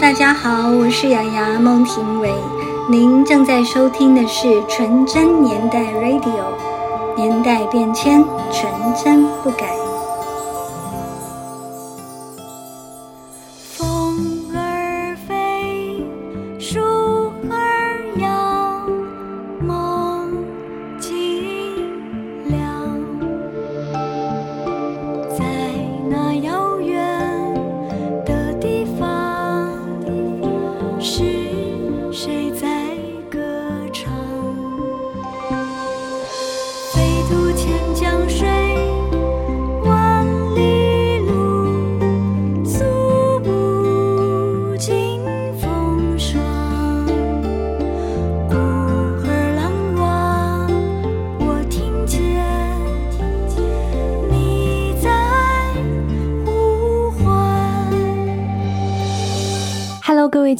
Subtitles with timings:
[0.00, 2.32] 大家好，我是雅雅孟庭苇，
[2.88, 6.46] 您正在收听的是纯真年代 Radio，
[7.14, 9.79] 年代变迁，纯真不改。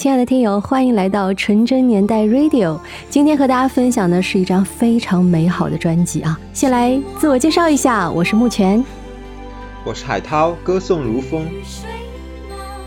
[0.00, 2.80] 亲爱的听友，欢迎来到纯真年代 Radio。
[3.10, 6.40] 今天和大家分享的是一张非常美好的专辑啊！
[6.54, 8.82] 先来自我介绍一下，我是木泉，
[9.84, 11.44] 我是海涛，歌颂如风，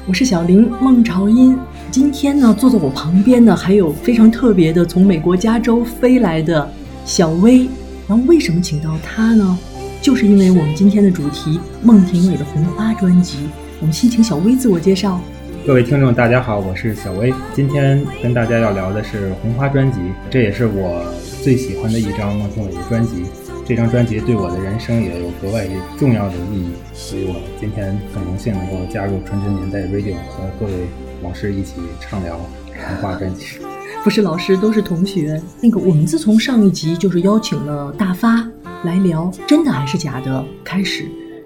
[0.08, 1.56] 我是小林，孟朝音。
[1.92, 6.68] 今天呢，坐在我旁边呢还有非常特别的，从美国加州飞来的
[7.06, 7.68] 小薇。
[8.08, 9.56] 然后为什么请到她呢？
[10.02, 13.38] 就是因为我们今天的主题孟庭苇的《红花》专辑。
[13.80, 15.22] 我们先请小薇自我介绍。
[15.66, 17.34] 各位听众，大家好，我是小薇。
[17.54, 19.98] 今天跟大家要聊的是《红花》专辑，
[20.30, 21.02] 这也是我
[21.42, 23.24] 最喜欢的一张孟庭苇的专辑。
[23.66, 25.66] 这张专辑对我的人生也有格外
[25.98, 30.74] 重要的意义，所以我今天很荣幸能够加入纯真年代 Radio，和各位
[31.22, 32.36] 老师一起畅聊
[32.86, 33.46] 《红花》专辑。
[34.04, 35.42] 不是老师，都是同学。
[35.62, 38.46] 那个，我们自从上一集就是邀请了大发
[38.84, 41.06] 来聊真的还是假的开始，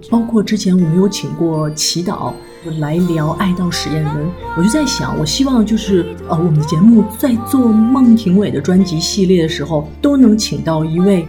[0.10, 2.34] 包括之前我们有请过祈祷。
[2.80, 11.28] 来聊《爱到实验文》，我就在想，我希望就是呃，我们的节目在做孟庭苇的专辑系列的时候，都能请到一位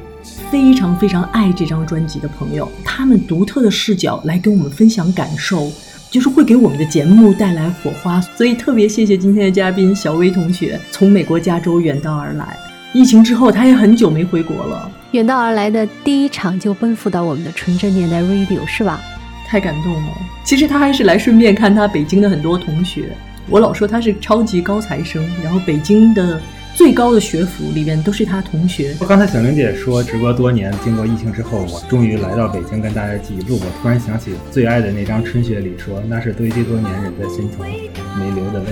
[0.51, 5.71] 非常非常爱这张专辑的朋友，他们独特的视角来跟我们分享感受，
[6.11, 8.21] 就是会给我们的节目带来火花。
[8.21, 12.57] 所以特别谢谢今天的嘉宾小薇同学，从美国加州远道而来。
[12.95, 18.99] 疫情之后，他也很久没回国了，远道而来的第一场就奔赴到我们的纯真年代 Radio，是吧？
[19.49, 20.19] 太感动了。
[20.45, 23.09] 其实他还是来顺便看他北京的很多同学。
[23.49, 26.39] 我老说他是超级高材生，然后北京的
[26.75, 28.95] 最高的学府里面都是他同学。
[29.09, 33.59] 刚才小玲姐说，直播多年，经过疫情之后，我终于来到北京跟大家记录。
[33.59, 38.67] 我突然想起最爱的那张《春雪》里说，那是堆积多年忍在心头没流的泪。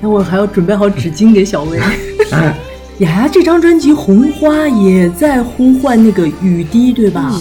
[0.00, 1.78] 那我还要准备好纸巾给小薇。
[2.98, 7.40] 雅雅这张专辑《红花》也在呼唤那个雨滴，对吧？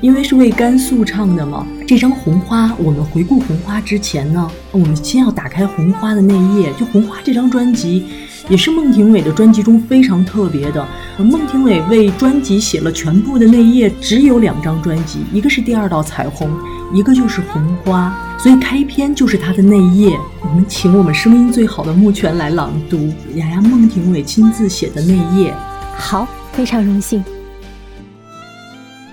[0.00, 6.72] 因为是为甘肃唱的嘛，这张《红花》，我们回顾《红花》之前呢，我们先要打开《红花》的内页。
[6.72, 8.06] 就《红花》这张专辑，
[8.48, 10.88] 也是孟庭苇的专辑中非常特别的。
[11.18, 16.48] 孟庭苇为专辑写了全部的内页，只有两张专辑，一个是《第二道彩虹》，
[16.94, 18.10] 一个就是《红花》，
[18.42, 20.18] 所以开篇就是他的内页。
[20.40, 25.54] 我们请我们声音最好的木泉来朗读雅雅孟庭苇亲自写的内页。
[25.94, 27.22] 好，非常荣幸。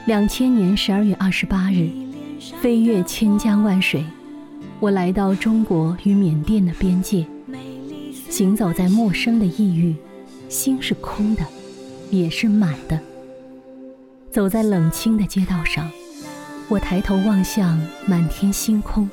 [0.06, 1.89] 两千年十二月二十八日，
[2.62, 4.03] 飞越千江万水，
[4.81, 7.25] 我来到中国与缅甸的边界，
[8.30, 9.96] 行走在陌生的异域，
[10.50, 11.44] 心是空的，
[12.12, 13.00] 也是满的。
[14.30, 15.90] 走在冷清的街道上，
[16.68, 19.09] 我抬头望向满天星空，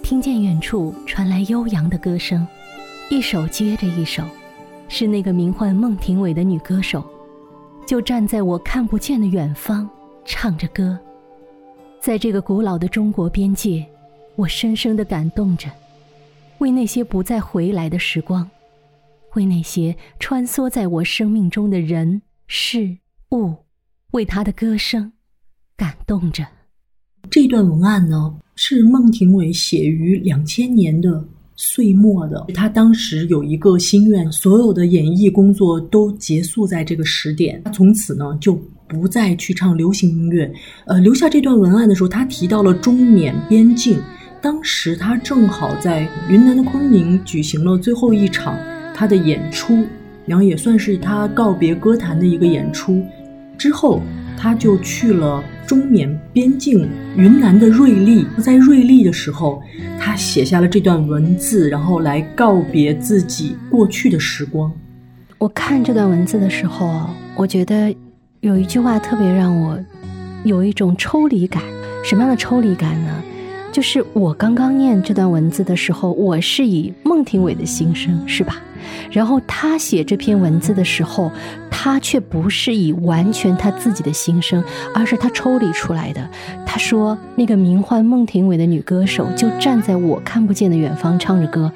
[0.00, 2.46] 听见远处传来悠扬的歌声，
[3.10, 4.22] 一首接着一首，
[4.88, 7.04] 是那个名唤孟庭苇的女歌手，
[7.84, 9.90] 就站在我看不见的远方。
[10.24, 10.96] 唱着歌，
[12.02, 13.86] 在这个古老的中国边界，
[14.34, 15.70] 我深深的感动着，
[16.58, 18.50] 为那些不再回来的时光，
[19.34, 22.98] 为那些穿梭在我生命中的人事
[23.30, 23.54] 物，
[24.10, 25.12] 为他的歌声
[25.76, 26.44] 感动着。
[27.30, 31.24] 这段文案呢，是孟庭苇写于两千年的
[31.54, 32.46] 岁末的。
[32.52, 38.60] 他当时有一个心愿，所有的演艺工作都结束在这个时点，他从此呢就。
[38.92, 40.52] 不再去唱流行音乐，
[40.84, 43.98] 呃，留下这段文案的时候，他提到了中缅边境。
[44.42, 48.58] 当时他正好在云南的昆明举行了最后一场
[48.94, 49.86] 他的演出，
[50.26, 53.02] 然后也算是他告别歌坛的一个演出。
[53.56, 54.02] 之后，
[54.36, 56.86] 他就去了中缅边境
[57.16, 58.26] 云南的瑞丽。
[58.38, 59.62] 在瑞丽的时候，
[59.98, 64.70] 他写下了这段文字，然后来告别自己过去的时光。
[65.38, 67.94] 我看这段文字的时候，我觉得。
[68.42, 69.78] 有一句话特别让我
[70.42, 71.62] 有一种抽离感，
[72.04, 73.22] 什么样的抽离感呢？
[73.70, 78.56] 就是我刚刚念这段文字的时候，我是以孟庭苇的心声，是吧？
[79.12, 81.30] 然后他写这篇文字的时候，
[81.70, 84.60] 他却不是以完全他自己的心声，
[84.92, 86.28] 而是他抽离出来的。
[86.66, 91.70] 他说，那个名唤孟庭苇的女歌手就站在我看不见的远方唱着歌。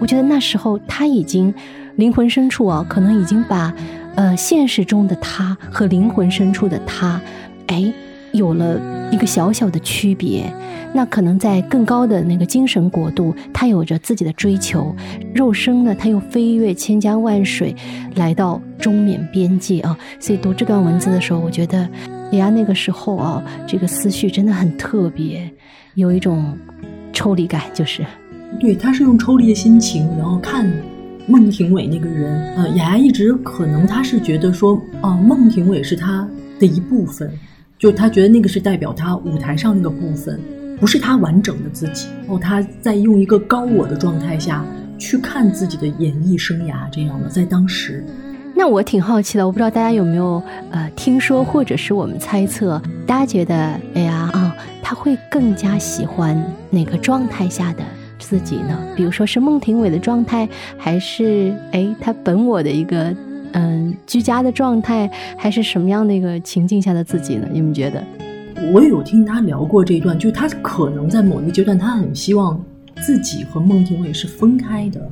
[0.00, 1.52] 我觉得那时候他已经
[1.96, 3.74] 灵魂深处啊，可能已经把
[4.14, 7.20] 呃现实中的他和灵魂深处的他，
[7.66, 7.92] 哎。
[8.32, 8.80] 有了
[9.12, 10.50] 一个小小的区别，
[10.94, 14.96] 那可能在更高的那个精神国度，他有着自己的追求；
[15.34, 17.76] 肉身呢，他又飞越千江万水，
[18.14, 19.94] 来到中缅边界啊。
[20.18, 21.86] 所以读这段文字的时候，我觉得，
[22.32, 25.46] 哎呀，那个时候啊，这个思绪真的很特别，
[25.92, 26.56] 有一种
[27.12, 28.02] 抽离感，就是，
[28.58, 30.66] 对，他是用抽离的心情，然后看
[31.32, 32.54] 孟庭苇那个人。
[32.56, 36.28] 呃，雅雅一直可能他是觉得说，啊，孟庭苇是他
[36.60, 37.32] 的一部分。
[37.78, 40.38] 就他觉得那个是代表他舞台上那个部分，
[40.78, 42.08] 不是他完整的自己。
[42.28, 44.62] 哦他在用一个高我的状态下
[44.98, 48.04] 去看自己的演艺生涯，这样的在当时。
[48.54, 50.40] 那我挺好奇的，我不知道大家有没有
[50.70, 53.56] 呃听说，或者是我们猜测，大家觉得
[53.94, 56.40] 哎呀啊，他会更加喜欢
[56.70, 57.82] 哪个状态下的
[58.22, 58.78] 自己呢？
[58.96, 60.48] 比如说是孟庭苇的状态，
[60.78, 63.14] 还是哎他本我的一个？
[63.54, 67.46] 嗯，居家的状态还是什么样的一个情境下的自己呢？
[67.52, 68.02] 你们觉得？
[68.72, 72.58] 我有听他聊过这一段，就他可能在某一个阶段，他很希望
[73.02, 75.06] 自己和孟庭苇是分开的，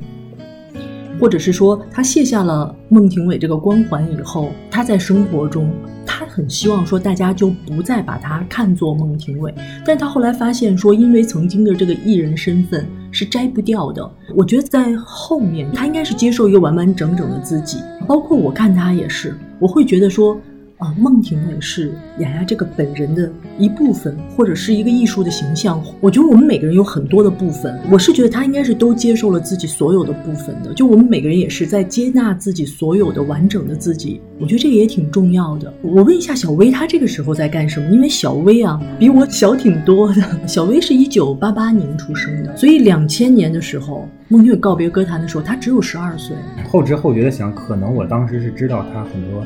[1.19, 5.69] 或者是说他卸下了孟庭苇这个光环以后，他在生活中。
[6.03, 9.53] 他很希望说，大家就不再把他看作孟庭苇，
[9.85, 14.09] 但他后来发现说，因为曾经的这个艺人身份是摘不掉的。
[14.35, 17.77] 我觉得在后面，他应该是接受一个完完整整的自己，
[18.07, 20.39] 包括我看他也是，我会觉得说。
[20.81, 25.79] 啊，孟庭苇是雅雅这个本人的一部分，或者是一个艺术的形象。
[25.99, 30.73] 我觉得我们每个人有很多的部分，我是觉得他应该是都接受了自己所有的部分的。
[30.73, 34.19] 就我们每个人也是在接纳自己所有的完整的自己。
[34.39, 35.71] 我觉得这个也挺重要的。
[35.83, 37.87] 我问一下小薇，她这个时候在干什么？
[37.91, 40.47] 因为小薇啊，比我小挺多的。
[40.47, 46.35] 小薇是一九八八年出生的，所以两千年的时候，孟庭苇告别歌坛的时候，她只有十二岁。
[46.67, 49.45] 后知后觉的想，可能我当时是知道她很多。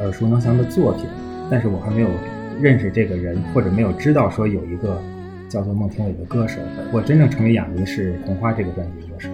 [0.00, 1.06] 耳熟能详的作品，
[1.50, 2.08] 但是我还没有
[2.60, 5.00] 认识这个人，或者没有知道说有一个
[5.48, 6.58] 叫做孟庭苇的歌手。
[6.92, 9.28] 我真正成为哑迷是《红花》这个专辑歌手。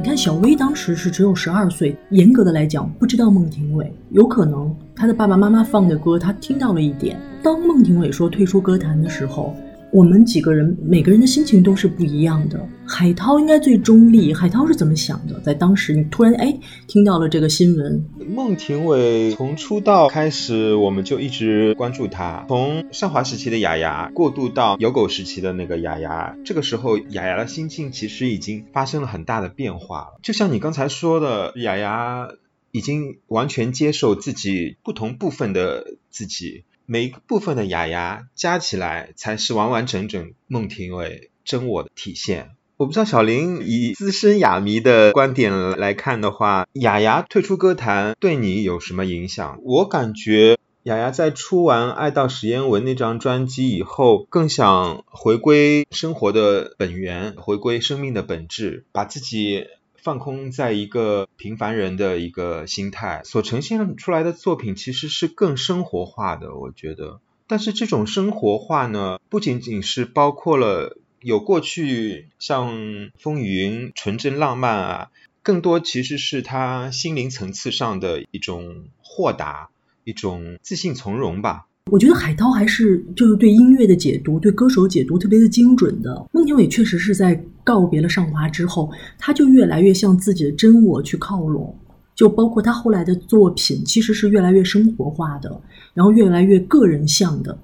[0.00, 7.16] 你看，小薇当时是只有十二岁，严格的来讲不知道孟庭苇，有可能她的爸爸妈妈放的歌她听到了一点。
[7.42, 9.54] 当孟庭苇说退出歌坛的时候。
[9.90, 12.68] 我们几个人每个人的心情都是不一样的。
[12.86, 14.34] 海涛应该最中立。
[14.34, 15.40] 海涛是怎么想的？
[15.40, 16.54] 在当时，你突然哎
[16.86, 18.04] 听到了这个新闻。
[18.28, 22.44] 孟庭苇从出道开始，我们就一直关注她。
[22.48, 30.20] 从上华时期的雅雅过渡到有狗时期的那个雅雅，这个时候雅雅的心境其实已经发生了很大的变化了。
[30.22, 32.28] 就像你刚才说的，雅雅
[32.72, 36.64] 已经完全接受自己不同部分的自己。
[36.90, 42.52] 每一个部分的雅雅加起来，才是完完整整孟庭苇真我的体现。
[42.78, 49.60] 我不知道小林以资深雅迷的观点来看的话，雅雅退出歌坛对你有什么影响？
[49.64, 59.66] 我感觉雅雅在出完《爱到实验文》那张专辑以后，更想回归生活的本源，回归生命的本质，把自己。
[60.08, 67.20] 放空在一个平凡人的一个心态所呈现出来的作品，其实是更生活化的，我觉得。
[67.46, 75.10] 但是这种生活化呢，不仅仅是包括了有过去像风云、纯真、浪漫啊，
[75.42, 79.68] 更多其实是他心灵层次上的一种豁达、
[80.04, 81.66] 一种自信从容吧。
[81.90, 86.26] 我觉得海涛还是就是对音乐的解读，对歌手解读特别的精准的。
[86.32, 91.74] 孟庭苇确实是在告别了尚华之后，他就越来越向自己的真我去靠拢，
[92.14, 95.60] 就包括他后来的作品，其实是越来越生活化的，
[95.94, 97.58] 然后越来越个人向的，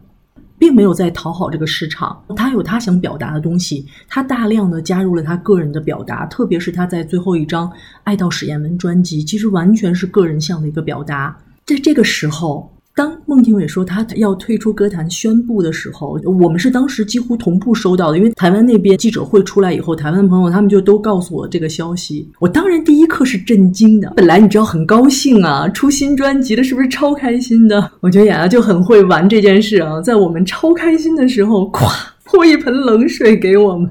[0.58, 2.22] 并没有在讨好这个市场。
[2.36, 7.68] 他有他想表达的东西，他大量的加入了他个人的表达，特别是他在最后一张
[8.04, 11.36] 《爱到史艳文》专辑，其实完全是个人向的一个表达。
[11.66, 12.73] 在这个时候。
[12.96, 22.30] 当孟庭苇说他要退出歌坛宣布的时候，我们是当时几乎同步收到的，因为台湾那边记者会出来以后，台湾的朋友他们就都告诉我这个消息。
[22.38, 27.90] 我当然第一刻是震惊的，本来你知道很高兴啊，出新专辑了，是不是超开心的？
[27.98, 31.90] 我觉得雅雅就很会玩这件事啊，在我们超开心的时候，咵
[32.22, 33.90] 泼一盆冷水给我们。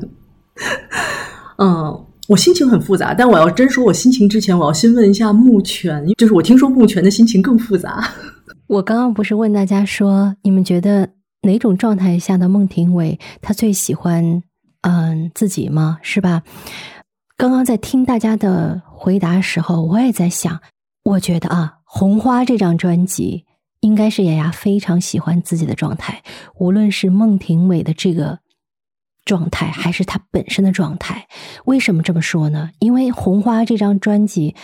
[1.57, 8.09] 嗯，我心情很复杂，但我要真说我心情之前，我要先问一下木泉，就是我听说木泉的心情更复杂。
[8.67, 11.09] 我刚刚不是问大家说，你们觉得
[11.41, 14.41] 哪种状态下的孟庭苇她最喜欢
[14.81, 15.99] 嗯自己吗？
[16.01, 16.41] 是吧？
[17.35, 20.61] 刚刚在听大家的回答时候，我也在想，
[21.03, 23.45] 我觉得啊，《红花》这张专辑
[23.81, 26.23] 应该是雅雅非常喜欢自己的状态，
[26.55, 28.39] 无论是孟庭苇的这个
[29.25, 31.27] 状态，还是她本身的状态。
[31.65, 32.69] 为什么这么说呢？
[32.79, 34.55] 因为《红花》这张专辑，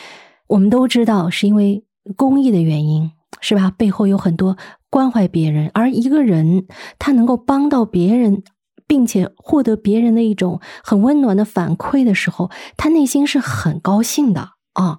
[0.48, 1.84] 我们都知道是因为
[2.16, 3.72] 公益的原因，是吧？
[3.72, 4.58] 背后有很多
[4.90, 6.68] 关怀别人，而一个人
[6.98, 8.44] 他能够帮到别人。
[8.88, 14.98] 并且获得别人的一种很温暖的反馈的时候，他内心是很高兴的啊。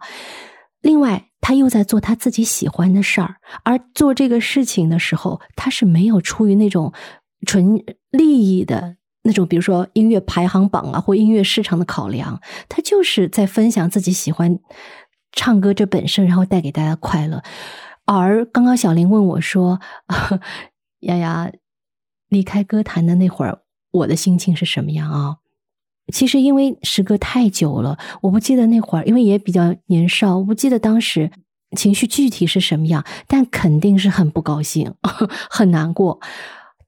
[0.80, 6.92] 另外，他又在做他自己喜欢的事儿，而做这个事情的时候，他是没有出于那种
[7.44, 7.82] 纯
[8.12, 8.94] 利益的
[9.24, 14.60] 那种，比如说音乐排行榜啊或音乐市场的考量，他就是在分享自己喜欢
[15.32, 17.42] 唱歌这本身，然后带给大家快乐。
[18.18, 19.80] 而刚刚小林问我说
[21.00, 21.50] ：“丫丫
[22.28, 23.62] 离开歌坛的那会儿。”
[23.92, 25.36] 我的心情是什么样啊？
[26.12, 31.30] 其实因为时隔太久了，我不记得那会儿，因为也比较年少，我不记得当时
[31.76, 34.94] 情绪具体是什么样，但肯定是很不高兴，
[35.50, 36.20] 很难过。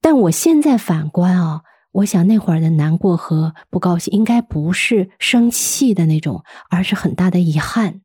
[0.01, 1.61] 但我现在反观啊，
[1.91, 8.01] 我想那会儿的难过和不高兴，应该不是生气的那种，而是很大的遗憾，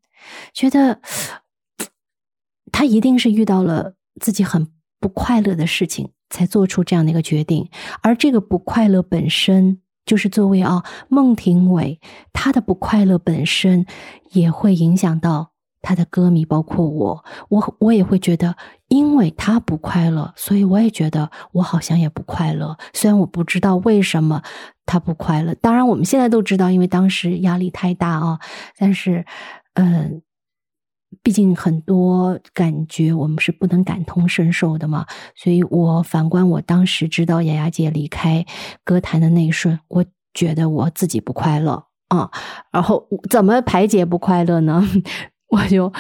[0.53, 1.01] 觉得
[2.79, 4.69] 他一定是遇到了自己很
[5.01, 6.11] 不快乐的事情。
[6.31, 7.71] 才做出这样的一个决定，
[8.03, 11.99] 而这个不快乐本身，就是作为啊孟庭苇，
[12.35, 13.87] 他的不快乐本身
[14.33, 18.55] 也会影响到他的歌迷，包括我，我我也会觉得，
[18.89, 22.77] 因为他不快乐，所以我也觉得我好像也不快乐。
[22.93, 24.43] 虽然我不知道为什么
[24.85, 28.39] 他不快乐，当然我们现在都知道，因为当时压力太大啊，
[28.77, 29.25] 但是，
[29.73, 30.21] 嗯。
[31.23, 38.45] 毕竟很多感觉我们是不能感同身受的嘛，所以我反观我当时知道雅雅姐离开
[38.85, 42.31] 歌坛的那一瞬，我觉得我自己不快乐啊。
[42.71, 44.87] 然后怎么排解不快乐呢？
[45.49, 45.93] 我就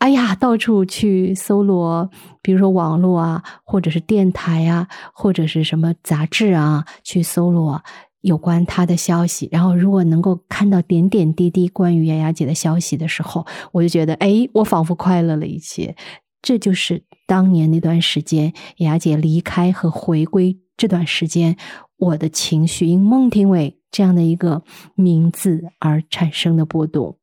[0.00, 2.10] 哎呀，到处去搜罗，
[2.42, 7.82] 比如说网络啊，或者是电台啊，或者是什么杂志啊，去搜罗。
[8.28, 15.96] 有关他的消息，然后如果能够看到点点滴滴关于雅雅姐的消息的时候，我就觉得，哎，我仿佛快乐了一些。
[16.42, 21.56] 这就是当年那段时间雅雅姐离开和回归这段时间，
[21.96, 24.62] 我的情绪因孟庭苇这样的一个
[24.94, 27.16] 名字而产生的波动。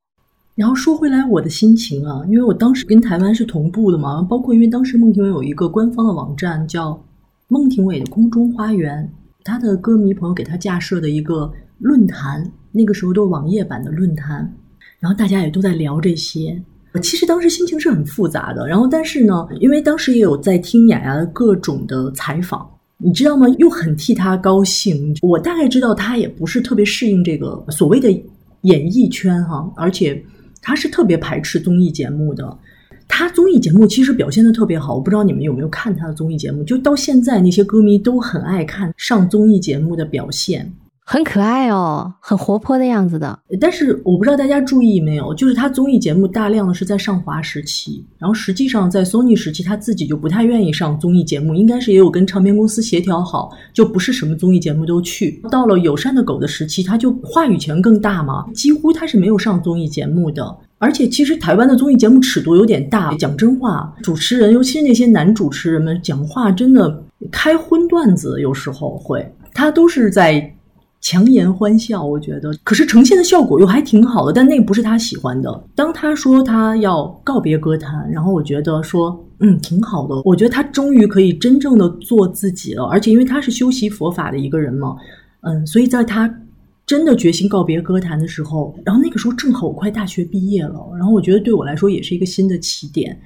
[0.56, 7.00] 然后说回来，我的心情啊，因为我当时跟台湾是同步的嘛，包括因为当时孟庭苇有一个官方的网站叫
[7.48, 9.10] 孟庭苇的空中花园。
[9.46, 14.38] 他的歌迷朋友给他架设的一个论坛，那个时候都是网页版的论坛，
[15.00, 16.60] 然后大家也都在聊这些。
[16.94, 23.48] 我其实当时心情是很复杂的，然后但是呢，因为当时也有在听雅雅的各种的采访，你知道吗？
[23.60, 25.16] 又很替他高兴。
[25.22, 28.10] 我大概知道他也不是特别适应这个所谓的
[28.62, 30.20] 演艺圈哈，而且
[30.60, 32.58] 他是特别排斥综艺节目的。
[33.08, 40.74] 他综艺节目其实表现的特别好，我不知道你们有没有看他的综艺节目，就到现在那些歌迷都很爱看上综艺节目的表现，
[41.08, 43.38] 很可爱哦，很活泼的样子的。
[43.62, 55.40] 但是我不知道大家注意没有，就是他综艺节目大量的是在上华时期，然后实际上在 Sony 时期他自己就不太愿意上综艺节目，应该是也有跟唱片公司协调好，就不是什么综艺节目都去。
[55.52, 60.58] 到了友善的狗的时期，他就话语权更大嘛，几乎他是没有上综艺节目的。
[60.80, 63.14] 而且，其实台湾的综艺节目尺度有点大。
[63.16, 70.54] 讲真话，主持人，尤其是那些男主持人们，讲话真的开荤段子，有时候会，他都是在
[71.06, 72.04] 强颜欢笑。
[72.04, 74.34] 我觉得，可是呈现的效果又还挺好的。
[74.34, 75.64] 但那不是他喜欢的。
[75.76, 80.20] 当他说他要告别歌坛，然后我觉得说，嗯，挺好的。
[80.26, 82.86] 我觉得他终于可以真正的做自己了。
[82.86, 84.96] 而且，因为他是修习佛法的一个人嘛，
[85.42, 86.34] 嗯，所以在他。
[86.88, 93.20] 真的决心告别歌坛的时候，然后那个时候正好我快大学毕业了，然后我觉得对我来说也是一个新的起点，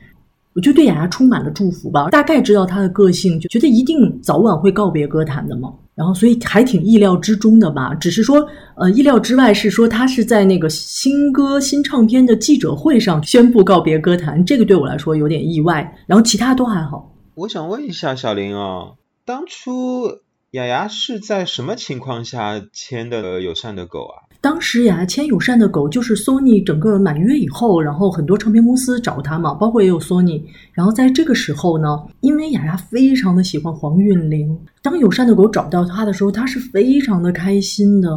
[0.54, 2.08] 我就对雅雅充满了祝福吧。
[2.10, 5.74] 大概知道她的个性，就觉得一定早晚会告别歌坛的嘛。
[6.00, 7.94] 然后所以还挺意料之中的吧。
[7.94, 15.94] 只是说，呃，意料之外是说他是在那个新歌新唱片的记者会上宣布告别歌坛，这个对我来说有点意外。
[16.08, 17.14] 然后其他都还好。
[17.36, 18.94] 我想问一下小林啊，
[19.26, 20.22] 当初。
[20.52, 24.29] 雅雅是在什么情况下签的友善的狗啊？
[24.42, 30.42] 当时雅雅签友善的狗，就是 Sony 整个满月以后，然后很多唱片公司找他嘛，包括也有 Sony。
[30.72, 38.10] 然后在这个时候呢，因为雅雅非常的喜欢黄韵玲，当友善的狗找到他的时候，他是非常的开心的。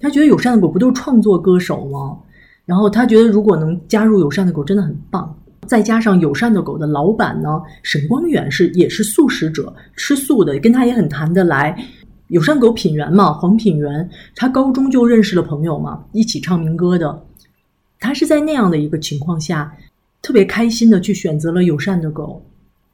[0.00, 2.16] 他觉得友善的狗不都是创作歌手吗？
[2.64, 5.36] 然后他觉得如果能加入友善的狗，真的很棒。
[5.66, 11.76] 再加上友善的狗的老板呢，沈光远是也是素食者，吃素的，跟他也很谈得来。
[12.28, 17.22] 友善狗品源嘛，黄品源，他高中就认识了朋友嘛，一起唱民歌的。
[18.00, 19.72] 他是在那样的一个情况下，
[20.20, 22.44] 特别开心的去选择了友善的狗，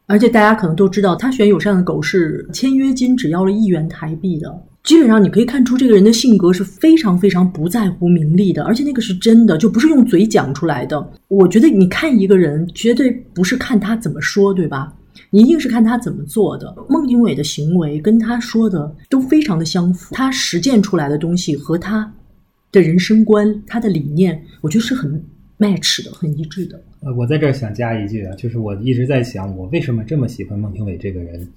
[0.07, 4.63] 而且大家可能都知道，他选友善的狗是签约金只要了一元台币的。
[4.85, 11.11] 基本上你可以看出这个人的性格是非常非常不在乎名利的，而且那个是真的，就不是用嘴讲出来的。
[11.29, 14.93] 我觉得你看一个人，绝对不是看他怎么说，对吧？
[15.35, 16.73] 你一定是看他怎么做的。
[16.91, 22.13] 孟庭苇的行为跟他说的都非常的相符，他实践出来的东西和他
[22.71, 25.11] 的人生观、他的理念，我觉得是很
[25.59, 26.79] match 的，很一致的。
[27.01, 31.49] 呃，我在这儿想加一句啊，就是我一直在想，我为什么这么喜欢孟庭苇这个人。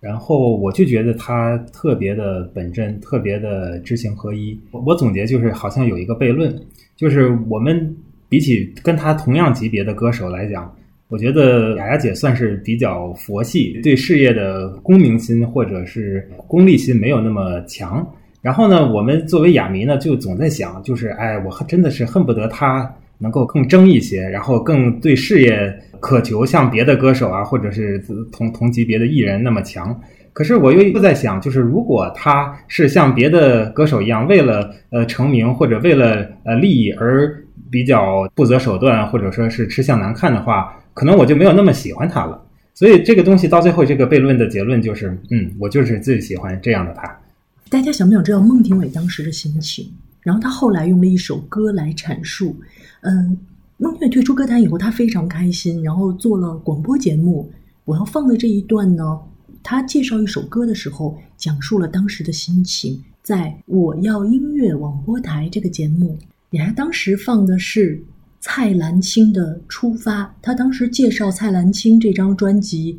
[0.00, 4.58] 然后我就觉得他特别的本真，特别的知行合一。
[4.70, 6.58] 我总结就是，好像有一个悖论，
[6.96, 7.94] 就是我们
[8.26, 10.74] 比起跟他同样级别的歌手来讲，
[11.10, 18.06] 我觉得雅雅姐算是比较佛系，对事业的功名心或者是功利心没有那么强。
[18.40, 22.90] 然后呢，我们作为雅迷呢，就总在想，就是哎，我真的是恨不得她。
[23.22, 28.02] 能够更争一些，然后更对事业渴求，像别的歌手啊，或者是
[28.32, 29.94] 同同级别的艺人那么强。
[30.32, 37.30] 可是我又又在想，就是如果他是像别的歌手一样，为了呃成名或者为了呃利益而
[37.70, 42.42] 比较不择手段，或者说是吃相难看的话，可能我就没有那么喜欢他了。
[42.74, 47.20] 所以这个东西到最后，这个悖论的结论就是，嗯，我就是最喜欢这样的他。
[47.68, 49.90] 大家想不想知道孟庭苇当时的心情？
[50.22, 52.56] 然后他后来用了一首歌来阐述。
[53.02, 53.36] 嗯，
[53.76, 57.50] 孟庭苇退出歌坛以后，他非常开心，然后做了广播节目。
[57.84, 59.18] 我要放的这一段呢，
[59.62, 63.02] 他介绍一首歌的时候，讲述了当时的心情。
[63.22, 66.18] 在我要音乐广播台这个节目，
[66.48, 68.02] 你还当时放的是
[68.42, 72.94] 蔡澜清的《出发》，他当时介绍蔡澜清这张专辑《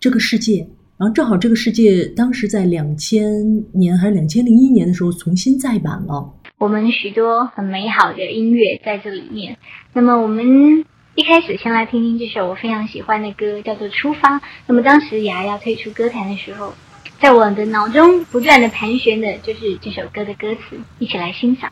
[0.00, 0.54] 这个世界》，
[0.98, 6.34] 然后正好《这个世界》当时在两千年还是两千零一年的时候重新再版了。
[6.58, 9.56] 我们许多很美好的音乐在这里面。
[9.92, 14.38] 那么我们一开始先来听听这首我非常喜欢的歌，叫做《出发》。
[14.66, 16.74] 那么当时雅雅退出歌坛的时候，
[17.20, 21.70] 在我的脑中不断的盘旋的就是这首歌的歌词，一起来欣赏。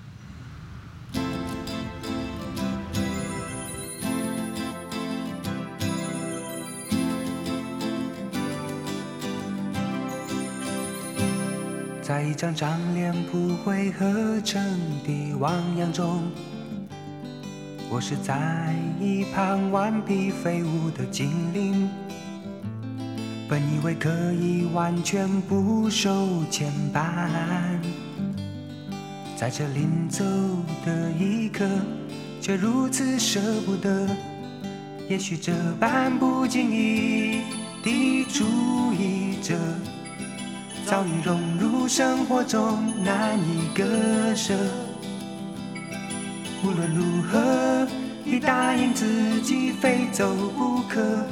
[12.28, 14.62] 一张张脸不会合成
[15.02, 16.30] 的汪洋中，
[17.88, 21.88] 我是在一旁顽皮飞舞的精灵。
[23.48, 27.80] 本以为可以完全不受牵绊，
[29.34, 30.22] 在这临走
[30.84, 31.66] 的一刻，
[32.42, 34.06] 却如此舍不得。
[35.08, 37.40] 也许这般不经意
[37.82, 38.44] 的注
[38.92, 39.56] 意着。
[40.88, 43.84] 早已融入生活中，难以割
[44.34, 44.54] 舍。
[46.64, 47.86] 无论如何，
[48.24, 51.26] 也答应自己非走不可。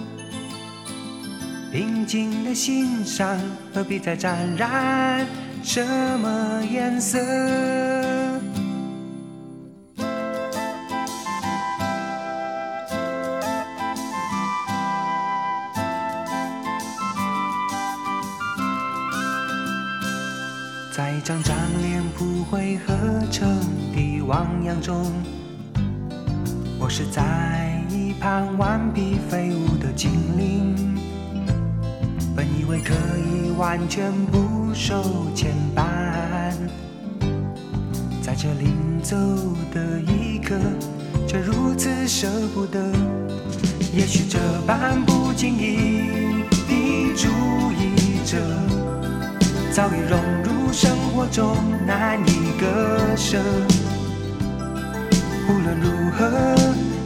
[1.72, 3.40] 平静的心上，
[3.72, 5.26] 何必再沾染
[5.62, 5.82] 什
[6.18, 7.18] 么颜色？
[21.26, 22.94] 张张脸谱汇合
[23.32, 23.58] 成
[23.92, 25.12] 的汪洋中，
[26.78, 30.08] 我是在一旁顽皮飞舞的精
[30.38, 30.96] 灵。
[32.36, 36.52] 本以为可以完全不受牵绊，
[38.22, 39.16] 在这临走
[39.74, 40.54] 的一刻，
[41.26, 42.80] 却如此舍不得。
[43.92, 47.26] 也许这般不经意的注
[47.72, 48.38] 意着，
[49.72, 50.45] 早已融。
[50.76, 52.66] 生活中难以割
[53.16, 53.38] 舍，
[55.48, 56.54] 无论如何，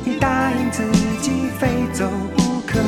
[0.04, 0.82] 已答应自
[1.20, 2.04] 己非走
[2.36, 2.80] 不可。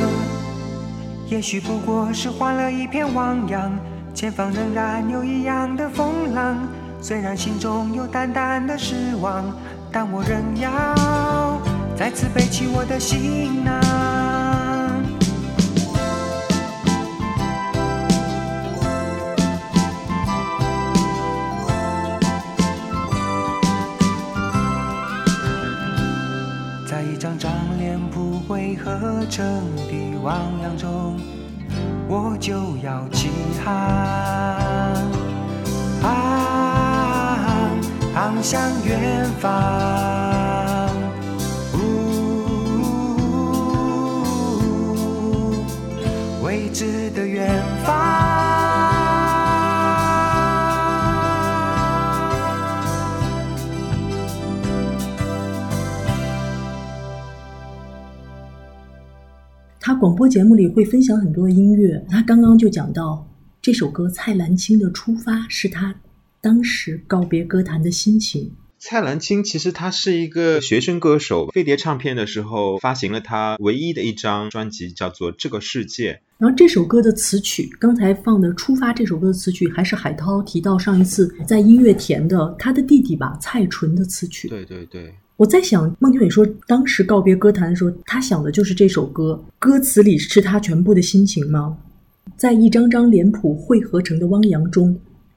[1.29, 3.71] 也许不过是换了一片汪洋，
[4.13, 6.57] 前方仍然有一样的风浪。
[6.99, 9.41] 虽然心中有淡淡的失望，
[9.89, 11.57] 但我仍要
[11.95, 14.02] 再次背起我的行囊。
[28.83, 29.45] 合成
[29.87, 31.17] 的汪洋中，
[32.09, 33.29] 我就要起
[33.63, 33.71] 航，
[38.13, 40.89] 航向远方，
[41.73, 41.77] 呜
[46.43, 47.49] 未知的远
[47.85, 48.32] 方。
[59.91, 63.27] 广播节目里会分享很多音乐，他刚刚就讲到
[63.59, 65.95] 这首歌蔡澜清的《出发》是他
[66.39, 68.51] 当时告别歌坛的心情。
[68.79, 76.13] 蔡澜清其实他是一个学生歌手，飞碟唱片的时候发行了他唯一的一张专辑，叫做《这个世界》。
[76.37, 84.47] 然后这首歌的词曲，刚才放的《出发》这首歌的词曲，还是海涛提到上一次在音乐田的他的弟弟吧，蔡淳的词曲。
[84.47, 85.13] 对对对。
[85.35, 91.75] 我在想，孟庭苇说当时告别歌坛的时候，他想的就是这首歌，歌词里是他全部的心情吗？
[92.37, 94.95] 在一张张脸谱汇合成的汪洋中，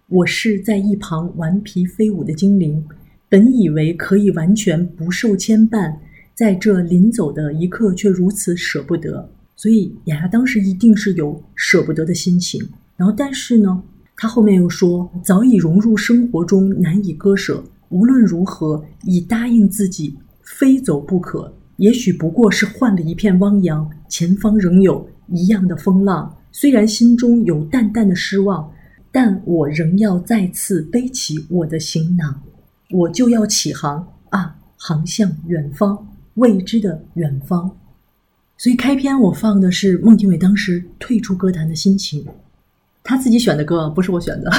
[0.09, 2.85] 我是在一旁顽皮飞舞的精灵。
[3.29, 5.97] 本以为可以完全不受牵绊，
[6.35, 12.61] 在这临走的一刻却如此舍不得，所以雅雅当时一定是有舍不得的心情。
[12.97, 13.83] 然后，但是呢，
[14.15, 17.65] 他后面又说，早已融入生活中，难以割舍。
[17.88, 21.53] 无论如何，已答应自己非走不可。
[21.77, 26.35] 也许不过是换了一片汪洋，前方仍有一样的风浪。
[26.51, 28.72] 虽然心中有淡淡的失望，
[29.12, 32.42] 但我仍要再次背起我的行囊。
[32.90, 37.70] 我就要起航啊，航向远方，未知的远方。
[38.57, 42.27] 所以开篇我放的是孟庭苇当时退出歌坛的心情，
[43.05, 44.51] 他自己选的歌，不是我选的。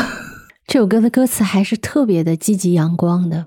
[0.67, 3.45] 这首歌的歌词还是特别的积极阳光的，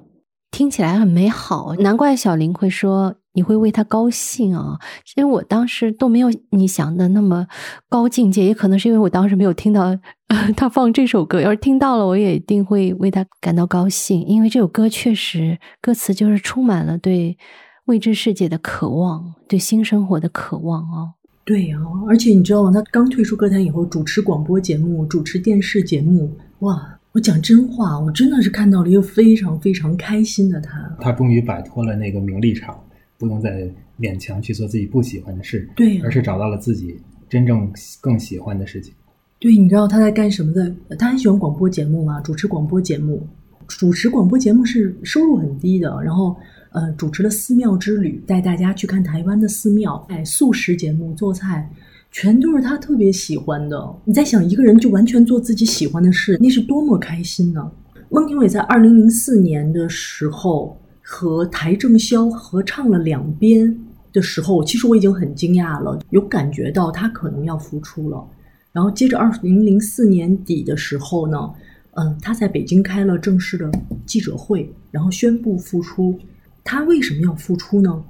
[0.50, 1.74] 听起来很美好。
[1.76, 3.14] 难怪小林会说。
[3.32, 4.76] 你会为他高兴啊？
[5.16, 7.46] 因为我当时都没有你想的那么
[7.88, 9.96] 高境界，也可能是因为我当时没有听到
[10.56, 11.40] 他放这首歌。
[11.40, 17.38] 要是听到了，我也一定会为他感到高兴，因为这首歌确实歌词就是充满了对
[17.84, 21.12] 未知世界的渴望，对新生活的渴望哦。
[21.44, 21.78] 对啊，
[22.08, 22.72] 而且你知道吗？
[22.72, 26.98] 他刚退出歌坛以后，主持广播节目，主持电视节目，哇！
[27.12, 30.96] 我讲真话，我真的是看到了一个非常非常开心的他。
[31.00, 32.78] 他终于摆脱了那个名利场。
[33.18, 37.70] 不能再勉强去做自己不喜欢的事，对，而是找到了自己真正
[38.00, 38.94] 更喜欢的事情。
[39.38, 40.74] 对，你知道他在干什么的？
[40.98, 43.28] 他很喜欢广播节目嘛，主持广播节目。
[43.68, 46.34] 主持广播节目是收入很低的，然后
[46.70, 50.02] 呃，主持了寺庙之旅，带大家去看台湾的寺庙。
[50.08, 51.70] 哎，素食节目做菜，
[52.10, 53.96] 全都是他特别喜欢的。
[54.04, 57.70] 你在想，一个人就完全做自己喜欢的事，那是多么开心呢？
[58.08, 60.76] 孟庭苇在二零零四年的时候。
[61.12, 63.76] 和邰正宵合唱了两边
[64.12, 68.24] 的时候，其实我已经很惊讶了，有感觉到他可能要复出了。
[68.70, 71.50] 然后接着二零零四年底的时候呢，
[71.94, 73.68] 嗯，他在北京开了正式的
[74.06, 76.16] 记者会，然后宣布复出。
[76.62, 78.04] 他为什么要复出呢？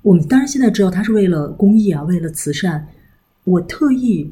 [0.00, 2.86] 我们当然现在知道他是为了公益啊，为了慈善。
[3.46, 4.28] 我特意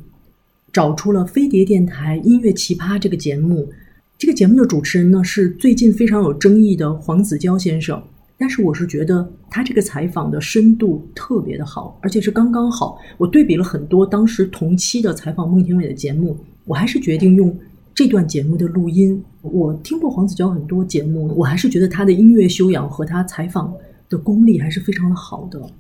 [0.73, 3.73] 找出了飞碟电台音乐奇葩这个节目，
[4.19, 8.03] 这个节目的主持人呢是最近非常有争议的黄子佼先生。
[8.37, 12.99] 但是我是觉得他这个采访的深度特别的好，而且是刚刚好。
[13.17, 17.57] 我对比了很多当时同期的采访孟庭苇的节目，我还是决定用
[17.95, 19.23] 这段节目的录音。
[19.43, 23.73] 我听过黄子佼很多节目，我还是觉得他的音乐修养和他采访
[24.09, 25.71] 的功力还是非常的好的。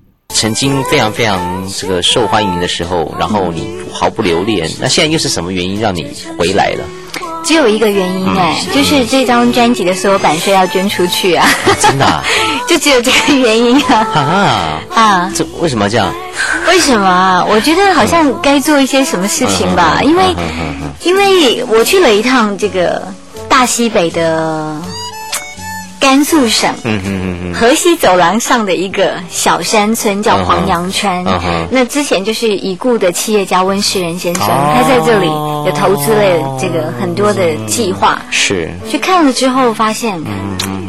[0.44, 1.40] 曾经非常非常
[1.74, 6.06] 这个受欢迎的时候，然后你毫不留恋，那现在又是什么原因让你
[6.38, 6.84] 回来了？
[7.42, 11.48] 只有一个原因哎，就是这张专辑的所有版税要捐出去啊！
[11.80, 12.22] 真的，
[12.68, 14.06] 就只有这个原因啊！
[14.14, 15.32] 啊啊！
[15.34, 16.12] 这为什么这样？
[16.68, 17.42] 为什么啊？
[17.48, 20.24] 我觉得好像该做一些什么事情吧，因为
[21.04, 23.02] 因为我去了一趟这个
[23.48, 24.76] 大西北的。
[26.04, 31.24] 甘肃省嗯嗯嗯河西走廊上的一个小山村叫黄杨川，
[31.70, 38.20] 那之前就是已故的企业家温世仁先生，他在这里有投资了这个很多的计划。
[38.30, 38.68] 是。
[38.90, 40.22] 去看了之后发现，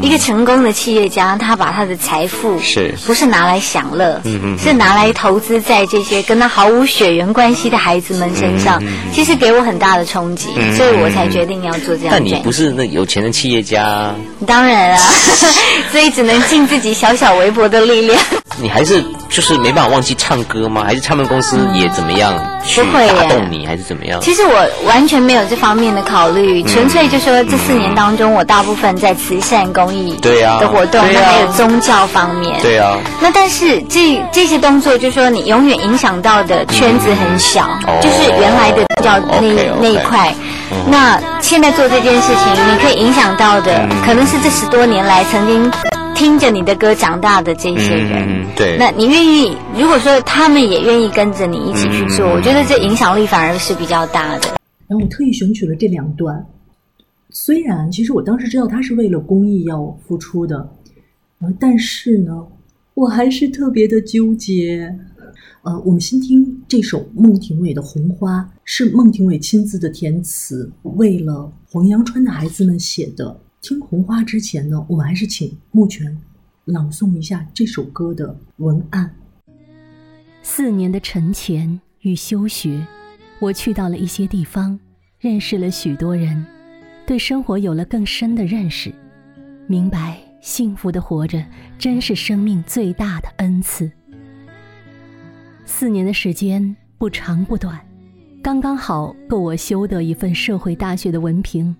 [0.01, 2.93] 一个成功的企业家，他把他的财富是。
[3.05, 4.21] 不是拿来享乐，
[4.59, 12.09] 是拿来投资在这些跟他毫无血缘关系的孩子们身上，其实给我很大的冲击，所以我才决定要做这样。
[12.11, 14.13] 但你不是那有钱的企业家？
[14.45, 15.04] 当然了。
[15.91, 18.44] 所以只能尽自己小小微薄的力量。
[18.57, 20.83] 你还是就是没办法忘记唱歌吗？
[20.85, 24.19] 还是唱片公司也怎么样去打动你，还是怎么样？
[24.21, 32.97] 其实我完全没有这方面的考虑，纯粹就说这四年当中，我大部分在慈善公益对啊的活动，那还有宗教方面对啊。
[33.21, 37.67] 那但是这这些动作，就说你永远影响到的圈子很小，
[38.01, 39.41] 就是原来的叫那
[39.81, 40.33] 那一块。
[40.87, 45.71] 那现在做这件事情，你可以影响到的，可能是这十多年来曾经
[46.15, 48.47] 听着你的歌长大的这些人。
[48.55, 49.55] 对，那你愿意？
[49.77, 54.55] 如果说他们也愿意跟着你一起去做，我觉得这影响力反而是比较大的。
[54.87, 56.43] 然后我特意选取了这两段，
[57.29, 60.67] 虽然其实我当时知道他是为了公益要付出的，
[61.59, 62.47] 但是呢，
[62.93, 64.97] 我还是特别的纠结。
[65.63, 73.35] 呃，我们先听这首孟庭苇的《红花》，是孟庭苇亲自的填词，为了黄杨川的孩子们写的。
[73.67, 76.15] 听《红花》之前呢，我还是请木泉
[76.65, 79.11] 朗诵一下这首歌的文案。
[80.43, 82.85] 四年的沉潜与休学，
[83.39, 84.79] 我去到了一些地方，
[85.19, 86.45] 认识了许多人，
[87.07, 88.93] 对生活有了更深的认识，
[89.65, 91.43] 明白幸福的活着
[91.79, 93.91] 真是生命最大的恩赐。
[95.65, 97.83] 四年的时间不长不短，
[98.43, 101.75] 刚刚好够我修得一份社会大学的文凭。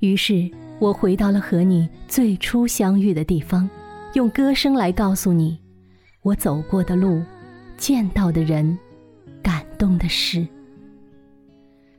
[0.00, 0.50] 于是，
[0.82, 3.70] 我回到了和你最初相遇的地方，
[4.14, 5.56] 用歌声来告诉你，
[6.22, 7.22] 我走过的路，
[7.76, 8.76] 见到的人，
[9.40, 10.44] 感动的事。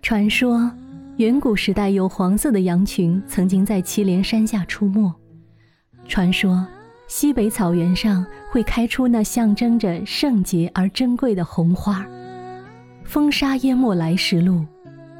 [0.02, 0.70] 传说，
[1.16, 5.14] 远古时代有黄色的羊群曾经在祁连山下出没。
[6.06, 6.68] 传说。
[7.06, 12.04] 西北草原上会开出那象征着圣洁而珍贵的红花。
[13.04, 14.66] 风沙淹没来时路，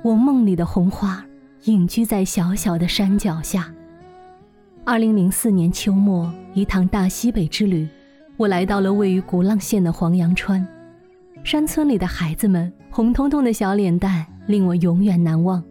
[0.02, 1.24] 我梦里的红花
[1.66, 3.74] 隐居在小小的山脚下。
[4.84, 7.88] 二零零四年秋末，一趟大西北之旅，
[8.38, 10.66] 我来到了位于鼓浪县的黄杨川。
[11.44, 15.64] 山村里的孩子们红彤彤的小脸蛋令我永远难忘。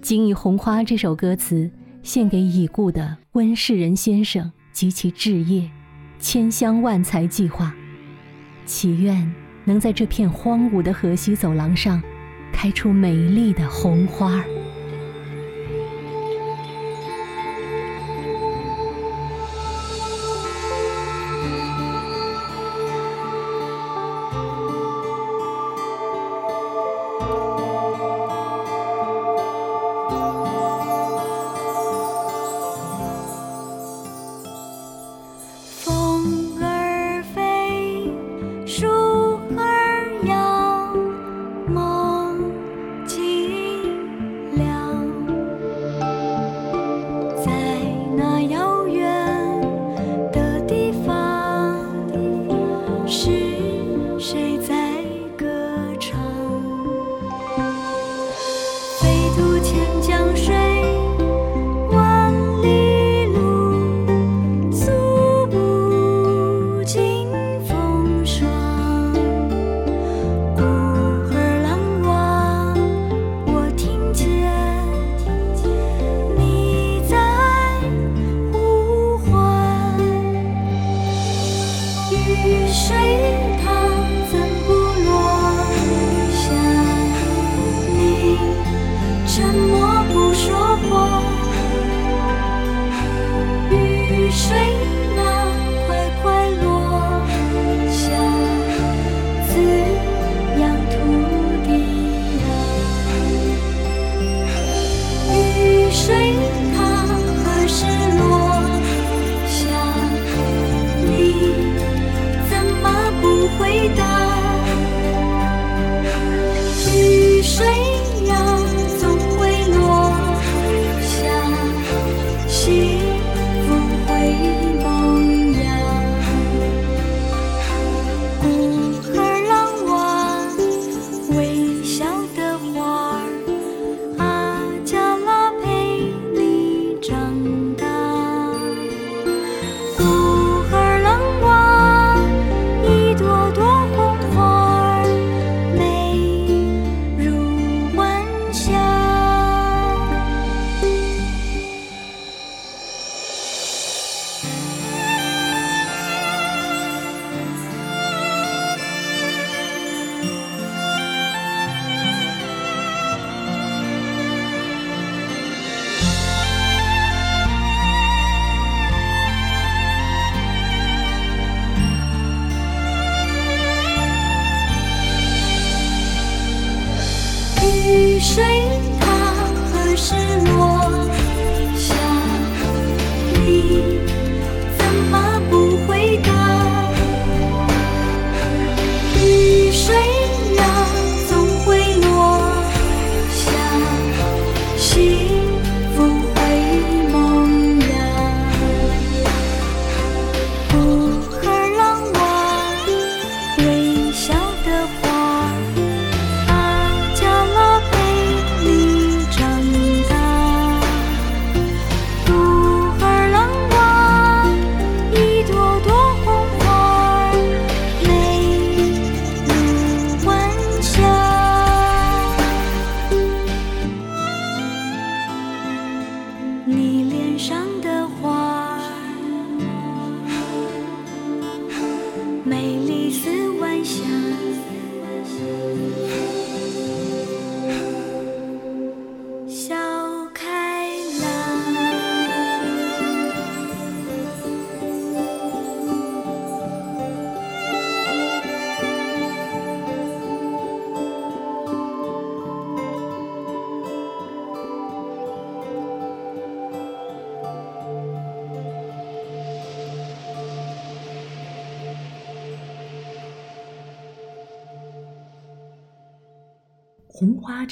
[0.00, 1.70] 仅以《红花》这首歌词
[2.02, 4.50] 献给已故的温世仁先生。
[4.74, 5.70] 及其置业，
[6.18, 7.72] 千乡万才计划，
[8.66, 9.32] 祈愿
[9.64, 12.02] 能在这片荒芜的河西走廊上，
[12.52, 14.63] 开出美丽的红花儿。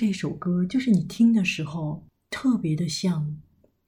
[0.04, 3.40] 这首歌，就是你听的时候特别的像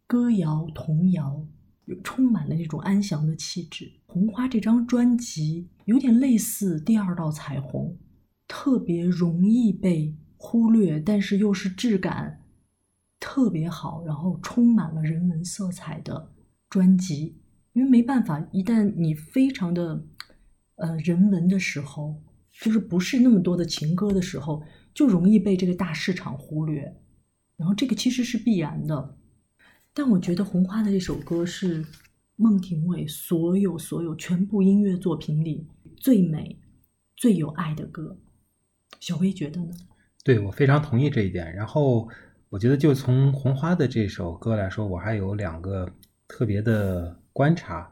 [0.06, 1.44] 歌谣、童谣，
[1.86, 3.86] 有充满了那种安详的气质。
[4.06, 7.98] 《红花》这张专辑有点类似第二道彩虹，
[8.46, 12.40] 特别容易被忽略，但是又是质感
[13.18, 16.30] 特别好，然后充满了人文色彩的
[16.70, 17.40] 专辑。
[17.72, 20.06] 因为没办法，一旦你非常的
[20.76, 22.22] 呃人文的时候，
[22.52, 24.62] 就是不是那么多的情歌的时候。
[24.94, 26.96] 就容易被这个大市场忽略，
[27.56, 29.18] 然后这个其实是必然的。
[29.92, 31.84] 但我觉得《红花》的这首歌是
[32.36, 36.58] 孟庭苇所有所有全部音乐作品里最美、
[37.16, 38.16] 最有爱的歌。
[39.00, 39.70] 小薇觉得呢？
[40.24, 41.54] 对我非常同意这一点。
[41.54, 42.08] 然后
[42.48, 45.92] 我觉得，就从《红花》的这首歌来说，我还有两个
[46.26, 47.90] 特别的观察。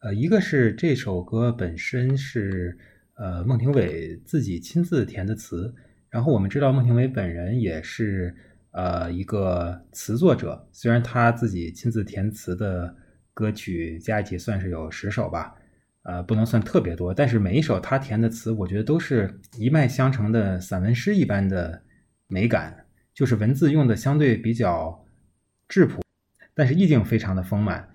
[0.00, 2.78] 呃，一个是这首歌本身是
[3.16, 5.74] 呃孟庭苇自己亲自填的词。
[6.14, 8.32] 然后我们知道孟庭苇本人也是
[8.70, 12.94] 呃一个词作者，虽然他自己亲自填词的
[13.32, 15.52] 歌曲加一起算是有十首吧，
[16.04, 21.82] 呃不能算特别多，但是每一首他填的词，我觉得都是一脉相承的散文诗一般的
[22.28, 25.04] 美感，就是文字用的相对比较
[25.66, 26.00] 质朴，
[26.54, 27.88] 但是意境非常的丰满。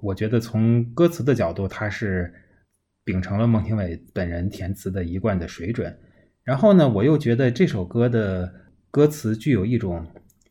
[0.00, 2.32] 我觉得从歌词的角度，他是
[3.04, 5.94] 秉承了孟庭苇本人填词的一贯的水准。
[6.46, 8.54] 然后呢，我又觉得这首歌的
[8.92, 10.06] 歌词具有一种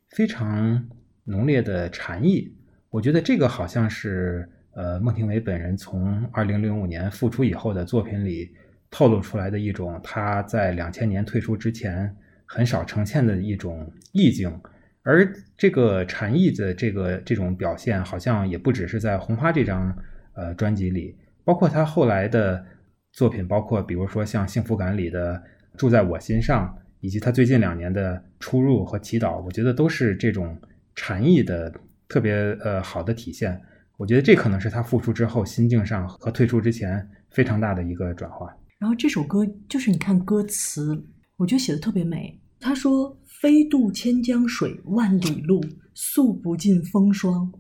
[0.10, 0.90] 非常
[1.24, 2.54] 浓烈的禅意。
[2.90, 8.52] 我觉得这个好像是呃孟庭苇本人从二零零五年复出以后的作品里
[8.92, 12.14] 透露出来的一种他在两千年退出之前
[12.46, 14.54] 很少呈现的一种意境。
[15.02, 19.98] 而这个禅意的这个这种表现，好像也不只是在《红花》这张
[20.34, 22.66] 呃专辑里，包括他后来的
[23.14, 25.42] 作品，包括比如说像《幸福感》里的。
[25.78, 30.58] 住在我心上，以及他最近两年的出入和祈祷，我觉得都是这种
[30.96, 31.74] 禅意的
[32.08, 32.34] 特别
[32.64, 33.62] 呃好的体现。
[33.98, 38.54] 我觉得这可能是他复出之后心境上和退出之前非常大的一个转化。
[38.78, 41.02] 然后这首歌就是你看歌词，
[41.38, 42.40] 我觉得写的特别美。
[42.60, 47.52] 他说：“飞渡千江水，万里路，诉不尽风霜。”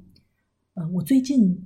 [0.75, 1.65] 呃，我最近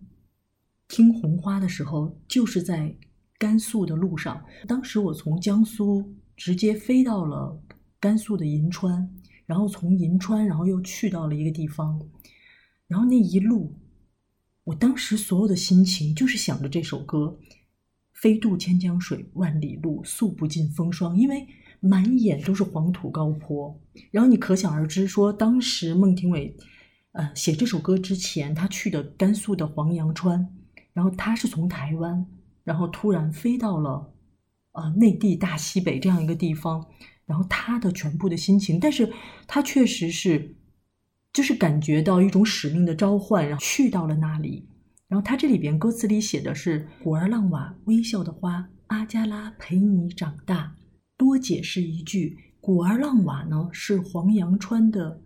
[0.87, 2.93] 听红花的时候，就是在
[3.37, 4.43] 甘肃的路上。
[4.67, 6.13] 当时我从江苏。
[6.39, 7.61] 直接飞到了
[7.99, 9.13] 甘肃的银川，
[9.45, 12.01] 然后从银川，然后又去到了一个地方，
[12.87, 13.75] 然后那一路，
[14.63, 17.37] 我当时所有的心情就是想着这首歌
[18.15, 21.45] ，“飞渡千江水，万里路，诉不尽风霜”，因为
[21.81, 23.77] 满眼都是黄土高坡，
[24.09, 26.55] 然后你可想而知，说当时孟庭苇，
[27.11, 30.47] 呃，写这首歌之前，他去的甘肃的黄杨川，
[30.93, 32.25] 然后他是从台湾，
[32.63, 34.13] 然后突然飞到了。
[34.79, 36.85] 啊，内地大西北这样一个地方，
[37.25, 39.11] 然后他的全部的心情，但是
[39.45, 40.55] 他确实是，
[41.33, 44.67] 就是感觉到一种使命的召唤，然后去到了那里。
[45.07, 50.75] 然后他这里边歌词里写的是“古儿浪瓦，微笑的花，阿加拉陪你长大”。
[51.17, 55.21] 多解释一句，“古儿浪瓦”呢是黄杨川的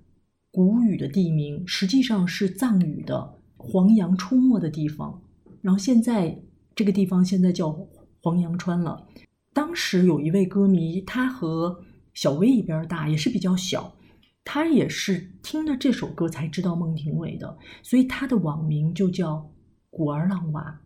[0.51, 5.21] 古语的地名，实际上是藏语的黄杨出没的地方。
[5.61, 6.41] 然后现在
[6.73, 7.77] 这个地方现在叫
[8.21, 9.05] 黄杨川了。
[9.53, 11.83] 当时有一位歌迷，他和
[12.13, 13.95] 小薇一边大，也是比较小，
[14.43, 19.51] 他也是听了这首歌才知道孟庭苇的，所以他的网名就叫
[19.89, 20.81] 古儿浪娃。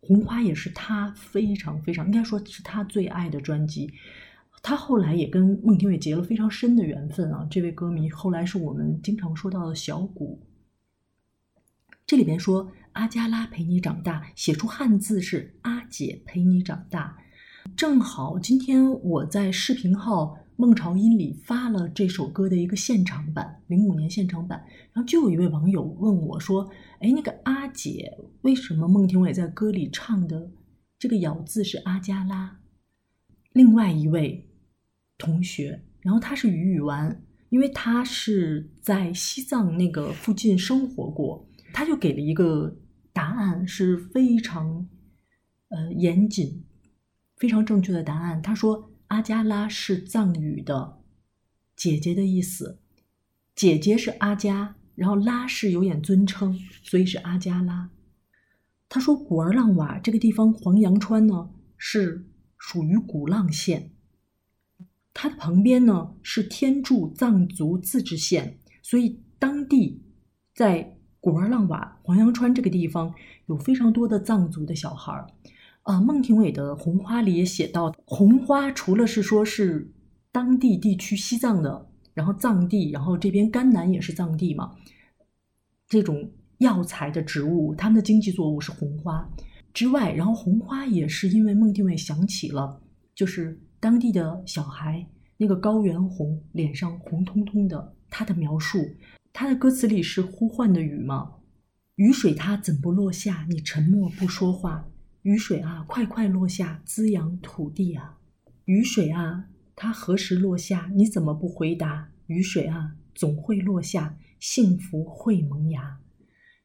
[0.00, 3.90] 红花也是他非常非常，应该说是他最爱的专辑。
[4.62, 7.46] 他后来也跟孟庭苇结了非常深的缘分啊。
[7.50, 10.46] 这位歌迷后来是我们经常说到的小谷。
[12.06, 17.18] 这里边说阿加拉陪你长大，写出汉字是阿姐陪你长大。
[17.76, 24.64] 正好今天我在视频号“孟朝音”里发了这首歌的一个现场版，零五年现场版。
[24.92, 30.52] 然后就有一位网友问我说：“哎，那个阿姐为什么孟庭苇在歌里唱的
[30.98, 32.60] 这个咬字是阿加拉？”
[33.52, 34.48] 另外一位
[35.18, 42.76] 同学，然后他是鱼鱼丸，因为他是在西藏那个附近生活过，他就给了一个
[43.12, 44.86] 答案，是非常
[45.70, 46.64] 呃严谨、
[47.36, 48.40] 非常正确的答案。
[48.40, 51.00] 他说阿加拉是藏语的
[51.76, 52.78] 姐姐的意思，
[53.54, 57.90] 姐姐是阿加，然后拉是有点尊称，所以是阿加拉。
[58.88, 62.26] 他说古尔浪瓦这个地方黄洋川呢是
[62.56, 63.90] 属于古浪县。
[65.12, 70.02] 它的旁边呢是天柱藏族自治县，所以当地
[70.54, 73.14] 在古尔浪瓦黄洋川这个地方
[73.46, 75.26] 有非常多的藏族的小孩儿。
[75.84, 79.92] 啊，孟庭苇的《红花》里也写到，红花除了是说是
[80.32, 84.74] 当地地区西藏的，然后藏地，然后这边甘南也是藏地嘛，
[85.86, 89.30] 这种药材的植物，他们的经济作物是红花
[89.74, 92.80] 之外，然后红花也是因为孟庭苇想起了，
[93.14, 95.06] 就是当地的小孩
[95.36, 98.78] 那个高原红，脸上红彤彤的，他的描述，
[99.34, 101.30] 他的歌词里是呼唤的雨吗？
[101.96, 103.46] 雨水它怎不落下？
[103.50, 104.88] 你沉默不说话。
[105.24, 108.18] 雨水啊，快快落下，滋养土地啊！
[108.66, 110.90] 雨水啊，它何时落下？
[110.94, 112.10] 你怎么不回答？
[112.26, 115.98] 雨水啊，总会落下，幸福会萌芽，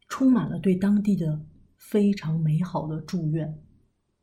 [0.10, 1.40] 充满了对当地的
[1.78, 3.58] 非常美好的祝愿。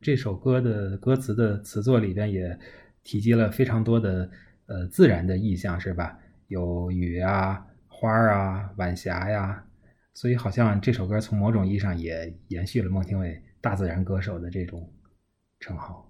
[0.03, 2.59] 这首歌的歌词的词作里边也
[3.05, 4.31] 提及了非常多的
[4.67, 6.19] 呃自然的意象，是吧？
[6.49, 9.65] 有雨啊、花儿啊、晚霞呀，
[10.13, 13.43] 所以好像这首歌从某种意义上也延续了孟庭苇。
[13.67, 14.89] 大自然歌手的这种
[15.59, 16.09] 称号，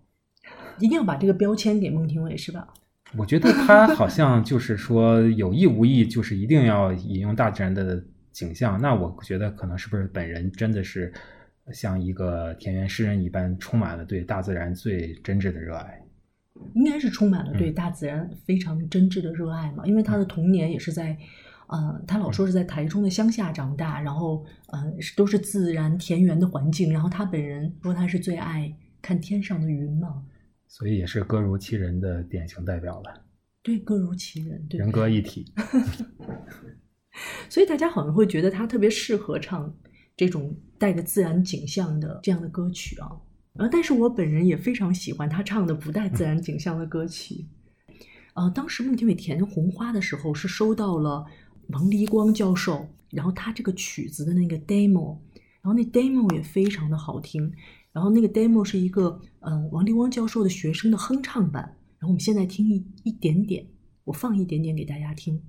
[0.79, 2.69] 一定要把这个标签给孟庭苇是吧？
[3.17, 8.79] 我觉得他好像就是说有意无意，就是一定要引用大自然的景象。
[8.79, 11.11] 那我觉得可能是不是本人真的是
[11.73, 15.99] 像一个田园诗人一般，充满了对大自然最真挚的热爱？
[16.75, 21.17] 应该是充满了对大自然非常真挚的热爱嘛，因为他的童年也是在。
[21.69, 26.93] 呃，他老说是在台中的乡下长大，然后呃，都是自然田园的环境。
[26.93, 30.23] 然后他本人说他是最爱看天上的云嘛，
[30.69, 33.25] 所以也是歌如其人的典型代表了。
[33.62, 35.53] 对，歌如其人，对，人格一体。
[37.49, 39.75] 所以大家好像会觉得他特别适合唱
[40.17, 43.11] 这种带着自然景象的这样的歌曲啊。
[43.55, 47.47] 呃，但是我本人也非常喜欢他唱的不带自然景象的歌曲。
[48.35, 51.27] 呃，当时孟庭苇填《红花》的时候是收到了。
[51.69, 55.19] 王黎光教授，然后他这个曲子的那个 demo，
[55.62, 57.53] 然后那 demo 也非常的好听，
[57.93, 61.62] 然后那个 demo 是一个嗯王黎光教授的学生的哼唱版，
[61.99, 63.67] 然后我们现在听一一点点，
[64.05, 65.43] 我放一点点给大家听。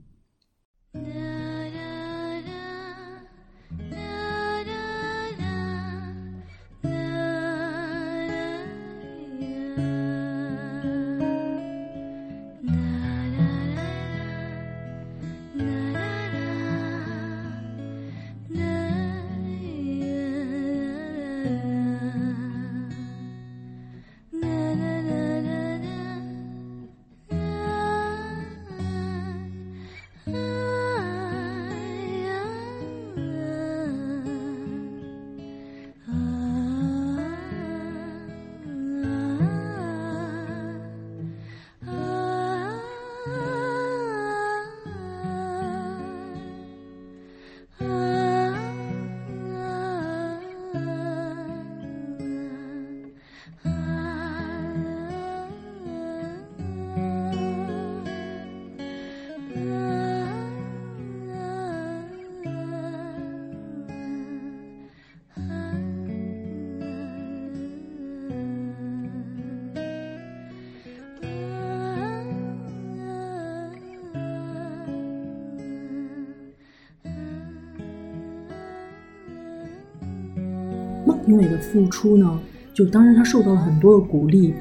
[81.27, 82.39] 因为你的付出呢，
[82.73, 84.53] 就当然他受到了很多的鼓励，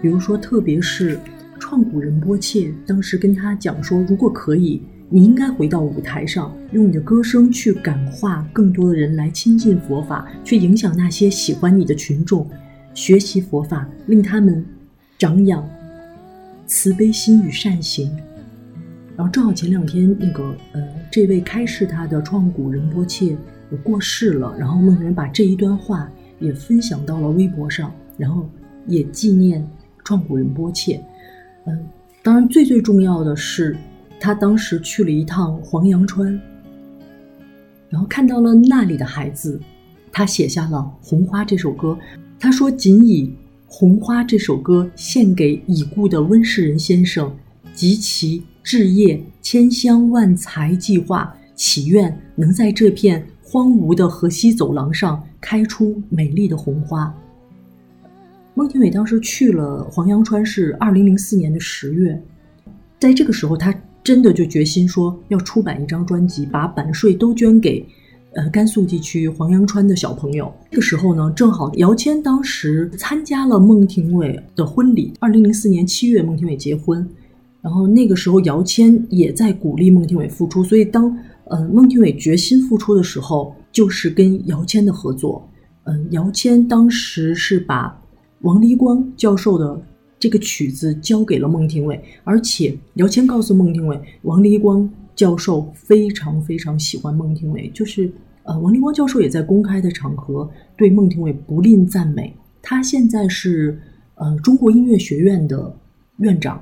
[0.00, 1.18] 比如说，特别是
[1.58, 12.48] 创古仁波切当时跟他讲说，如果可以，你应该回到舞台上，用你的歌声去感化更多的人来亲近佛法，去影响那些喜欢你的群众，
[12.94, 14.64] 学习佛法，令他们
[15.18, 15.68] 长养
[16.66, 18.10] 慈悲心与善行。
[19.16, 23.36] 然后正好前两天那个呃，这位开示他的创古仁波切。
[23.72, 26.06] 我过世了，然后孟人把这一段话
[26.38, 28.46] 也分享到了微博上，然后
[28.86, 29.66] 也纪念
[30.04, 31.02] 创古仁波切。
[31.64, 31.86] 嗯，
[32.22, 33.74] 当然最最重要的是，
[34.20, 36.38] 他当时去了一趟黄洋川，
[37.88, 39.58] 然后看到了那里的孩子，
[40.12, 41.98] 他写下了《红花》这首歌。
[42.38, 43.28] 他说：“仅以
[43.66, 47.34] 《红花》这首歌献给已故的温世仁先生
[47.72, 57.14] 及其置业千乡万财计划，祈愿能在这片。”荒芜的河西走廊上开出美丽的红花。
[58.54, 62.18] 孟庭苇当时去了黄杨川是二零零四年的十月，
[62.98, 67.84] 在这个时候，他真的就决心说要出版一张专辑，把版税都捐给，
[68.32, 70.50] 呃，甘肃地区黄杨川的小朋友。
[70.70, 77.06] 这个时候呢，正好姚谦当时参加了孟庭苇的婚礼，二零零四年七月孟庭苇结婚，
[77.60, 85.48] 然后那个时候姚谦也在鼓励孟庭苇复出，所以当呃孟庭苇决心复出的时候，就是跟姚谦的合作。
[85.84, 87.98] 嗯，姚谦当时是把。
[88.42, 89.80] 王黎光教授的
[90.18, 98.10] 这个曲子交给了孟庭苇，而且姚谦告诉孟庭苇，王黎光教授非常非常喜欢孟庭苇，就是
[98.42, 102.34] 呃，王黎光教授也在公开的场合对孟庭苇不吝赞美。
[102.60, 103.80] 他现在是
[104.16, 105.72] 呃中国音乐学院的
[106.16, 106.60] 院长。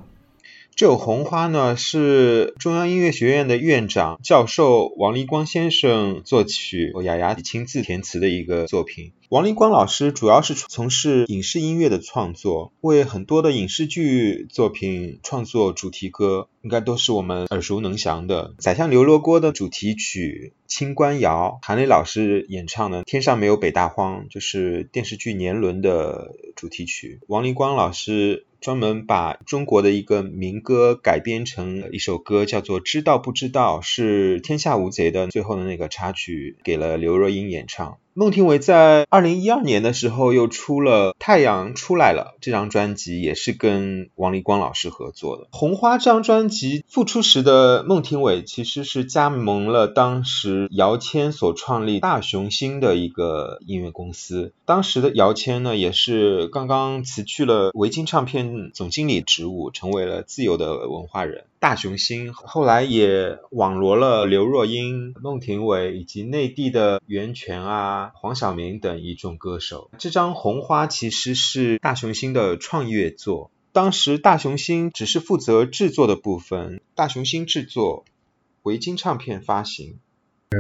[0.80, 9.12] 这首《红花》呢，是中央音乐学院的院长教授王黎光先生作曲，雅雅亲自填词的一个作品。
[9.28, 18.54] 王黎光老师主要是从事影视音乐的创作，为很多的影视剧作品创作主题歌，应该都是我们耳熟能详的。
[18.62, 27.20] 《宰相刘罗锅》的主题曲《清官谣》，韩磊老师演唱的《天上没有北大荒》，就是电视剧《年轮》的主题曲。
[27.26, 28.46] 王黎光老师。
[28.61, 37.96] 专门把中国的一个民歌改编成一首歌，叫做《知道不知道》，是《天下无贼》的最后的那个插曲，给了刘若英演唱。
[38.12, 45.44] 孟庭苇在二零一二年的时候又出了《太阳出来了》这张专辑，也是跟王黎光老师合作的。
[45.52, 54.53] 《红花》这张专辑复出时的孟庭苇其实是加盟了当时姚谦所创立大雄星的一个音乐公司。
[54.66, 61.44] 当时的姚谦呢，也是刚刚辞去了维京唱片总经理职务，成为了自由的文化人。
[61.59, 69.90] 大雄星后来也网罗了刘若英、孟庭苇以及内地的袁泉啊、黄晓明等一众歌手。
[69.98, 78.04] 这张《红花》其实是大雄星的创业作，当时大雄星只是负责制作的部分，大雄星制作，
[78.62, 79.98] 维京唱片发行。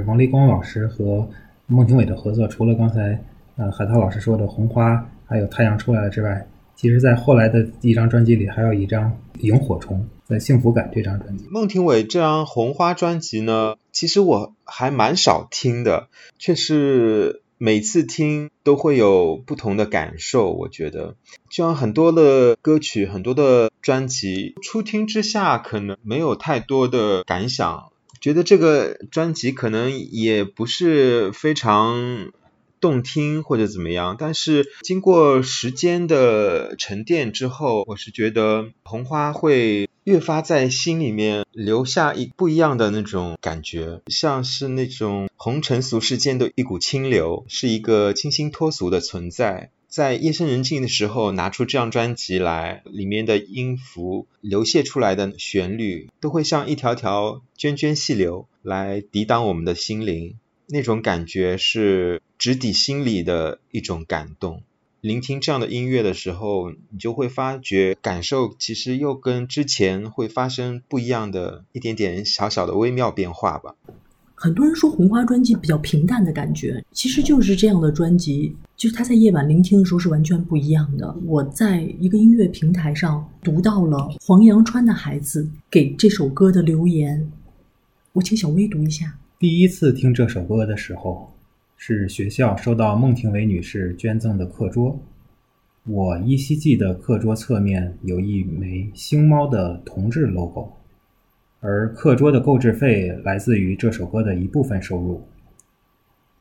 [0.06, 1.28] 王立光老师和
[1.66, 3.24] 孟庭苇的合作，除了刚才
[3.56, 4.92] 呃海涛老师说的《红花》，
[5.26, 6.46] 还有《太阳出来了》之外，
[6.76, 9.98] 其实在后来的一张专辑里，还有一张《萤火虫》。
[10.30, 16.08] 在幸福感这张专辑，孟庭苇这张红花专辑呢，其实我还蛮少听的，
[16.38, 20.50] 却是每次听都会有不同的感受。
[20.50, 21.14] 我觉得，
[21.50, 32.32] 就像很多的歌曲、很多的专辑，初听之下可能没有太多的感想，觉得这个专辑可能也不是非常
[32.80, 34.16] 动听或者怎么样。
[34.18, 39.89] 但是经过时间的沉淀之后，我是觉得红花会。
[40.10, 49.70] 越发在心里面留下一不一样的那种感觉，像是那种红尘俗世间的一股清流，是一个清新脱俗的存在。
[49.86, 60.34] 在夜深人静的时候拿出这张专辑来，里面的音符流泻出来的旋律，都会像一条条涓涓细流来抵挡我们的心灵，
[60.66, 64.64] 那种感觉是直抵心里的一种感动。
[65.00, 73.74] 聆听这样的音乐的时候，你就会发觉感受其实又跟之前会发生不一样的一点点小小的微妙变化吧。
[74.34, 81.16] 很多人说红花专辑比较平淡的感觉，其实就是这样的专辑，就是他在夜晚聆听的时候是完全不一样的。
[81.24, 87.30] 我在一个音乐平台上读到了黄杨川的孩子给这首歌的留言，
[88.12, 89.14] 我请小薇读一下。
[89.38, 91.32] 第一次听这首歌的时候。
[91.82, 95.00] 是学校收到孟庭苇女士捐赠的课桌，
[95.86, 100.70] 我依稀记得课桌侧面有一枚星猫的同志 logo，
[101.60, 105.26] 而课桌的购置费来自于这首歌的一部分收入。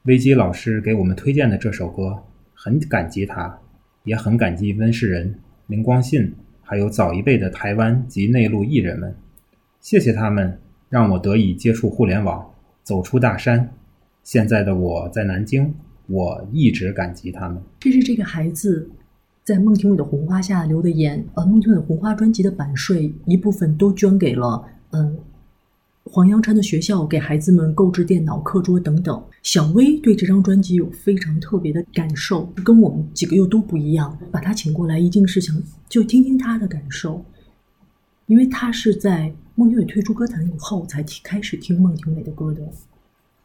[0.03, 2.21] 危基老师给我们推荐的这首歌，
[2.53, 3.57] 很感激他，
[4.03, 5.33] 也很感激温世仁、
[5.67, 9.15] 林光信，还有早一辈的台湾及内陆艺人们，
[9.79, 10.59] 谢谢他们
[10.89, 12.45] 让我得以接触互联网，
[12.83, 13.71] 走出大山。
[14.29, 15.73] 现在的我在南京，
[16.05, 17.59] 我一直感激他们。
[17.79, 18.87] 这是这个孩子
[19.43, 21.25] 在孟庭苇的《红花》下留的言。
[21.33, 25.17] 呃，孟庭苇《红花》专辑的版税一部分都捐给了嗯
[26.03, 29.19] 黄杨川的学校，给孩子们购置电脑、课桌等等。
[29.41, 34.15] 小薇对这张专辑有非常特别的感受，跟我们几个又都不一样。
[34.31, 37.25] 把他请过来，一定是想就听听他的感受，
[38.27, 42.61] 因为他是在孟庭苇退出歌坛以后才听开始听孟庭苇的歌的。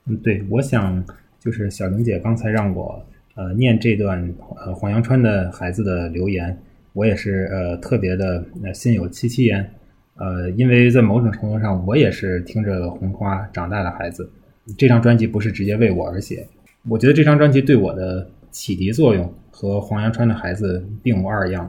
[0.06, 1.02] 嗯，对，我想
[1.40, 3.02] 就是小玲姐刚才让我
[3.34, 6.56] 呃念这段呃黄杨川的孩子的留言，
[6.92, 9.68] 我也是呃特别的呃心有戚戚焉，
[10.16, 14.30] 呃，因为在某种程度上我也是听着红花长大的孩子，
[14.76, 16.46] 这张专辑不是直接为我而写。
[16.88, 21.68] 我觉得这张专辑对我的启迪作用和黄阳川的孩子并无二样。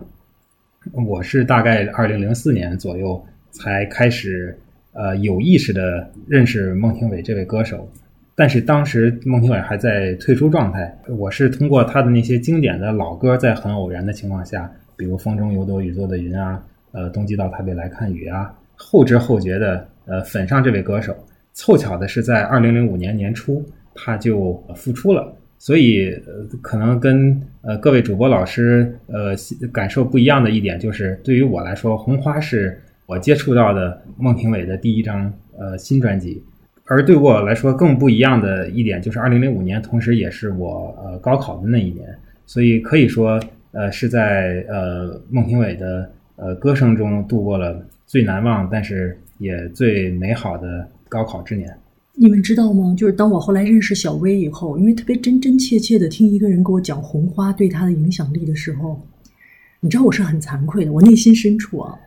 [0.93, 4.55] 我是大概二零零四年左右才开始，
[4.91, 7.89] 呃，有意识的认识孟庭苇这位歌手，
[8.35, 10.93] 但是当时孟庭苇还在退出状态。
[11.07, 16.61] 我是通过他的那些经典的老歌，在很偶然的情况下，比如《风中有朵雨做的云》啊，
[16.91, 21.15] 呃，《冬季到台北来看雨》啊，后知后觉的呃粉上这位歌手。
[21.53, 23.63] 凑巧的是，在二零零五年年初，
[23.93, 25.33] 他就复出了。
[25.57, 29.33] 所以，呃，可能跟呃各位主播老师呃
[29.71, 36.43] 感受不一样的一点，就是对于我来说，《红花》是我接触到的孟庭苇的第一张呃新专辑，
[36.87, 42.07] 而对我来说更不一样的一点，就是二零零五年，同时也是我呃高考的那一年，
[42.45, 43.39] 所以可以说，
[43.71, 51.75] 呃，是在呃孟庭苇的呃歌声中度过了最难忘，但是也最美好的高考之年。
[52.13, 52.93] 你们知道吗？
[52.95, 59.01] 就是当我后来认识小薇以后，因为特别真真切切的听一个人给我讲红花对他的影响力的时候，
[59.79, 60.93] 你知道我是很惭愧的。
[60.93, 61.99] 我内心深处啊，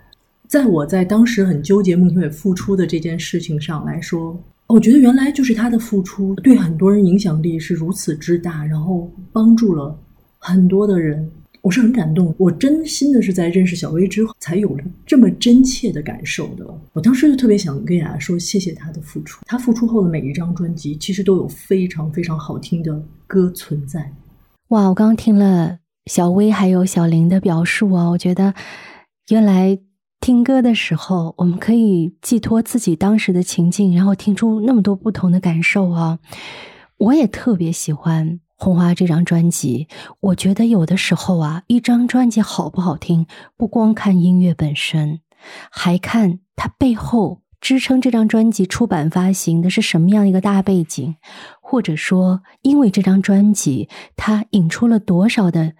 [0.46, 9.98] 在我在当时很纠结孟庭苇复出的这件事情上来说，我觉得原来就是他的付出对很多人影响力是如此之大，然后帮助了
[10.38, 11.28] 很多的人。
[11.62, 16.64] 我是很感动，我真心的是在认识小薇之后才有了这么真切的感受的。
[16.92, 19.42] 我当时就特别想跟大家说，谢谢他的付出。
[19.46, 24.12] 他付出后的每一张专辑，其实都有非常非常好听的歌存在。
[24.68, 28.54] 哇，我刚刚听了小薇还有小林的表述啊，我觉得
[29.30, 29.78] 原来
[30.28, 36.18] 听歌的时候，我们可以寄托自己当时的情境，然后听出那么多不同的感受啊。
[36.98, 38.38] 我也特别喜欢。
[38.54, 39.88] 红花这张专辑，
[40.20, 43.26] 我觉得有的时候啊，一张专辑好不好听，
[43.56, 45.20] 不光看音乐本身，
[45.70, 51.16] 还看它背后支撑这张专辑出版发行的是什么样一个大背景，
[51.62, 55.72] 或者说，因为这张专辑它引出了多少的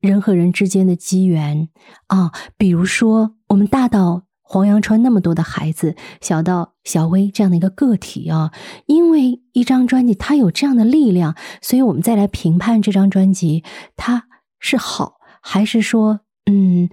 [0.00, 1.68] 人和人之间的机缘
[2.06, 4.24] 啊，比如说我们大到。
[4.50, 8.50] 黄阳川那么多的孩子，小到小薇这样的一个个体啊，
[8.86, 13.62] 因为一张专辑它有这样的力量，所以我们再来评判这张专辑
[13.94, 14.24] 它
[14.58, 16.20] 是好还是说
[16.50, 16.88] 嗯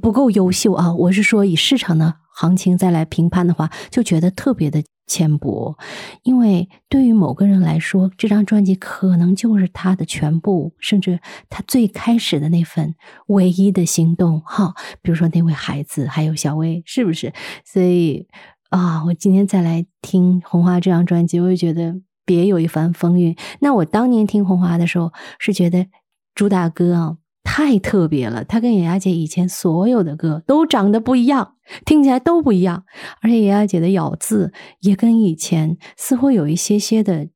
[0.00, 0.94] 不够优秀啊？
[0.94, 4.84] 我是说以市场的行情再来评判的话，就觉得特别的。
[5.06, 5.76] 浅薄，
[6.22, 12.94] 因为对于某个人来说，这张专辑可能就是他的全部，甚至他最开始的那份
[13.26, 14.40] 唯一的心动。
[14.40, 17.32] 哈，比如说那位孩子，还有小薇，是不是？
[17.64, 18.26] 所以
[18.70, 21.94] 啊，我今天再来听《红花》这张专辑，我就觉得
[22.24, 23.36] 别有一番风韵。
[23.60, 25.86] 那我当年听《红花》的时候，是觉得
[26.34, 27.16] 朱大哥啊。
[27.44, 31.54] 太特别了，他跟雅雅姐以前所有的歌都长得不一样，
[31.86, 32.84] 听起来都不一样，
[33.20, 37.28] 而且雅雅姐的咬字也跟以前似乎有一些些的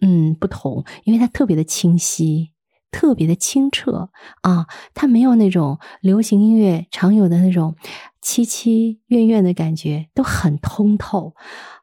[0.00, 2.50] 嗯不同，因为它特别的清晰，
[2.90, 4.10] 特别的清澈
[4.42, 7.76] 啊，它没有那种流行音乐常有的那种
[8.22, 11.34] 凄凄怨怨的感觉，都很通透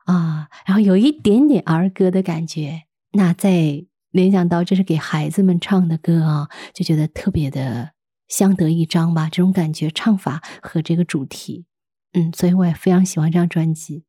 [0.05, 3.88] 啊，然后有一点点儿歌的感觉，那在。
[4.11, 7.91] 联想到这是给孩子们唱的歌啊，就觉得特别的
[8.27, 9.29] 相得益彰吧。
[9.31, 11.65] 这种感觉、唱法和这个主题，
[12.13, 14.05] 嗯，所以我也非常喜欢这张专辑。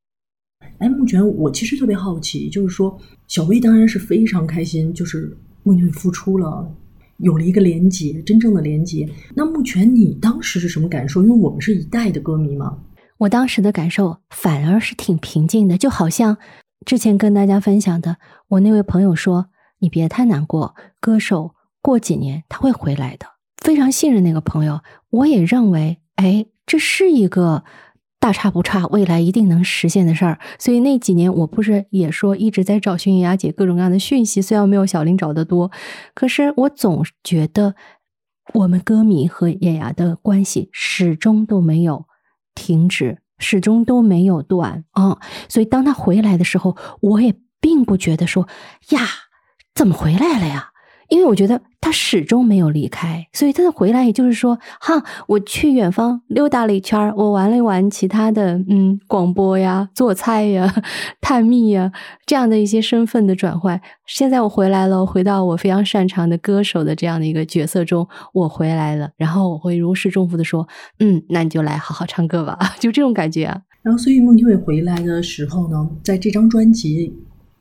[0.78, 2.98] 哎，目前我其实特别好奇，就是说
[3.28, 6.74] 小薇当然是非常开心，就是孟庭苇复出了，
[7.18, 9.06] 有了一个连接，真正的连接。
[9.34, 11.22] 那目前你当时是什么感受？
[11.22, 12.78] 因为我们是一代的歌迷嘛。
[13.18, 16.38] 我当时的感受反而是挺平静的，就好像
[16.86, 18.16] 之前跟大家分享的，
[18.48, 19.50] 我那位朋友说。
[19.80, 23.26] 你别太难过，歌手过几年他会回来的。
[23.56, 27.64] 非常信任那个朋友，我也认为，哎，这是一个
[28.18, 30.38] 大差不差，未来一定能实现的事儿。
[30.58, 35.70] 所以那几年我不是也说一直在找寻雅姐各种各样的讯息，虽然没有小林找的多，
[36.14, 37.74] 可是我总觉得
[38.54, 42.06] 我们歌迷和雅雅的关系始终都没有
[42.54, 45.18] 停止，始终都没有断啊。
[45.50, 48.48] 所以当他回来的时候，我也并不觉得说
[48.90, 49.00] 呀。
[49.74, 50.66] 怎么回来了呀？
[51.08, 60.72] 因为我觉得他始终没有离开，所以他的回来也就是说，哈，我去远方溜达了一圈我玩了一玩其他的，嗯，广播呀、做菜呀、
[61.20, 61.90] 探秘呀
[62.24, 63.80] 这样的一些身份的转换。
[64.06, 70.68] 现在我回来了，回到我非常擅长的歌手的这样的一个角色中，我回来了，然后我会如释重负的说，
[71.00, 73.60] 嗯，那你就来好好唱歌吧， 就这种感觉啊。
[73.82, 77.12] 然后，所以孟庭苇回来的时候呢，在这张专辑。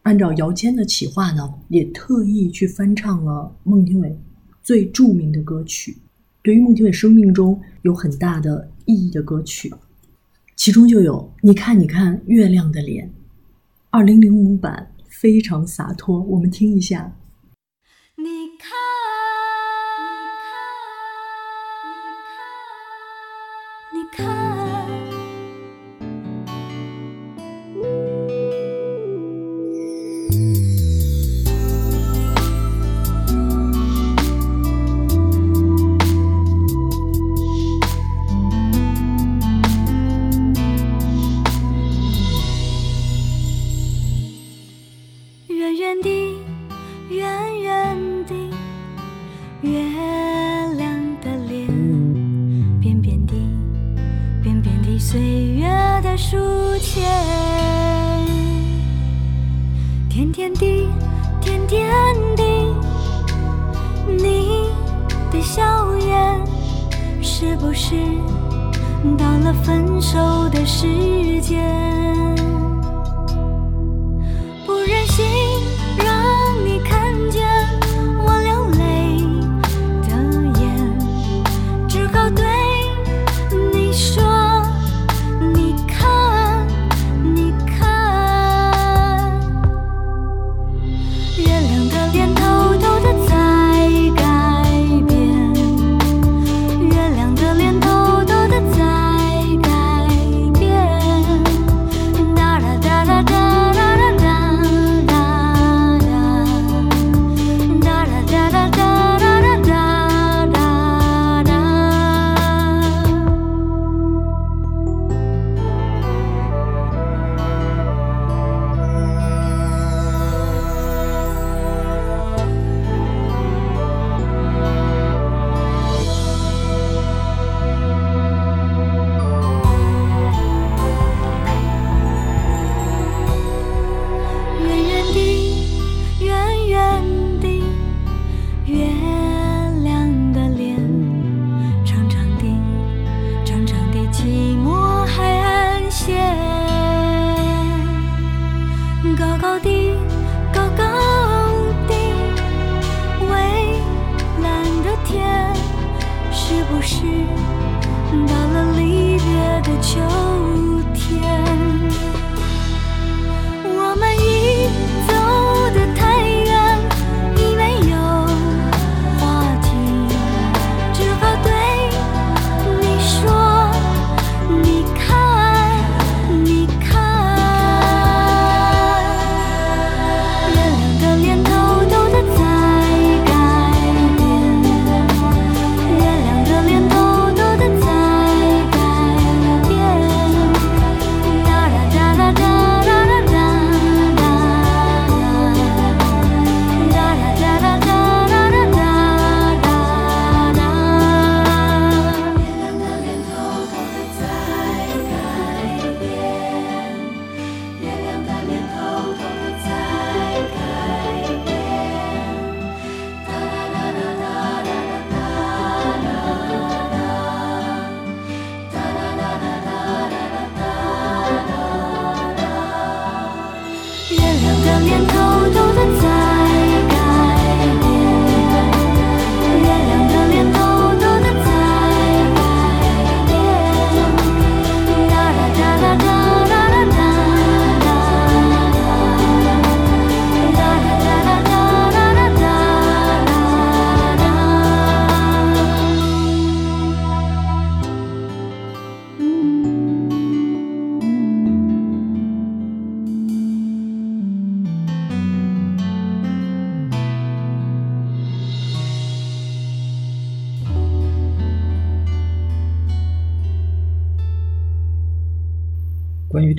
[0.03, 4.17] 按照姚谦的企划呢，也特意去翻唱了孟庭苇
[4.63, 5.97] 最著名的歌曲，
[6.41, 9.73] 对于孟庭苇生命中有很大的意义的歌曲，
[10.55, 13.07] 其中就有《你看你看月亮的脸》，
[13.89, 16.21] 二零零五版非常洒脱。
[16.21, 17.15] 我们听一下。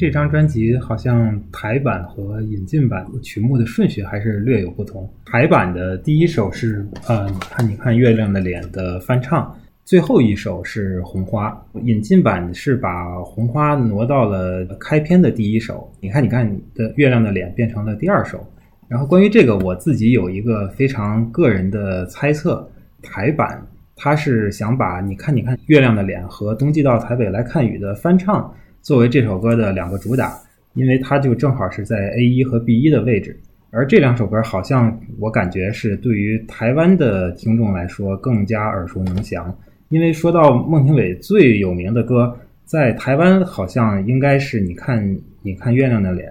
[0.00, 5.06] 这张专辑，好像台版和引进版曲目的顺序还是略有不同。
[5.26, 11.54] 台版的第一首是呃，看你看月亮的脸的翻唱，最后一首是红花。
[11.82, 18.42] 引进版是把红花挪到了开篇的第一首，你看你看你的月亮的脸变成了第二首。
[18.88, 22.66] 然后关于这个，我自己有一个非常个人的猜测，
[23.02, 23.62] 台版
[23.94, 28.50] 它是想把你看你看月亮的脸和冬季到台北来看雨的翻唱。
[28.82, 30.38] 作为这首歌的两个主打，
[30.74, 33.38] 因为它就正好是在 A 一和 B 一的位置，
[33.70, 39.56] 而这两首歌好像我感觉是对于台湾的听众来说更加耳熟能详。
[39.88, 46.30] 因为说到孟庭苇最有名的歌，在台湾好像应该是你看你看月亮的脸，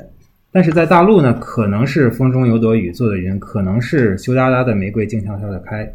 [0.52, 5.92] 但是在大陆呢，可能是风中有朵雨做的云，可能是羞答答的玫瑰静悄悄的开。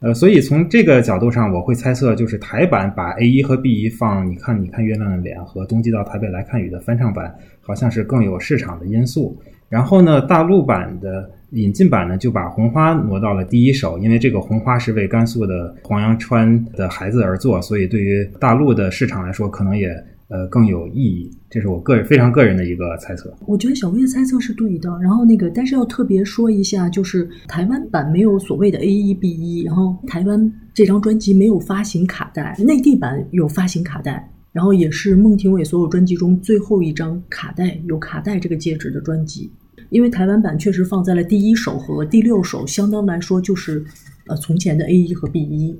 [0.00, 9.36] 呃，所以从这个角度上，我会猜测，就是台版把 A 一和 B 一放，你看，你看月亮的脸和冬季到台北来看雨的翻唱版，好像是更有市场的因素。
[9.68, 19.92] 然后呢，大陆版的引进版呢，就把红花挪到了第一首，因为这个红花是为甘肃的黄阳川的孩子而做，所以对于大陆的市场来说，可能也
[20.28, 21.30] 呃更有意义。
[21.50, 23.34] 这是我个人非常个人的一个猜测。
[23.46, 39.50] 我觉得小薇的猜测是对的，然后那个，但是要特别说一下，就是台湾版没有所谓的 A 一 B 一，然后台湾这张专辑没有发行卡带，内地版有发行卡带，然后也是孟庭苇所有专辑中最后一张卡带有卡带这个介质的专辑，
[39.88, 43.82] 因为台湾版确实放在了第一首和第六首，相当来说就是
[44.26, 45.74] 呃从前的 A 一和 B 一。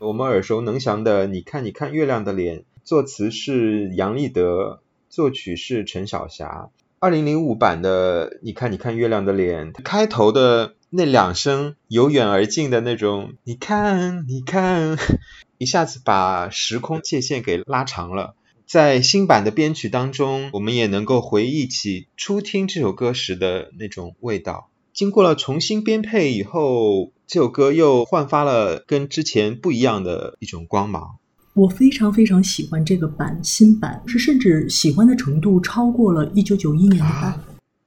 [0.00, 6.68] 我们耳熟能详的《你看你看月亮的脸》，作词是杨立德，作曲是陈小霞。
[6.98, 14.98] 二零零五版的《你看你看月亮的脸》，开头的那两声由远而近的那种“你看你看”，
[15.56, 18.34] 一下子把时空界限给拉长了。
[18.66, 24.68] 在新版的编曲当中，我们也能够回忆起初听这首歌时的那种味道。
[24.92, 31.16] 经过了重新编配以后，这首歌又焕发了跟之前不一样的一种光芒。
[31.54, 37.22] 我非常非常喜欢这个版，新版是甚至喜欢的程度超过了一九九一年的版。
[37.24, 37.44] 啊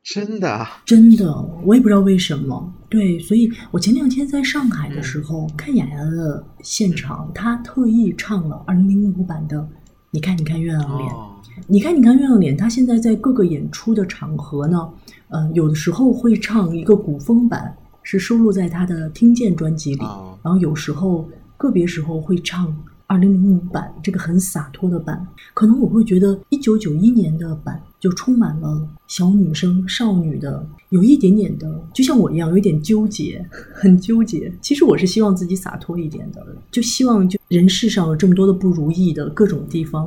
[0.09, 1.30] 真的啊，真的，
[1.65, 2.74] 我也不知道为什么。
[2.88, 9.57] 对，所以我前两天在上海的时候看雅雅的现场，她特意唱了二零零五版的
[10.11, 11.11] 《你看你看月亮脸》。
[11.13, 11.34] 哦
[11.68, 14.88] 你看，你看月亮脸，他现在在各个演出的场合呢，
[15.30, 22.74] 呃，有的时候会唱一个古风版，是收录在他的《听见》专辑里，哦然后有时候个别时候会唱
[23.08, 25.26] 二零零五版，这个很洒脱的版。
[25.53, 33.43] 可能我会觉得一九九一年的版就充满了小女生、少女的，有一点点的，就像我一样，有点纠结，
[33.74, 34.51] 很纠结。
[34.62, 40.03] 其实我是希望自己洒脱一点的，就希望就人世上有这么多的不如意的各种地方。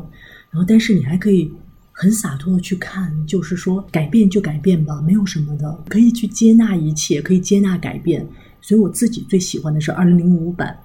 [0.50, 1.50] 然后，但是你还可以
[1.92, 8.28] 很洒脱的去看，就是说改变就改变吧，没有什么的，可以去接纳一切，可以接纳改变。
[8.60, 10.76] 所以我自己最喜欢的是二零零五版。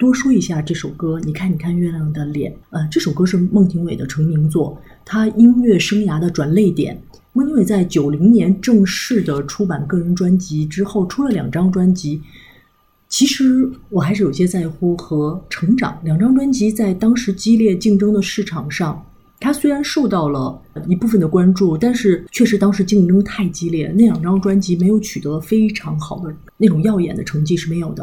[0.00, 2.56] 多说一下这首歌，你看，你看月亮的脸。
[2.70, 6.98] 呃，这首歌是孟庭苇的成名作，她音乐生涯的转泪点。
[7.34, 12.22] 孟庭苇在九零年正式的出版个人专辑之后，出了两张专辑。
[13.10, 16.00] 其实我还是有些在乎和成长。
[16.02, 19.04] 两张专辑在当时激烈竞争的市场上，
[19.38, 28.02] 它虽然受到了一部分的关注，但是确实当时竞争太激烈，那两张专辑没有取得非常好的那种耀眼的成绩是没有的。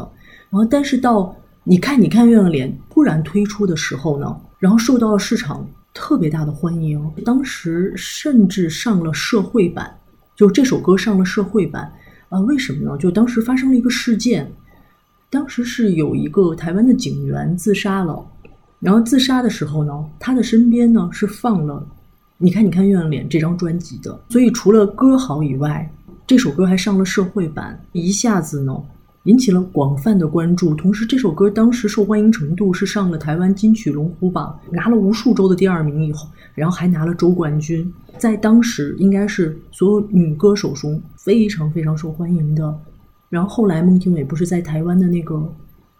[0.52, 1.36] 然后，但是到
[1.70, 9.93] 你看，你看月亮脸突然推出的时候呢，然后受到了市场特别大的欢迎，当时甚至上了社会版，
[10.34, 11.91] 就这首歌上了社会版。
[12.30, 12.97] 啊、为什么呢？
[12.97, 14.49] 就当时发生了一个事件，
[15.30, 18.26] 当时是有一个台湾的警员自杀了，
[18.80, 21.74] 然后自杀的时候呢，他的身边呢是放了
[22.38, 25.93] 《你看你看月亮脸》这张专辑的，所以除了歌好以外，
[26.26, 28.82] 这首歌还上了社会版，一下子呢
[29.28, 30.74] 引起了广泛的关注。
[30.74, 42.74] 同时，这首歌当时受欢迎程度是上了台湾金曲龙虎榜，拿了无数周的第二名以后，然后还拿了周冠军，在当时应该是所有女歌手中非常非常受欢迎的。
[43.30, 45.36] 然后后来孟庭苇不是在台湾的那个《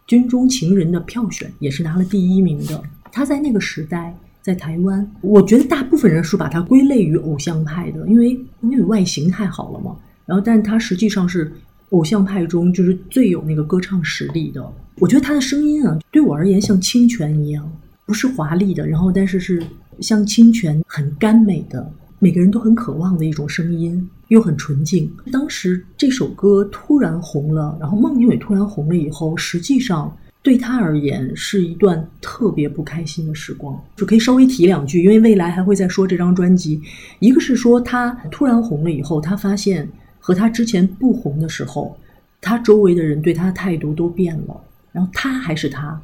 [0.06, 2.82] 军中情人》的票选也是拿了第一名的。
[3.12, 9.94] 她在那个时代在台湾，我觉得大部分人是把她归类于偶像派的，因为因为外形太好了嘛。
[10.26, 11.52] 然后，但她实际上是
[11.90, 14.74] 偶像派中就是最有那个歌唱实力的。
[15.00, 17.72] 我觉得他的声音啊，对我而言像清泉一样，
[18.06, 19.62] 不是华丽的，然后但是是
[20.00, 25.12] 像清泉很甘美的，每个人都很渴望的一种声音，又很纯净。
[25.32, 30.12] 当时这首歌突然红了，然后孟庭苇突然红了以后，实际上
[30.42, 33.80] 对她而言是一段特别不开心的时光。
[33.96, 36.82] 就可以稍微提两句，因为未来还会再说这张专辑。
[37.20, 39.88] 一个是说她突然红了以后，她发现
[40.28, 41.98] 和他之前不红的时候，
[42.42, 44.62] 他周围的人对他的态度都变了，
[44.92, 46.02] 然后他还是他。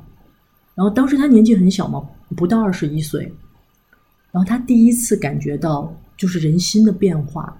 [0.73, 2.01] 然后当时他年纪很小嘛，
[2.33, 3.23] 不到二十一岁。
[4.31, 7.53] 然后他第一次感觉到就是人心的变化，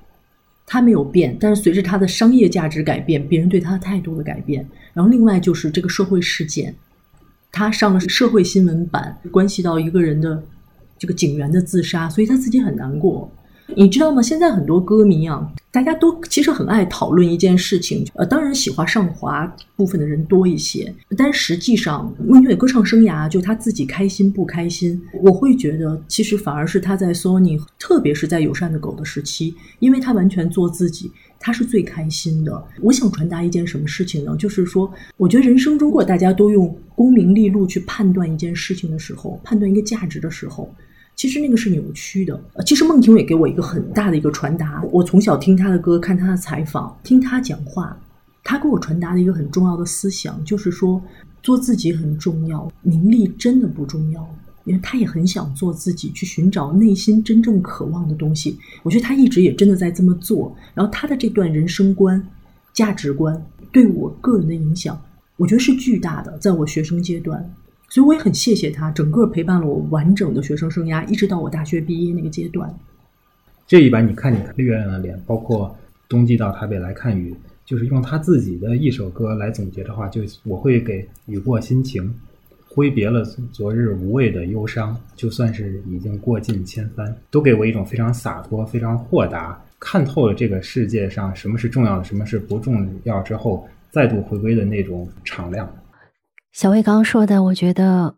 [0.66, 4.66] 他没有变，但是随着他的商业价值改变，别人对他的态度的改变。
[4.94, 6.74] 然后另外就是这个社会事件，
[7.52, 10.42] 他上了社会新闻版，关系到一个人的
[10.98, 13.30] 这个警员的自杀，所以他自己很难过。
[13.76, 14.22] 你知道吗？
[14.22, 19.46] 现在很多歌迷啊，大家都其实很爱讨论一件事情，呃，当然喜欢上华
[19.76, 32.64] 部分的人多一些，但实际上孟庭苇歌唱生涯就他自己开心不开心，我会觉得其实反而是他在 Sony，特别是在友善的狗的时期，因为他完全做自己，他是最开心的。
[32.82, 34.36] 我想传达一件什么事情呢？
[34.38, 40.74] 就是说，我觉得人生中，如果大家都用功名利禄去判断一件事情的时候，判断一个价值的时候。
[41.16, 42.44] 其实那个是扭曲的。
[42.66, 44.84] 其实孟庭苇给我一个很大的一个传达。
[44.92, 47.98] 我从小听她的歌，看她的采访，听她讲话，
[48.44, 51.02] 她给我传达的一个很重要的思想，就是说
[51.42, 54.28] 做自己很重要，名利真的不重要。
[54.66, 58.58] 因为她也很想做自己，去寻找内心真正渴望的东西。
[58.82, 60.56] 我觉得他一直也真的在这么做。
[60.74, 62.26] 然后他的这段人生观、
[62.72, 64.98] 价值观对我个人的影响，
[65.36, 66.38] 我觉得是巨大的。
[66.38, 67.54] 在我学生阶段，
[67.94, 72.68] 所以我也很谢谢他，整个陪伴了我完整的学生生涯，一直到我大学毕业那个阶段。
[73.68, 75.78] 这一版你看你看月亮的脸，包括
[76.10, 82.12] 冬季到台北来看雨，就是用他自己的一首歌来总结的话，就我会给雨过心情，
[82.68, 95.72] 挥别了昨日无谓的忧伤，就算是已经过尽千帆，都给我一种非常洒脱、非常豁达，看透了这个世界上什么是重要的，什么是不重要之后，再度回归的那种敞亮。
[96.54, 98.18] 小魏刚刚说的，我觉得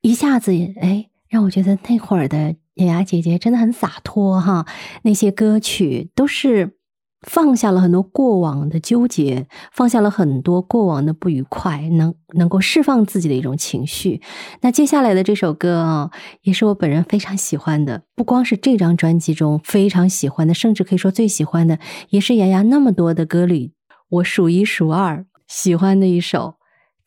[0.00, 4.64] 一下子哎，让我觉得那会儿的雅雅姐姐真的很洒脱哈。
[5.02, 6.78] 那些歌曲都是
[7.20, 14.22] 放下了很多过往的纠结，放下了很多过往的不愉快，能能够释放自己的一种情绪。
[14.62, 16.10] 那接下来的这首歌啊，
[16.40, 23.74] 也是我本人非常喜欢的，不光是这张专辑中非常喜欢的，甚至可以说最喜欢的，也是雅雅那么多的歌里
[24.08, 26.54] 我数一数二喜欢的一首。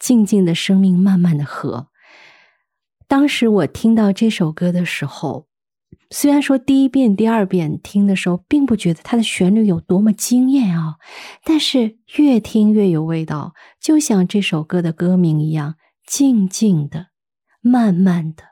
[0.01, 1.89] 静静的生命，慢慢的和。
[3.07, 5.47] 当时我听到这首歌的时候，
[6.09, 10.95] 虽然说第一遍、第二遍听的时候，并不觉得它的旋律有多么惊艳啊，
[11.43, 15.75] 但是越听越有味道，就像这首歌的歌名一样，
[16.07, 17.09] 静静的、
[17.61, 18.43] 慢慢的、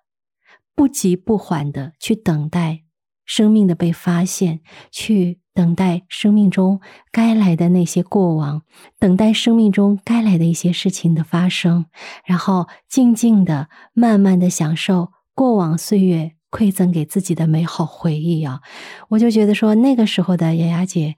[0.76, 2.84] 不急不缓的去等待
[3.26, 5.39] 生命的被发现，去。
[5.54, 6.80] 等待生命中
[7.12, 8.62] 该来的那些过往，
[9.00, 11.86] 等待生命中该来的一些事情的发生，
[12.26, 18.62] 然后静静的、慢慢的享受过往岁月馈赠给自己的美好回忆啊！
[19.10, 21.16] 我就觉得说，那个时候的雅雅姐，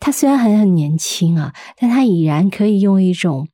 [0.00, 3.48] 她虽然还很年轻啊，但她已然可以用一种。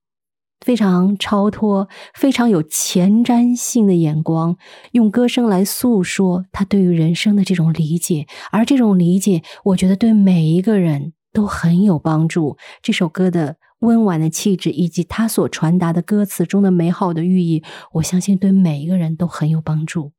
[0.64, 4.56] 非常超脱、非常有前瞻性的眼光，
[4.92, 12.56] 用歌声来诉说他对于人生的这种理解，而这种理解，我觉得对每一个人都很有帮助。
[12.80, 20.12] 这首歌的温婉的气质，以及他所传达的歌词中的美好的寓意，我相信对每一个人都很有帮助。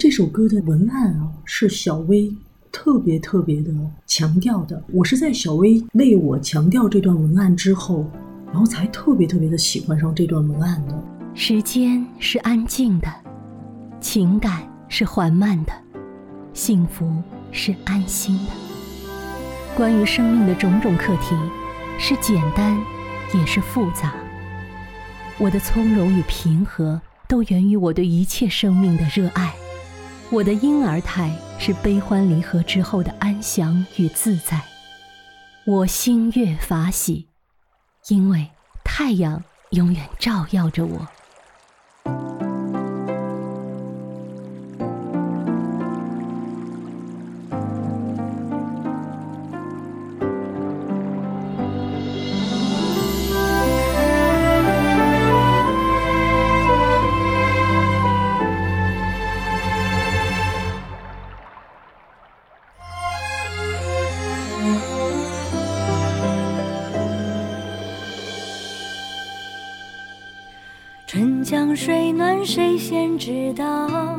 [0.00, 2.34] 这首歌的文案啊，是小薇
[2.72, 3.72] 特别特别的
[4.06, 4.82] 强调的。
[4.92, 8.04] 我是在小薇为我强调这段文案之后。
[8.50, 11.02] 然后才特别特别的喜欢上这段文案的。
[11.34, 13.08] 时间是安静的，
[14.00, 15.72] 情感是缓慢的，
[16.52, 17.22] 幸福
[17.52, 18.52] 是安心的。
[19.76, 21.36] 关于生命的种种课题，
[21.98, 22.76] 是简单，
[23.32, 24.12] 也是复杂。
[25.38, 29.54] 我的从容与平和，都源于我对一切生命的热爱。
[30.30, 34.60] 我的婴儿态是悲欢离合之后的安详与自在。
[35.64, 37.27] 我心悦法喜。
[38.08, 38.48] 因为
[38.82, 42.47] 太阳永远照耀着我。
[72.50, 74.18] 谁先知道？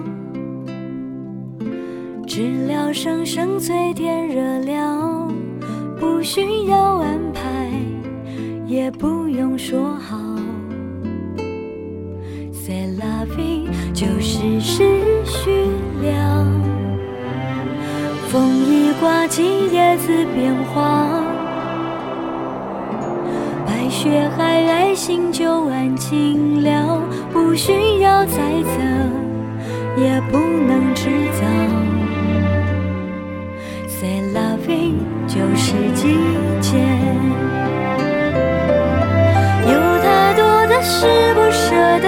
[2.27, 5.27] 知了声声催天热了，
[5.99, 7.71] 不需要安排，
[8.67, 10.15] 也不用说好。
[12.53, 13.65] Say loving，
[13.95, 14.83] 就是时
[15.25, 15.49] 序
[16.03, 16.45] 了。
[18.27, 19.41] 风一刮起，
[19.73, 21.18] 叶子变黄。
[24.01, 27.01] 却还爱，心就安静了，
[27.33, 31.41] 不需要猜测，也不能制造。
[33.89, 36.15] Say loving，就是季
[36.61, 36.77] 节。
[39.67, 42.07] 有太多的事不舍得，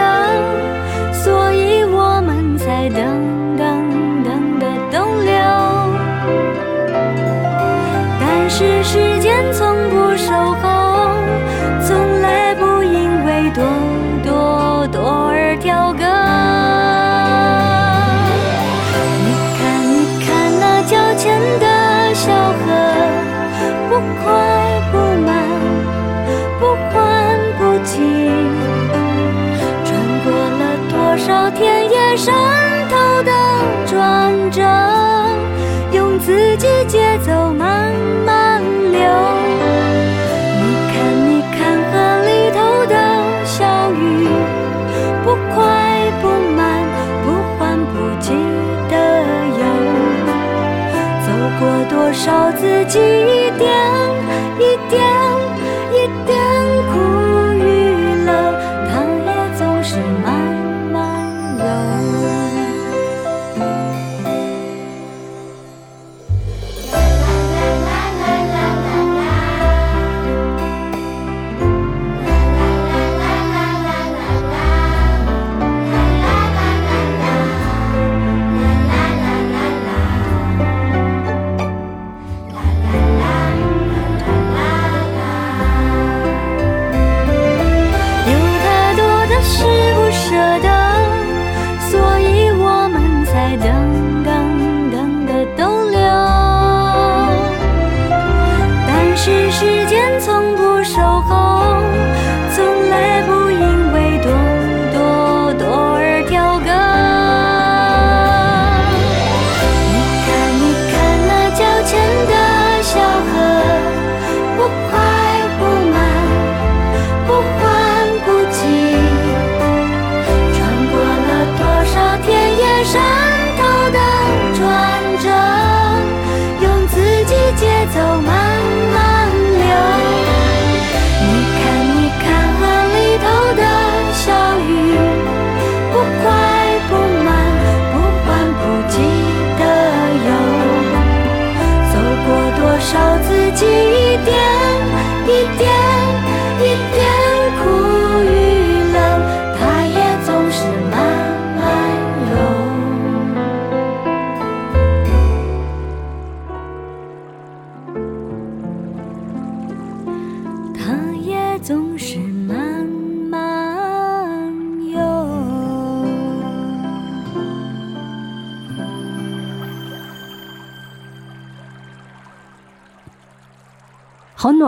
[52.13, 53.69] 少自己一点
[54.59, 55.20] 一点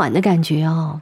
[0.04, 1.02] 暖的感觉哦。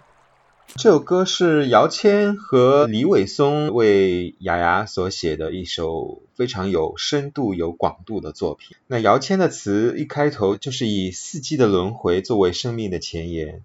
[0.75, 8.77] 这首歌是姚谦和李伟松为雅雅所写的一首非常有深度、有广度的作品。
[8.85, 13.61] 那姚谦的词一开头就是以四季的轮回作为生命的前言，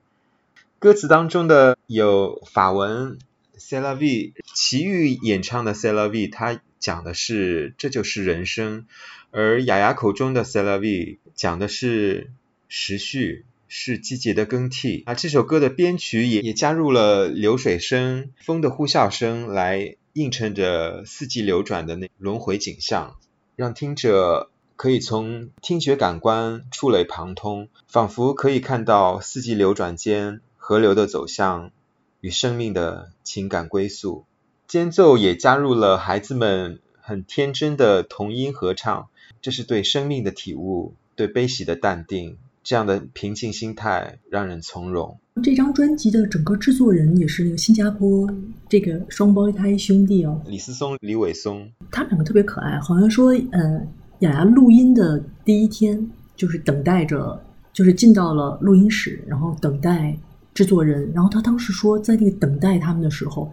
[0.78, 3.18] 歌词当中的有法文
[3.58, 8.86] cela vie 齐豫演唱的 “c'est la vie”，它讲的是这就是人生，
[9.32, 12.30] 而雅雅口中的 c e l a v i 讲的是
[12.68, 13.44] 时序。
[13.68, 15.14] 是季节的更替啊！
[15.14, 23.16] 这首歌的编曲也也加入了流水声、风的呼啸声，来映衬着四季流转的那轮回景象，
[23.56, 31.70] 让听者可以从听觉感官触类旁通，仿佛可以看到四季流转间河流的走向
[32.20, 34.24] 与生命的情感归宿。
[34.68, 39.08] 间奏也加入了孩子们很天真的童音合唱，
[39.40, 42.38] 这是对生命的体悟，对悲喜的淡定。
[42.66, 45.16] 这样的平静心态让人从容。
[45.40, 48.28] 这张专辑的整个制作人也是那个新加坡
[48.68, 52.76] 这个双胞胎兄弟哦，李思松、李伟松，他们两个特别可爱。
[52.80, 53.80] 好像说，呃，
[54.18, 57.40] 雅雅录音的第一天就是等待着，
[57.72, 60.18] 就是进到了录音室，然后等待
[60.52, 61.08] 制作人。
[61.14, 63.48] 然后他当时说，在那个等待他们的时候，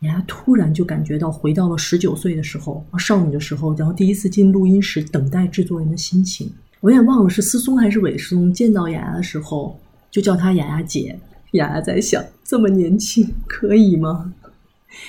[0.00, 6.50] 雅雅突然就感觉到回到了十九岁的时候，少女的时候，然后第一次进录音室等待制作人的心情。
[6.80, 9.78] 我也忘了是思松还是伟松见到雅雅的时候
[10.10, 11.18] 就叫她雅雅姐。
[11.52, 14.32] 雅雅在想，这么年轻可以吗？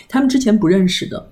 [0.08, 1.28] 他们之前不认识的，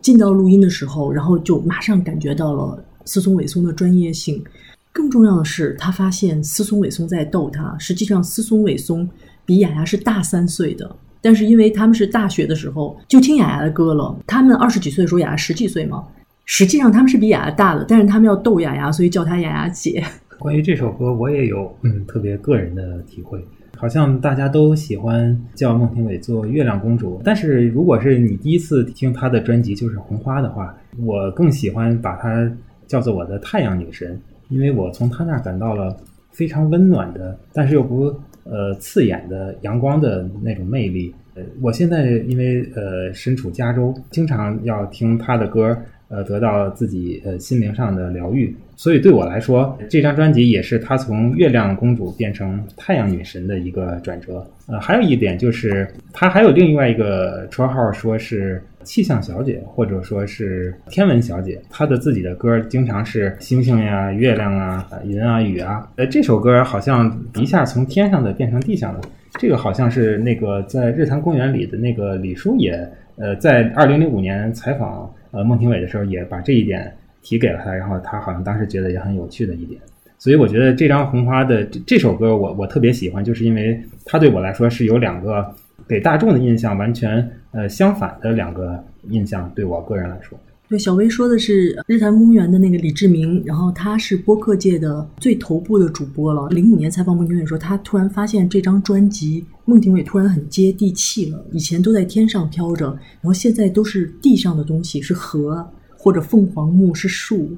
[0.00, 4.44] 进到录音的时候，然后就马上感觉到了思松伟松的专业性。
[4.92, 7.76] 更重要的是，他发现思松伟松在逗他。
[7.78, 9.08] 实际上，思松伟松
[9.44, 14.14] 比雅雅是大三岁的，但是因为他们是大学的时候就听雅雅的歌了。
[14.26, 16.04] 他们二十几岁的时候，雅雅十几岁嘛。
[16.44, 20.02] 实际上他们是比雅雅大的，但是他们要逗雅雅，所以叫她雅雅姐。
[20.38, 23.42] 关于这首歌，我也有嗯特别个人的体会。
[23.76, 32.48] 好像大家都喜欢叫孟庭苇做月亮公主，但是如果是你第一次听她的专辑就是《红花》的话，我更喜欢把她
[32.86, 35.96] 叫做我的太阳女神，因为我从她那儿感到了
[36.30, 38.14] 非常温暖的，但是又不
[38.44, 41.12] 呃刺眼的阳光的那种魅力。
[41.34, 45.76] 呃，我现在因为呃身处加州，经常要听她的歌。
[46.12, 48.54] 呃得到自己呃心灵上的疗愈。
[48.76, 54.46] 所以对我来说，这张专辑也是她从月亮公主变成太阳女神的一个转折。
[54.66, 61.60] 呃，还有一点就是，她还有另外一个绰号，说是气象小姐，或者说是天文小姐。
[61.70, 65.88] 她的自己的歌经常是星星呀、月亮啊、云啊、雨啊。
[65.96, 69.00] 呃，这首歌好像一下从天上的变成地上的。
[69.38, 72.72] 这个好像是那个在日坛公园里的那个李叔也，
[73.16, 79.80] 呃，在二零零五年采访呃孟庭苇的时候，也把这一点提给了他，然后他好像当时觉得也很有趣的一点。
[80.16, 85.52] 所以我觉得这张红花的这这首歌我，我特别喜欢，就是因为它对我来说是有两个
[85.88, 90.38] 给大众的印象完全呃相反的两个印象，对我个人来说。
[90.72, 96.48] 对，小薇说的是日坛公园的那个李志明，然后他是播客界的最头部的主播了。
[96.48, 102.86] 零五年采访孟庭苇说，他突然发现这张专辑孟庭苇突然很接地气了，以前都在天上飘着，
[103.20, 105.62] 然后现在都是地上的东西，是河
[105.94, 107.50] 或者凤凰木，是树，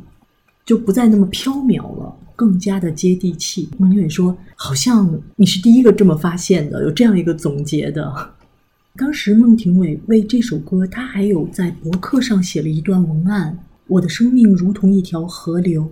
[0.67, 3.69] 就不再那么飘渺了，更加的接地气。
[3.79, 8.34] 孟庭苇说，好像你是第一个这么发现的，有这样一个总结的。
[8.97, 13.59] 当时孟庭苇为这首歌，他还有在博客上写了一段文案
[13.89, 15.91] ：“我的生命如同一条河流，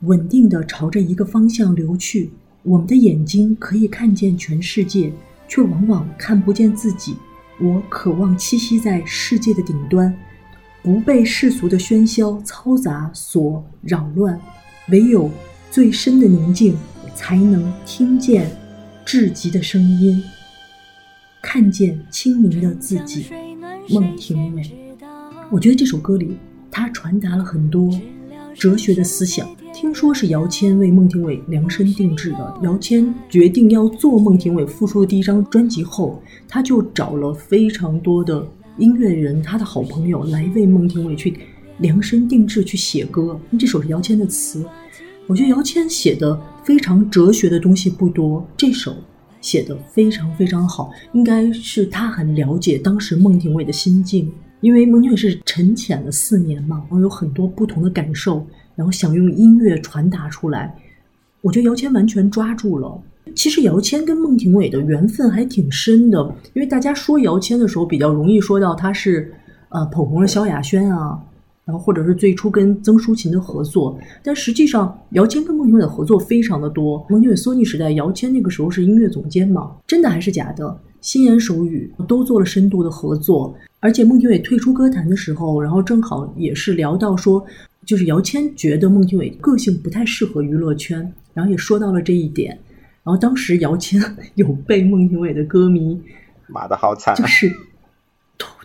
[0.00, 2.30] 稳定地朝着一个方向流去。
[2.62, 5.12] 我们的眼睛可以看见全世界，
[5.46, 7.16] 却往往看不见自己。
[7.60, 10.16] 我渴望栖息在世界的顶端，
[10.82, 14.40] 不被世俗的喧嚣、嘈杂所扰乱。
[14.88, 15.30] 唯有
[15.70, 16.74] 最深的宁静，
[17.14, 18.50] 才能听见
[19.04, 20.24] 至极的声音。”
[21.50, 23.24] 看见清明的自己，
[23.88, 24.62] 孟庭苇。
[25.50, 26.36] 我觉得这首歌里，
[26.70, 27.90] 它传达了很多
[28.54, 29.48] 哲学的思想。
[29.72, 32.58] 听说是姚谦为孟庭苇量身定制的。
[32.62, 38.46] 姚谦决定要做孟庭苇复出的第一张专辑后，他就找了非常多的
[38.76, 41.32] 音乐人，他的好朋友来为孟庭苇去
[41.78, 43.40] 量身定制去写歌。
[43.58, 44.66] 这首是姚谦的词，
[45.26, 48.94] 我觉得姚谦写的非常哲学的东西不多，这首。
[49.48, 54.30] 写的非常非常好，应该是他很了解当时孟庭苇的心境，
[54.60, 58.46] 因为孟庭苇是沉潜了四年嘛，然后有很多不同的感受，
[58.76, 60.76] 然后想用音乐传达出来。
[61.40, 63.00] 我觉得姚谦完全抓住了。
[63.34, 66.22] 其实姚谦跟孟庭苇的缘分还挺深的，
[66.52, 69.32] 因为大家说姚谦的时候，比较容易说到他是
[69.70, 71.18] 呃捧红了萧亚轩啊。
[71.68, 77.04] 然后或者是最初跟曾淑琴的合作，但实际上姚谦跟孟庭苇的合作非常的多。
[77.10, 80.80] 孟庭苇 Sony 时代，姚谦那个时候是音乐总监嘛，真的还是假的？
[81.02, 87.44] 心言手语都做了深度的合作，而且孟庭苇退出歌坛的时候，然后正好也是聊到说，
[87.84, 92.58] 就是姚谦觉得孟庭苇个性不太适合娱乐圈，然后也说到了这一点。
[93.04, 94.00] 然后当时姚谦
[94.36, 96.00] 有被孟庭苇的歌迷
[96.46, 97.52] 骂得好惨，就是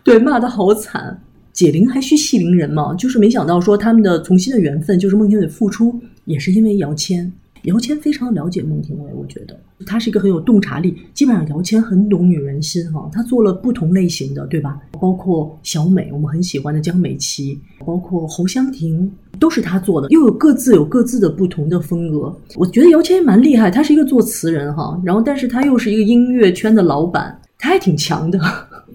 [0.06, 1.22] 对骂得好惨。
[1.54, 7.32] 解铃还须系铃人嘛，就是没想到说他们的重新的缘分，就是孟庭苇复出也是因为姚谦。
[7.66, 10.94] 姚谦非常了解孟庭苇，我觉得他是一个很有洞察力。
[11.14, 14.78] 基本上姚谦很懂女人心哈，他做了不同类型的，对吧？
[15.00, 19.10] 包括小美，我们很喜欢的江美琪，包括侯湘婷，
[19.40, 22.38] 都是他做的，又有各自有各自的不同的风格。
[22.58, 28.38] 我觉得姚谦蛮厉害，他是一个作词人哈，然后但是他又是一个音乐圈的老板，他还挺强的。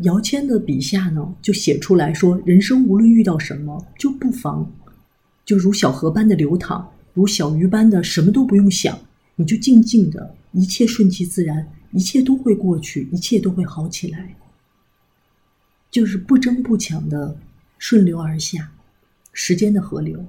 [0.03, 4.73] 姚谦的笔下呢，就写出来说，人生无论遇到什么，就不妨
[5.45, 8.99] 就如小河般的流淌，如小鱼般的什么都不用想，
[9.37, 14.37] 你就静静的，一切顺其自然，一切都会过去，一切都会好起来，
[15.91, 17.37] 就是不争不抢的
[17.79, 18.73] 顺流而下，
[19.33, 20.25] 时间的河流，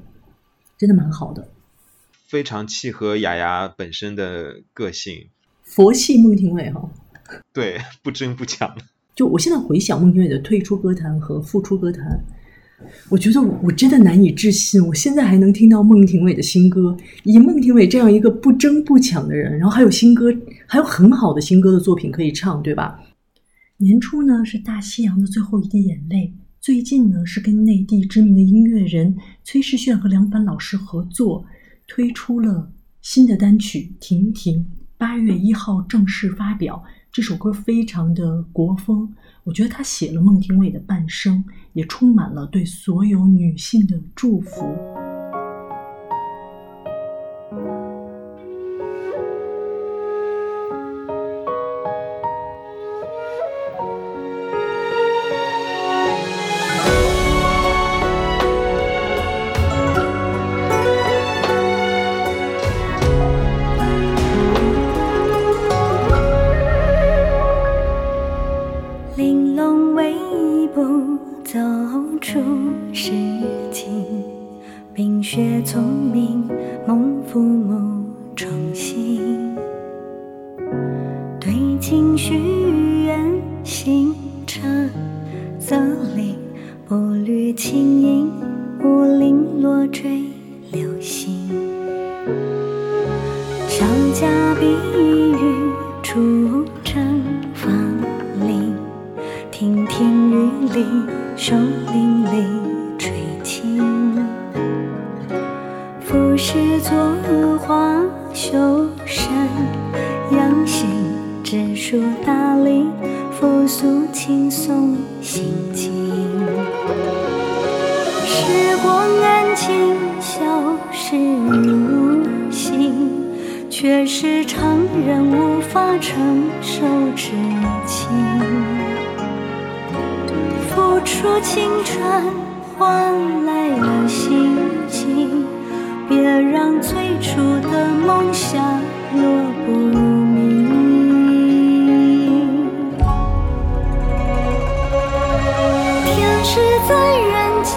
[0.77, 1.49] 真的蛮好的，
[2.27, 5.27] 非常契合雅雅本身的个性。
[5.63, 6.89] 佛系孟庭苇哈，
[7.53, 8.75] 对，不争不抢。
[9.19, 12.23] 就我现在回想孟庭苇的退出歌坛和复出歌坛，
[13.09, 14.81] 我觉得我真的难以置信。
[14.87, 20.33] 我现在还能听到孟庭苇的新歌，以孟庭苇这样一个不争不抢的人，然后还有新歌，
[20.65, 22.97] 还有很好的新歌的作品可以唱，对吧？
[23.75, 31.45] 年初呢是大西洋的最后一滴眼泪，最近呢是跟内地知名的音乐人崔世炫和梁凡老师合作，
[31.89, 32.71] 推出了
[33.01, 34.59] 新的单曲《婷婷》，
[34.97, 36.81] 八月一号正式发表。
[37.11, 39.11] 这首歌非常的国风，
[39.44, 44.98] 我觉得他写了孟庭苇的半生，也充满了对所有女性的祝福。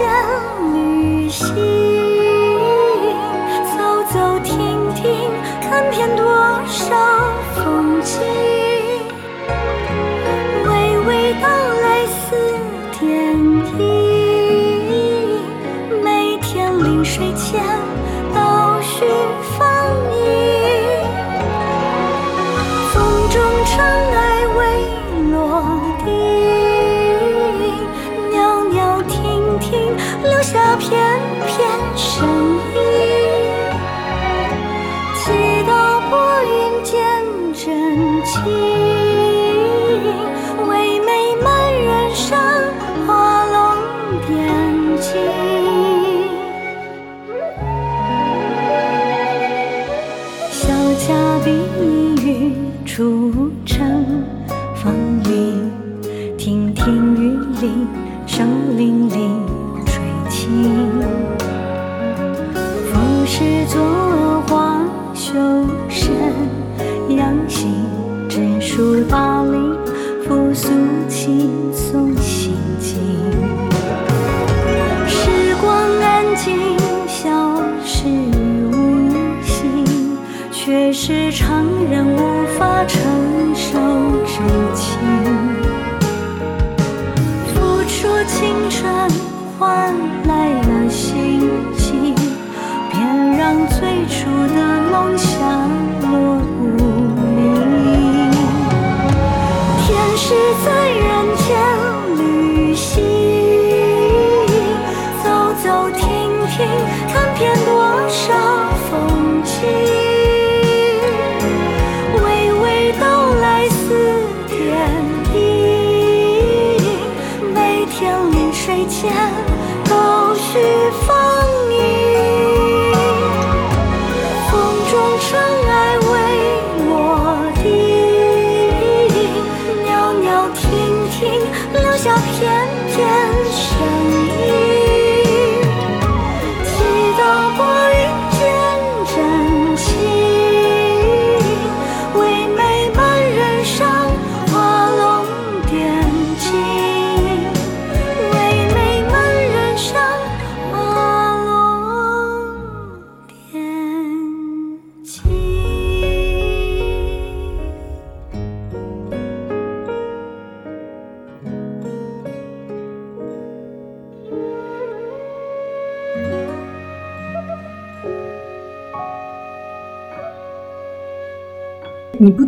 [0.03, 0.32] 人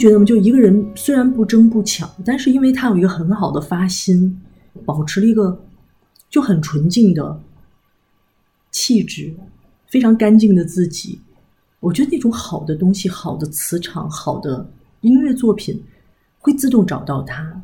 [0.04, 0.24] 觉得吗？
[0.26, 4.38] 就一个人虽然不争不抢，但是因为他有一个很好的发心，
[4.84, 5.58] 保持了一个
[6.28, 7.40] 就很纯净的
[8.70, 9.34] 气质，
[9.86, 11.18] 非常干净的自己。
[11.80, 14.70] 我觉得那种好的东西、好的磁场、好的
[15.00, 15.82] 音乐作品，
[16.38, 17.62] 会自动找到他。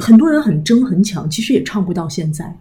[0.00, 2.54] 很多人很争很抢，其实也唱不到现在。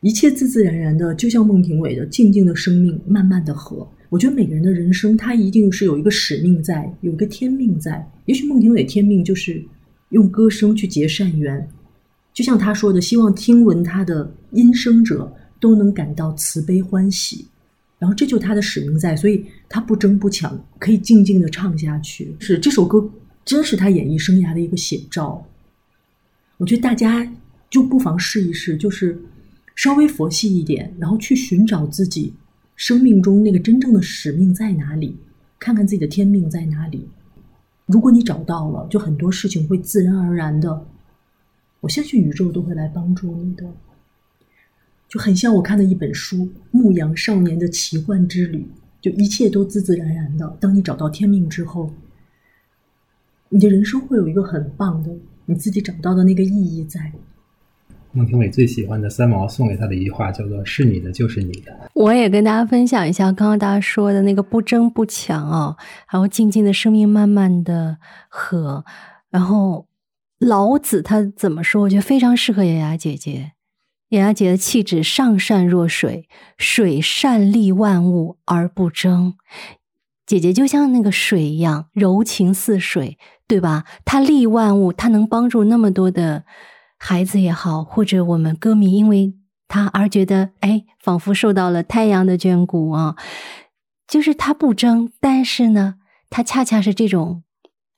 [0.00, 3.86] 一切自自然然的，就像孟庭苇的静静的生命，慢慢的和。
[4.08, 8.08] 我觉得每个人的人生，他一定是有一个使命在，有一个天命在。
[8.26, 9.64] 也许孟庭苇天命就是
[10.10, 11.68] 用歌声去结善缘，
[12.32, 17.46] 就像他说的，希望听闻他的音声者都能感到慈悲欢喜。
[17.98, 22.36] 然后这就他的使命在，所以他不争不抢，可以静静的唱下去。
[22.38, 23.10] 是这首歌，
[23.44, 25.46] 真是他演艺生涯的一个写照。
[26.58, 27.26] 我觉得大家
[27.70, 29.18] 就不妨试一试，就是
[29.74, 32.34] 稍微佛系一点，然后去寻找自己
[32.76, 35.16] 生命中那个真正的使命在哪里，
[35.58, 37.08] 看看自己的天命在哪里。
[37.86, 40.86] 如果你找到了，就很多事情会自然而然的，
[41.80, 43.64] 我相信宇宙都会来帮助你的。
[45.08, 46.36] 就很像我看的一本书
[46.70, 48.58] 《牧羊少年的奇幻之旅》，
[49.00, 50.56] 就一切都自自然然的。
[50.60, 51.94] 当你找到天命之后，
[53.48, 55.16] 你的人生会有一个很棒的
[55.46, 57.12] 你自己找到的那个意义在。
[58.16, 65.76] 孟庭苇最喜欢的三毛送给他的一句话叫做“是你的就是你的我也跟大家分享一下刚刚大家说的那个不争不抢啊，
[66.10, 67.98] 然后静静的生命慢慢的
[68.28, 68.84] 和，
[69.30, 69.86] 然后
[70.38, 71.82] 老子他怎么说？
[71.82, 73.52] 我觉得非常适合雅雅姐姐。
[74.10, 79.34] 雅雅姐的气质上善若水，水善利万物而不争。
[80.24, 83.18] 姐姐就像那个水一样，柔情似水，
[83.48, 83.84] 对吧？
[84.04, 86.44] 她利万物，她能帮助那么多的
[87.08, 89.32] 孩子也好，或者我们歌迷因为
[89.68, 93.14] 他而觉得，哎，仿佛受到了太阳的眷顾啊。
[94.08, 97.44] 就是他不争，但是呢，他恰恰是这种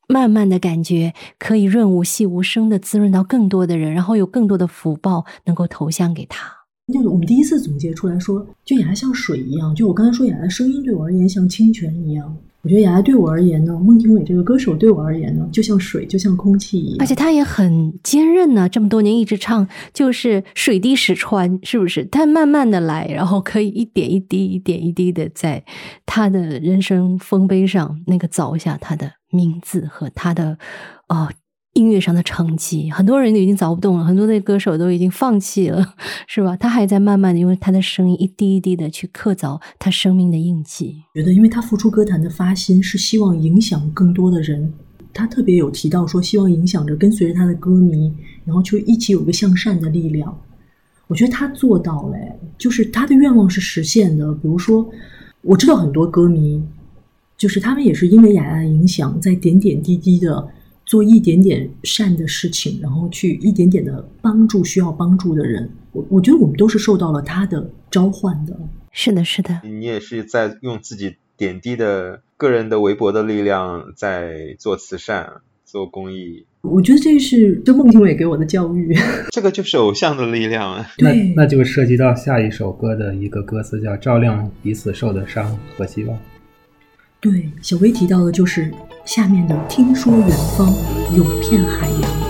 [0.09, 6.47] 慢慢的感觉，可以润物细无声的滋润到更多的人，然后有更多的福报能够投向给他。
[6.93, 12.37] 那个我们第一次总结出来说，就雅像水一样，就我刚才说雅雅声音对我而言像清泉一样。
[12.63, 16.97] 我觉得雅雅对我而言呢，孟庭苇这个歌手对我而言呢，就像水，就像空气一样。
[16.99, 22.05] 而且他也很坚韧呢，这么多年一直唱，就是水滴石穿，是不是？
[22.07, 25.65] 她慢慢的来，然后可以一点一滴、一点一滴的在
[26.05, 30.59] 他的人生丰碑上那个凿下他的名字和他的
[31.09, 31.31] 哦
[31.75, 32.91] 音乐上的成绩。
[32.91, 35.95] 很多人都已经凿不动了，很多的歌手都已经放弃了，
[36.27, 36.57] 是吧？
[36.57, 41.03] 他还在慢慢的用他的声音一滴一滴的去刻凿他生命的印记。
[41.15, 44.73] 觉得，因为他复出歌坛的发心是希望影响更多的人，
[45.13, 48.13] 他特别有提到说，希望影响着跟随着他的歌迷，
[48.45, 50.37] 然后就一起有个向善的力量。
[51.07, 52.17] 我觉得他做到了，
[52.59, 54.33] 就是他的愿望是实现的。
[54.35, 54.87] 比如说，
[55.41, 56.63] 我知道很多歌迷，
[57.37, 60.47] 就是他们也是因为雅雅的影响，在点点滴滴的
[60.89, 65.71] 做一点点善的事情，然后去一点点的帮助需要帮助的人。
[65.93, 68.59] 我我觉得我们都是受到了他的召唤的。
[68.91, 75.31] 是的，是的，你也是在用自己点滴的个人的微薄的力量在做慈善、
[75.67, 76.47] 做公益。
[76.63, 78.97] 我觉得这是这孟庭苇给我的教育。
[79.31, 80.87] 这个就是偶像的力量啊！
[80.99, 86.19] 那对那就涉及到下一首歌的一个歌词，叫“照亮彼此受的伤和希望
[87.21, 88.73] 对，小薇提到的就是
[89.05, 90.73] 下面的“听说远方
[91.17, 92.28] 有片海洋”。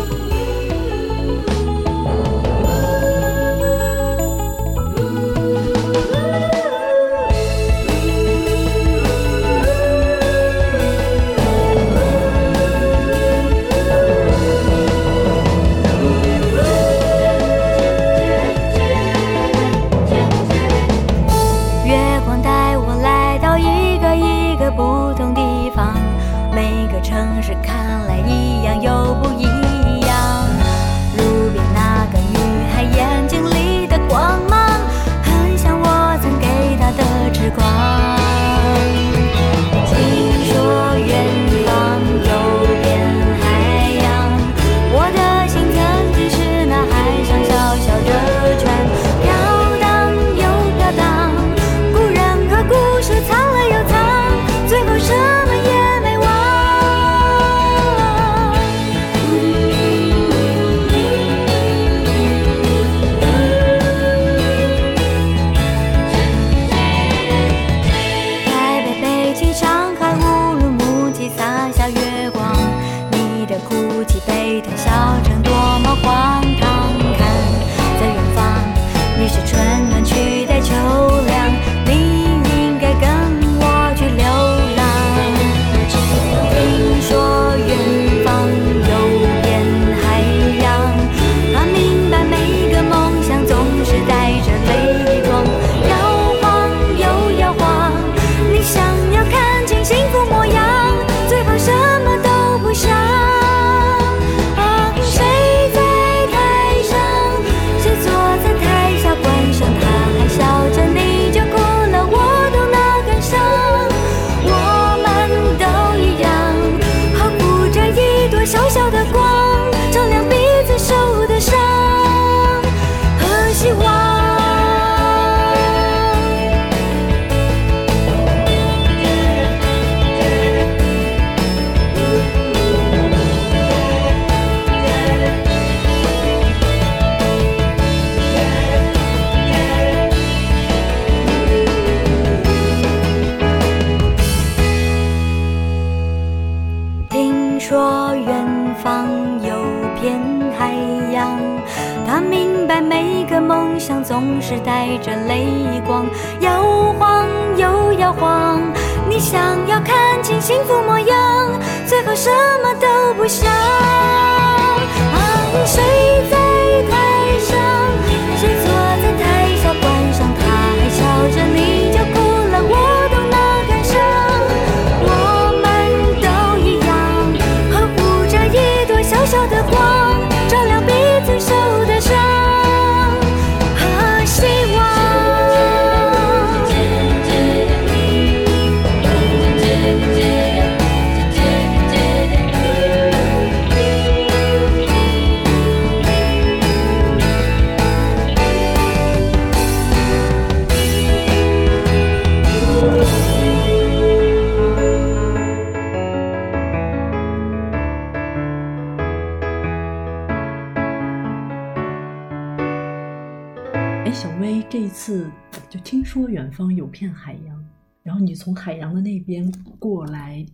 [218.39, 220.47] 从海洋的那边过来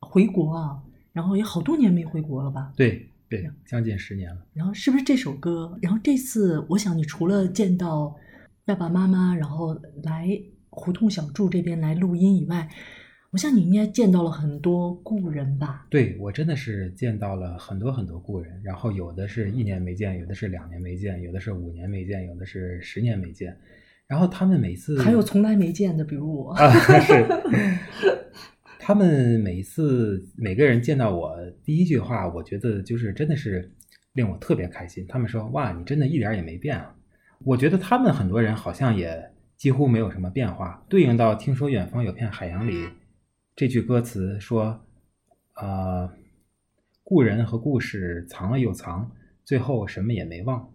[0.00, 0.82] 回国啊，
[1.12, 2.72] 然后也好多年没回国了吧？
[2.76, 4.44] 对对，将近十年了。
[4.52, 5.78] 然后是不是这首歌？
[5.80, 8.16] 然后这次我想你除了见到
[8.64, 10.28] 爸爸妈妈，然后来
[10.68, 12.68] 胡同小筑这边来录音以外，
[13.30, 15.86] 我想你应该见到了很多故人吧？
[15.88, 23.56] 对我真的是见到了很多很多故人，然后有的是一年没见，有的是两年没见，有的是五年没见，有的是十年没见。
[24.10, 26.50] 然后他们每次还有从来没见的，比如我。
[26.54, 26.68] 啊，
[26.98, 27.24] 是，
[28.76, 31.32] 他们每一次每个人见到我
[31.62, 33.72] 第一句话，我觉得就是真的是
[34.14, 35.06] 令我特别开心。
[35.08, 36.92] 他们说：“哇，你真的一点儿也没变啊！”
[37.46, 40.84] 我觉得他们很多人好像也几乎没有什么变化。
[40.88, 42.88] 对应到“听说远方有片海洋”里
[43.54, 44.84] 这句歌词说
[45.54, 46.12] ：“啊、
[47.04, 49.08] 故人和故事藏了又藏，
[49.44, 50.68] 最后什么也没忘。”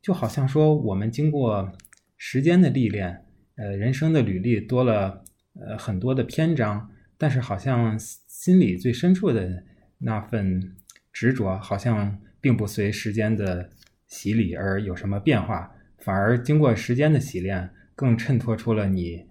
[0.00, 1.72] 就好像说我们经过
[2.16, 3.24] 时间的历练，
[3.56, 5.22] 呃，人生的履历多了
[5.54, 9.64] 呃很多的篇章，但是好像心里最深处的
[9.98, 10.76] 那份
[11.12, 13.70] 执着，好像并不随时间的
[14.06, 19.26] 洗礼而有什么变化，反而经过时间的洗练，更衬托出了你，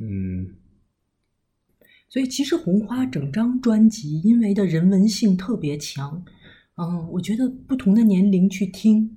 [0.00, 0.56] 嗯，
[2.08, 6.24] 所以其实红花整张专辑因为的人文性特别强，
[6.76, 9.16] 嗯，我觉得不同的年龄去听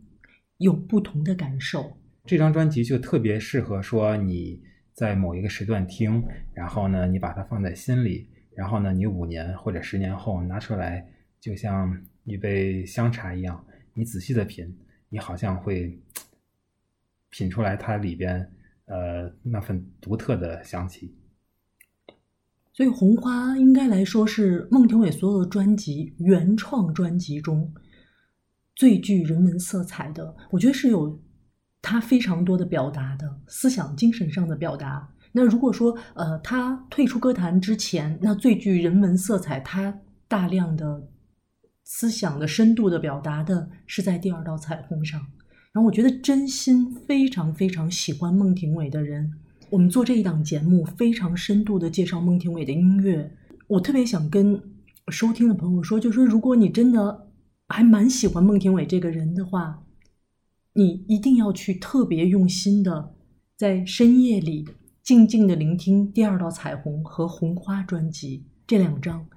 [0.58, 1.98] 有不同的感受。
[2.26, 4.62] 这张专辑就特别适合说你
[4.94, 6.24] 在某一个时段听，
[6.54, 11.06] 然后呢，你把它放在心里，然后呢，你五年或者十年后拿出来，
[11.40, 14.78] 就像一杯香茶一样，你仔细的品，
[15.10, 16.00] 你好像会
[17.30, 18.52] 品出来它里边
[18.86, 21.16] 呃那份独特的香气。
[22.74, 27.74] 所以红花应该来说是孟庭苇所有的专辑原创专辑中
[28.76, 31.20] 最具人文色彩的，我觉得是有
[31.82, 35.10] 他非常多的表达的思想精神上的表达。
[35.32, 41.08] 那如果说呃他退出歌坛之前，那最具人文色彩，他大量的
[41.84, 45.20] 思想的深度的表达的是在第二道彩虹上。
[45.74, 49.32] 然后我觉得真心非常非常喜欢孟庭苇的人，
[49.70, 53.32] 我们做这一档节目，非常深度的介绍孟庭苇的音乐。
[53.68, 54.62] 我特别想跟
[55.08, 57.28] 收听的朋友说，就是，如果你真的
[57.70, 59.82] 还蛮喜欢孟庭苇这个人的话，
[60.74, 63.14] 你一定要去特别用心的，
[63.56, 64.68] 在深夜里
[65.04, 69.28] 静静的聆听《第二道彩虹》和《红花》专辑这两张，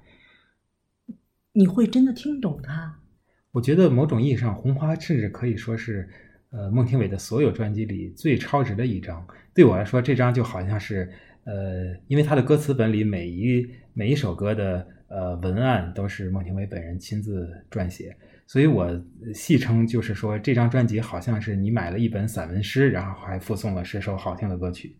[1.51, 2.99] 你会真的听懂它。
[3.51, 6.09] 我觉得某种意义上，《红花》甚至可以说是，
[6.51, 9.25] 呃，孟庭苇的所有专辑里最超值的一张。
[9.53, 11.11] 对我来说，这张就好像是，
[11.43, 18.15] 呃，因为他的歌词本里每一每一首歌的呃文案都是孟庭苇本人亲自撰写，
[18.47, 18.87] 所以我
[19.33, 24.95] 戏称就是说，这张专辑好像是你买了一本散文诗，然后还附送了十首好听的歌曲。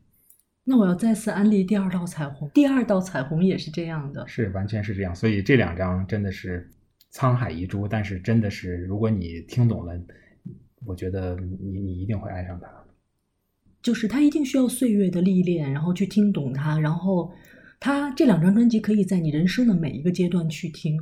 [0.64, 4.28] 那我要再次安利《第二道彩虹》，《第二道彩虹》也是这样的。
[4.28, 5.14] 是，完全是这样。
[5.14, 6.68] 所以这两张真的是
[7.14, 9.94] 沧海遗珠，但是真的是，如果你听懂了，
[10.84, 12.68] 我觉得你你一定会爱上它。
[13.84, 17.32] 就是它一定需要岁月的历练，然后去听懂它，然后
[17.80, 21.00] 它这两张专辑可以在你人生的每一个阶段去听。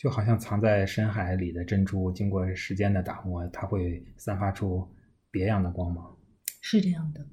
[0.00, 4.88] 就好像藏在深海里的珍珠，经过时间的打磨，它会散发出
[5.30, 6.16] 别样的光芒。
[6.62, 7.26] 是这样的。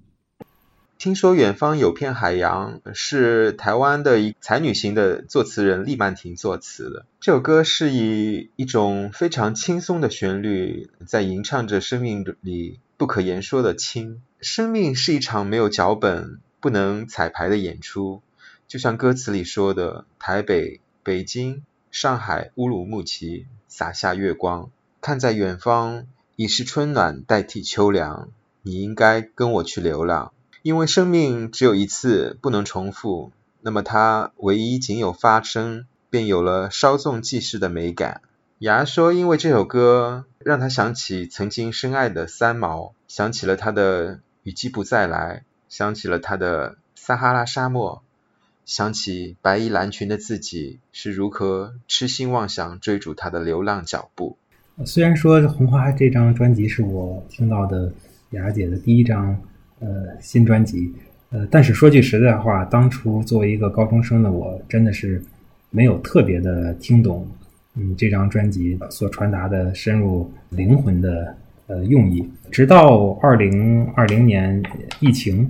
[0.98, 7.06] 听说远方有片海洋是台湾的一才女型的作词人厉曼婷作词的。
[7.22, 14.22] 这首歌是以一种非常轻松的旋律，在吟唱着生命里不可言说的轻。
[14.42, 18.22] 生命是一场没有脚本、不能彩排的演出，
[18.68, 21.64] 就像歌词里说的：“台北、北京、
[22.00, 24.70] 上海、乌鲁木齐洒下月光，
[25.02, 26.06] 看在远方
[26.36, 28.30] 已是春暖代替秋凉，
[28.62, 30.32] 你应该跟我去流浪。
[30.62, 38.22] 因为生命只有一次，不能重复，那么它唯一仅有发生，便有了稍纵即逝的美感。
[38.60, 48.04] 牙说，因为这首歌让他想起曾经深爱的三毛，想起了他的雨季不再来，想起了他的撒哈拉沙漠，
[48.68, 54.38] 想起白衣蓝裙的自己是如何痴心妄想追逐他的流浪脚步。
[54.86, 57.90] 虽然说《红花》这张专辑是我听到的
[58.32, 59.30] 雅姐的第一张
[59.80, 59.88] 呃
[60.20, 60.94] 新专辑，
[61.30, 65.24] 呃，但是说句实在话，当初作为一个高中生的我，真的是
[65.70, 67.26] 没有特别的听懂，
[67.76, 71.34] 嗯，这张专辑所传达的深入灵魂的
[71.68, 72.30] 呃用意。
[72.52, 74.62] 直到二零二零年
[75.00, 75.50] 疫情，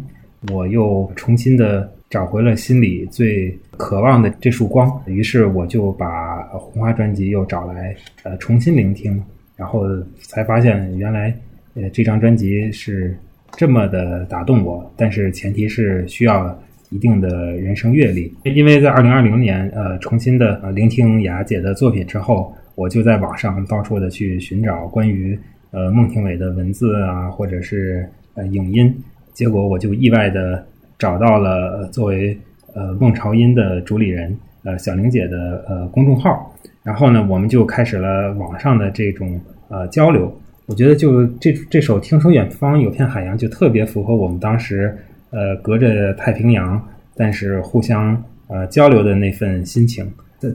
[0.52, 9.21] 我又重新的找回了心里最渴望的这束光，于是我就把《红花》专辑又找来呃重新聆听，
[9.55, 9.85] 然后
[10.19, 11.35] 才发现原来
[11.75, 13.17] 呃这张专辑是
[13.51, 16.57] 这么的打动我，但是前提是需要
[16.89, 25.38] 一定的人生阅历，因为在二零二零年呃重新的呃聆听雅姐的作品之后，我就在网上到处的去寻找关于
[25.71, 28.95] 呃孟庭苇的文字啊，或者是呃影音，
[29.34, 30.65] 结果我就意外的
[30.97, 32.37] 找到了作为
[32.73, 36.53] 呃孟朝音的主理人呃小玲姐的呃公众号，
[36.83, 40.35] 然后呢，我们就开始了网上的这种呃交流。
[40.65, 44.93] 我觉得就这这首《听说远方有片海洋》就特别符合我们当时
[45.29, 50.05] 呃隔着太平洋，但是互相呃交流的那份心情。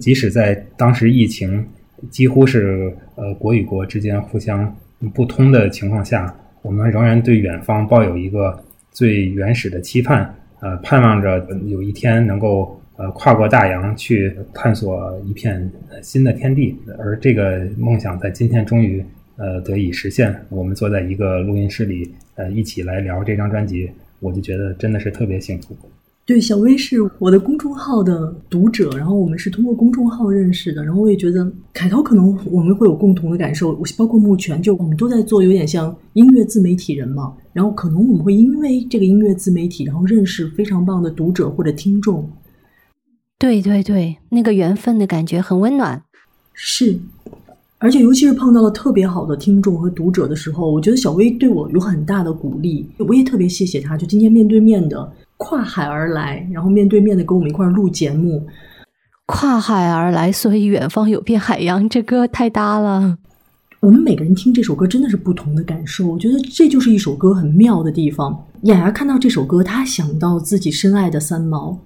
[0.01, 1.67] 即使在当时疫情
[2.11, 4.77] 几乎是呃国与国之间互相
[5.15, 8.63] 不通的情况下，我们仍然对远方抱有一个
[8.93, 15.71] 最原始的期盼，呃，盼望着有一天能够呃跨过大洋去探索一片
[16.03, 16.77] 新的天地。
[16.99, 19.05] 而这个梦想在今天终于
[19.37, 20.35] 呃得以实现。
[20.51, 23.91] 我们坐在一个录音室里，呃，一起来聊这张专辑，
[24.21, 25.77] 我就觉得真的是特别幸福。
[26.33, 42.27] 对，小薇是我的公众号的读者，然后我们是通过公众号认识的，然后我也觉得凯涛可能我们会有共同的感受，包括目前就我们都在做有点像音乐自媒体人嘛，然后可能我们会因为这个音乐自媒体，然后认识非常棒的读者或者听众。
[43.39, 46.03] 对对对，那个缘分的感觉很温暖。
[46.55, 46.99] 是，
[47.77, 55.13] 而且尤其是碰到了特别好的听众和读者的时候，我觉得小薇对我有很大的鼓励，我也特别谢谢她，就今天面对面的
[55.45, 58.47] 跨海而来，然后面对面的跟我们一块儿录节目。
[59.27, 63.19] 跨海而来，所以远方有片海洋，这歌太搭了。
[63.81, 68.47] 我们每个人听这首歌真的是不同的感受，我觉得这就是一首歌很妙的地方。
[68.63, 71.77] 雅雅看到这首歌，她想到自己深爱的三毛；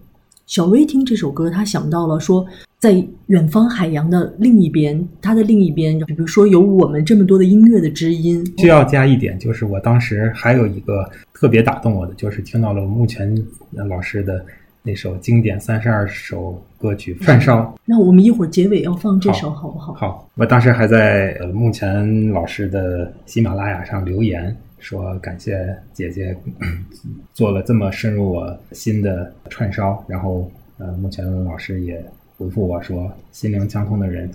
[0.46, 2.44] 小薇听这首歌，她想到了说，
[2.78, 8.44] 在远方海洋的另一边，它的另一边，比如说有我们这么多的音乐的知音。
[8.58, 13.34] 需要加一点，就是我当时还有一个特别打动我的，就是听到了目前
[13.70, 14.44] 老师的
[14.82, 17.74] 那首经典三十二首歌曲串烧。
[17.84, 19.94] 那我们一会儿结尾要放这首好不好？
[19.94, 26.84] 好，我当时还在呃目前老师的喜马拉雅上留言说感谢姐姐嗯
[27.32, 30.48] 做了这么深入我心的串烧，然后
[30.78, 32.04] 呃目前老师也
[32.36, 34.30] 回复我说心灵相通的人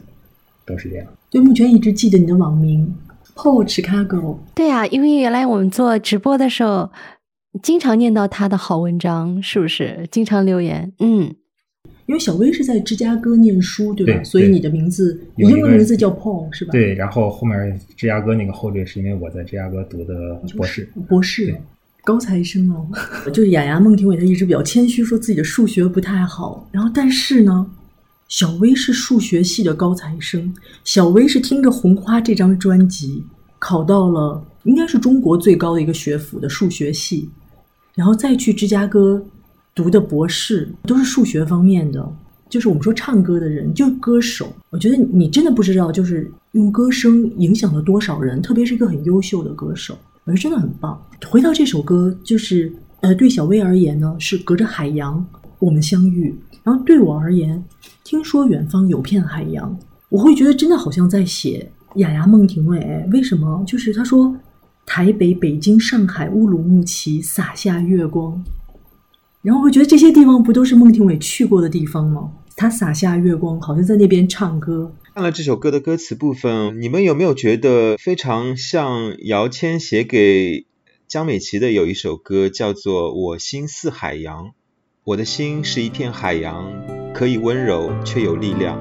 [0.65, 1.05] 都是这样。
[1.29, 2.93] 对，目前一直记得你的网名
[3.35, 4.37] Paul Chicago。
[4.55, 6.89] 对啊，因为原来我们做直播的时候，
[7.61, 10.07] 经常念到他的好文章，是不是？
[10.11, 11.33] 经常留言，嗯，
[12.05, 14.13] 因为小薇是在芝加哥念书，对吧？
[14.13, 20.89] 对对所以你的名字英文名字叫 Paul 是吧？，对，然后后面芝加哥那个后缀是因为我在芝加哥读的博士。
[21.07, 21.55] 博士。
[22.03, 22.87] 高材生哦，
[23.31, 26.67] 就是雅雅孟庭苇，她一直比较谦虚，说自己的数学不太好。
[26.71, 27.69] 然后，但是呢，
[28.31, 30.53] 小薇是数学系的高材生，
[30.85, 33.21] 小薇是听着《红花》这张专辑
[33.59, 37.29] 考到了应该是中国最高的一个学府的数学系，
[37.93, 39.21] 然后再去芝加哥
[39.75, 42.09] 读的博士，都是数学方面的。
[42.49, 44.53] 就是我们说唱歌的人，就歌手。
[44.69, 50.97] 我觉得你真的不知道，就是用歌声影响了多少人，特别是一个很优秀的歌手，我觉得真的很棒。
[51.27, 52.71] 回到这首歌，就是
[53.01, 55.25] 呃，对小薇而言呢，是隔着海洋
[55.59, 56.33] 我们相遇，
[56.63, 57.61] 然后对我而言，
[58.11, 59.79] 听说远方有片海洋，
[60.09, 63.07] 我会觉得真的好像在写雅雅孟庭苇。
[63.13, 63.63] 为什么？
[63.65, 64.35] 就是他说
[64.85, 68.43] 台北、北京、上海、乌鲁木齐洒下月光，
[69.41, 72.33] 然后我觉得这些地方不都是孟庭苇去过的地方吗？
[72.57, 74.93] 他洒下月光，好像在那边唱歌。
[75.15, 80.65] 看了这首歌的歌词部分，你们有没有觉得非常像姚谦写给
[81.07, 84.47] 江美琪的有一首歌，叫做《我心似海洋》。
[85.05, 88.77] 我的心是一片海洋，可以温柔却有力量。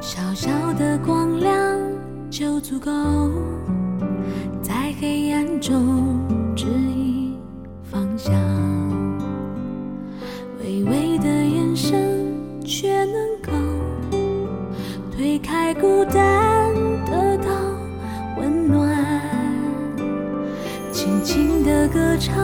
[0.00, 1.78] 小小的光亮
[2.30, 2.90] 就足够，
[4.62, 6.20] 在黑暗中
[6.54, 7.36] 指引
[7.82, 8.34] 方向。
[10.62, 12.34] 微微的眼神，
[12.64, 13.52] 却能够
[15.16, 16.74] 推开孤单，
[17.04, 17.48] 得到
[18.38, 18.94] 温暖。
[20.92, 22.34] 轻轻的歌唱，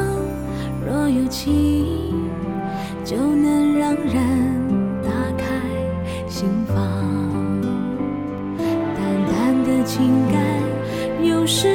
[0.86, 2.01] 若有情，
[3.12, 4.14] 就能让人
[5.04, 5.44] 打开
[6.30, 6.74] 心房。
[8.96, 10.42] 淡淡的情感，
[11.22, 11.68] 有时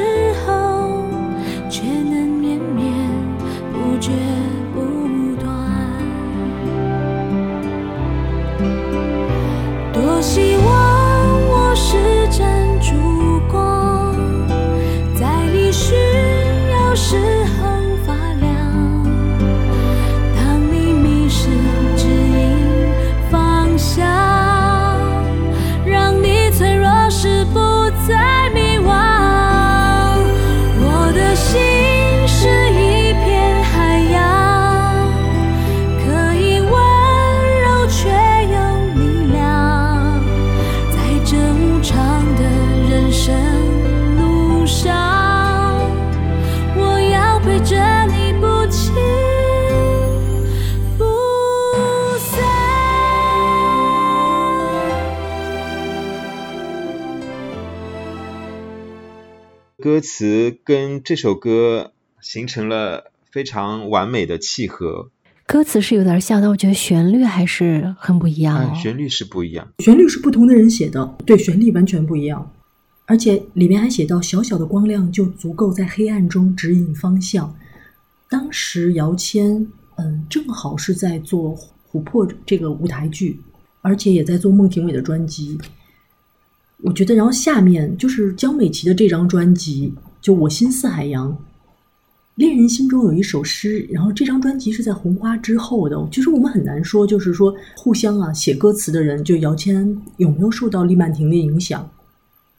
[59.87, 65.09] 歌词跟这首歌形成了非常完美的契合，
[65.45, 69.65] 歌词是有点像，但我觉得旋律还是很不一样、旋律是不一样。
[69.79, 72.51] 旋律是不同的人写的，对，旋律完全不一样。
[73.05, 77.55] 而且里面还写到，小小的光亮就足够在黑暗中指引方向。
[78.29, 79.65] 当时姚谦，
[79.95, 81.55] 嗯，正好是在做
[81.93, 83.39] 《琥珀》这个舞台剧，
[83.81, 85.57] 而且也在做孟庭苇的专辑。
[86.83, 91.31] 我觉得，然后下面就是江美琪的这张专辑，就《我心似海洋》。
[92.35, 95.97] 恋人心中有一首诗，然后这张专辑是在红花之后的。
[96.11, 101.89] 其实我们很难说，就是说互相啊写歌词的人，就姚谦有没有受到厉曼婷的影响，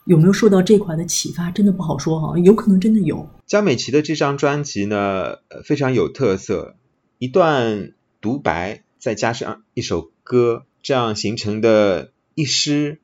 [0.03, 3.29] 有没有受到这块的启发，真的不好说哈、有可能真的有。
[3.45, 6.75] 江美琪的这张专辑呢，非常有特色，
[7.17, 12.99] 一段独白再加上一首歌，这样形成的一诗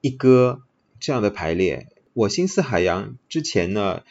[0.00, 0.62] 一歌
[0.98, 1.88] 这样的排列。
[2.12, 4.02] 我心似海洋之前呢，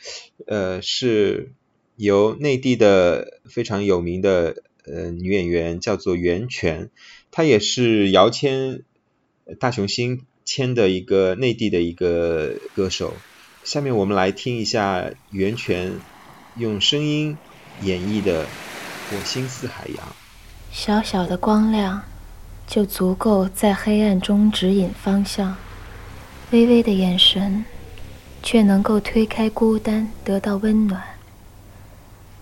[0.48, 1.52] 呃，是
[1.98, 6.90] 由内地的非常有名的呃女演员叫做袁泉，
[7.30, 8.84] 她也是姚谦、
[9.60, 13.14] 大雄星签的一个内地的一个歌手。
[13.66, 16.00] 下面我们来听一下袁泉
[16.56, 17.38] 用声音
[17.84, 18.46] 演绎的
[19.12, 20.08] 《我心似海洋》。
[20.72, 22.02] 小小的光亮，
[22.66, 25.54] 就足够在黑暗中指引方向；
[26.52, 27.64] 微微的眼神，
[28.42, 31.00] 却能够推开孤单，得到温暖。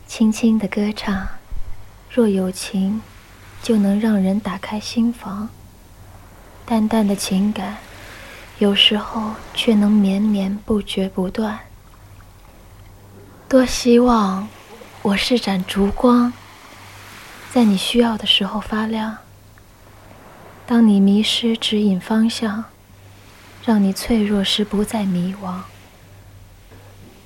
[0.07, 1.27] 轻轻的歌唱，
[2.09, 3.01] 若有情，
[3.61, 5.49] 就能让人打开心房。
[6.65, 7.79] 淡淡的情感，
[8.59, 11.59] 有时候却能绵绵不绝不断。
[13.49, 14.47] 多希望
[15.01, 16.31] 我是盏烛光。
[17.51, 19.17] 在你需要的时候发亮。
[20.65, 22.63] 当你迷失，指引方向，
[23.67, 25.61] 让你脆弱时不再迷惘。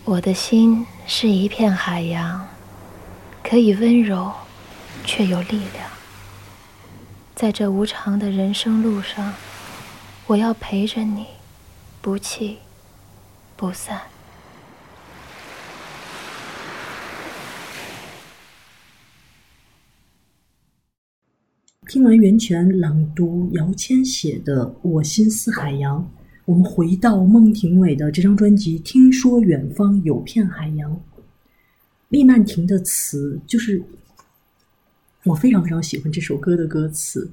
[0.04, 2.48] 我的心是一片海洋，
[3.44, 4.34] 可以温柔，
[5.06, 5.88] 却有力量。
[7.36, 9.36] 在这无常的人生路上，
[10.26, 11.28] 我要陪着你，
[12.02, 12.58] 不弃，
[13.56, 14.02] 不散。
[21.88, 26.00] 听完袁泉朗读姚谦写的《我心似海洋》，
[26.46, 30.92] 我们回到孟庭苇的这张专辑《听说远方有片海洋》。
[32.10, 33.82] 厉曼婷的词就是
[35.24, 37.30] 我非常非常喜欢这首歌的歌词。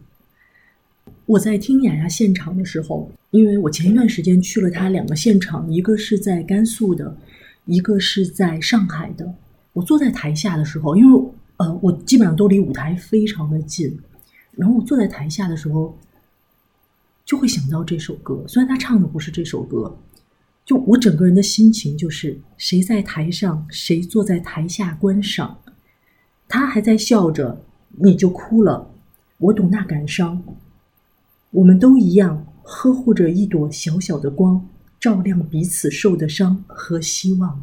[1.25, 7.17] 我在听雅雅现场的时候，因为我前一段时间去了她两个现场，一个是在甘肃的，
[7.65, 9.35] 一个是在上海的。
[9.73, 13.99] 我坐在台下的时候，因为呃，我基本上都离舞台非常的近，
[14.53, 15.97] 然后我坐在台下的时候，
[17.29, 18.43] 就会想到这首歌。
[18.49, 19.95] 虽然他唱的不是这首歌，
[20.65, 25.59] 就我整个人的心情就是：谁在台上，谁坐在台下观赏。
[26.49, 27.63] 他还在笑着，
[27.99, 28.91] 你就哭了。
[29.37, 30.43] 我懂那感伤。
[31.51, 34.67] 我们都一样，呵护着一朵小小的光，
[34.99, 37.63] 照亮彼此受的伤和希望。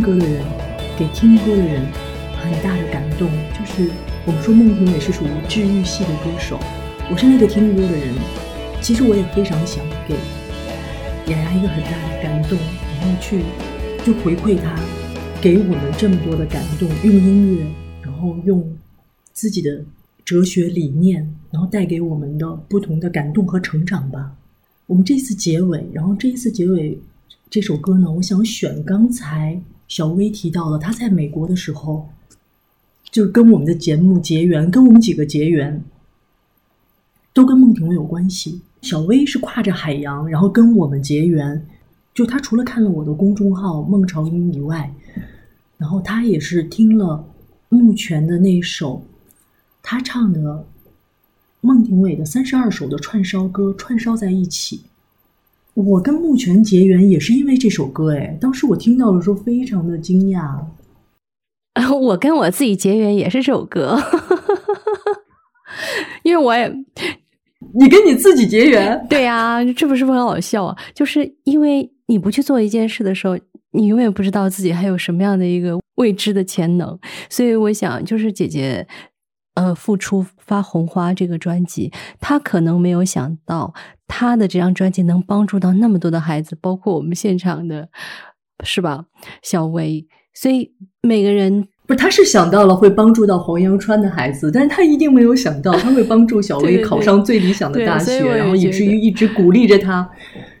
[0.00, 0.42] 歌的人，
[0.98, 1.86] 给听歌的人
[2.40, 3.28] 很大的感动。
[3.58, 3.90] 就是
[4.24, 6.58] 我们说孟庭苇是属于治愈系的歌手，
[7.10, 8.14] 我是那个听歌的人，
[8.80, 10.14] 其实我也非常想给
[11.32, 13.42] 雅雅一个很大的感动，然后去
[14.04, 14.78] 就回馈她，
[15.40, 17.66] 给我们这么多的感动，用音乐，
[18.02, 18.76] 然后用
[19.32, 19.84] 自己的
[20.24, 24.32] 哲学理念，然后带给我们的不同的感动和成长吧。
[24.86, 26.98] 我们这次结尾，然后这一次结尾
[27.48, 29.60] 这首歌呢，我想选刚才
[29.90, 32.08] 小薇提到了，她在美国的时候，
[33.10, 35.82] 就跟我们的节目结缘，跟我们几个结缘，
[37.34, 38.62] 都跟孟庭苇有关系。
[38.82, 41.66] 小薇是跨着海洋，然后跟我们结缘，
[42.14, 44.94] 就她除了看了我的公众号孟朝英以外，
[45.76, 47.26] 然后她也是听了
[47.68, 49.04] 木泉的那首
[49.82, 50.64] 他唱的
[51.60, 54.84] 孟庭苇的三十二首的串烧歌串烧在一起。
[55.74, 60.58] 我跟木泉结缘也是因为这首歌，哎，当时我听到的时候非常的惊讶。
[62.00, 63.96] 我跟我自己结缘也是这首歌，
[66.24, 66.68] 因为我也
[67.74, 70.76] 你跟你自己结缘， 对呀、这不是不是很好笑啊？
[70.92, 73.38] 就是因为你不去做一件事的时候，
[73.72, 76.98] 你永远不知道自己还有什么样的一个未知的潜能，
[77.30, 78.86] 所以我想，就是姐姐。
[79.60, 83.74] 呃，复出发红花这个专辑，他可能没有想到，
[84.08, 87.90] 他的这张专辑能帮助到那么多的孩子，包括我们现场的，
[88.64, 89.04] 是吧？
[89.42, 90.72] 小薇，所以
[91.02, 100.08] 每个人不是，他是想到了会帮助到黄阳川的孩子，但是他一定没有想到他会帮助小 薇考上最理想的大学，然后以至于一直鼓励着他，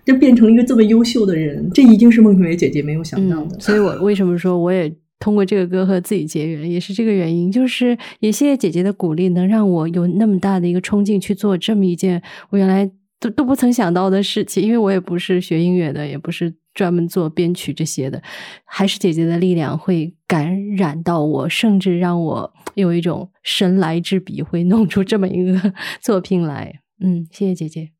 [0.04, 1.70] 就变成一个这么优秀的人。
[1.72, 3.56] 这一定是孟庭苇姐姐没有想到的。
[3.56, 3.60] 嗯。
[3.60, 12.90] 所以我为什么说我也通过这个歌和自己结缘，也是这个原因，就是也谢谢姐姐的鼓励，能让我有那么大的一个冲劲去做这么一件我原来
[13.20, 18.22] 都都不曾想到的事情，因为我也不是学音乐的，也不是专门做编曲这些的，
[18.64, 26.80] 还是姐姐的力量会感染到我，甚至让我有一种神来之笔，会弄出这么一个 作品来。
[27.02, 27.90] 嗯，谢谢姐姐。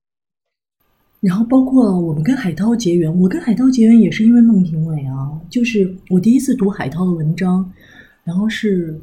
[1.21, 7.71] 然后包括我们跟海涛结缘，我跟海涛结缘也是因为孟庭苇啊，就是我第一次读海涛的文章，
[8.25, 8.99] 然后是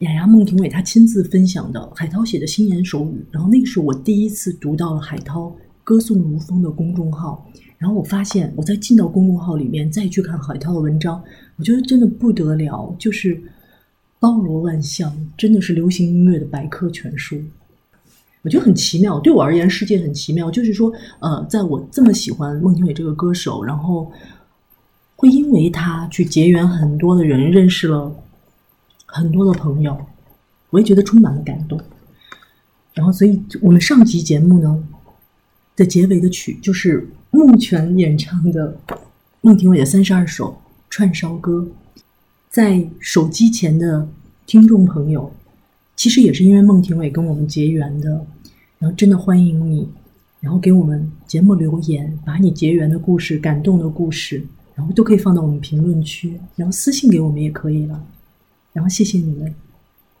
[0.00, 5.50] 雅雅孟庭苇她亲自分享的海涛写的心言手语，然后那个是我第一次读到了海涛
[5.82, 11.24] 歌颂如风的公众号，然后我发现我再进到公众号里面再去看海涛的文章，
[11.56, 13.42] 我觉得真的不得了，就是
[14.20, 17.42] 包罗万象，真的是流行音乐的百科全书。
[18.42, 20.50] 我觉得很奇妙，对我而言，世界很奇妙。
[20.50, 24.12] 就是说，呃，在我这么喜欢孟庭苇这个歌手，然后
[25.14, 28.12] 会因为他去结缘很多的人，认识了
[29.06, 29.96] 很多的朋友，
[30.70, 31.80] 我也觉得充满了感动。
[32.94, 34.82] 然后，所以我们上集节目呢
[35.76, 38.76] 的结尾的曲就是孟泉演唱的
[39.40, 40.60] 孟庭苇的三十二首
[40.90, 41.68] 串烧歌，
[42.50, 44.08] 在手机前的
[44.46, 45.32] 听众朋友。
[45.96, 48.26] 其实也是因为孟庭苇跟我们结缘的，
[48.78, 49.88] 然后真的欢迎你，
[50.40, 54.44] 然后给我们节目留言，把你结缘的故事、感动的故事，
[54.74, 58.04] 然后都可以放到我们评论区，然后私信给我们也可以了。
[58.72, 59.54] 然后谢谢你们，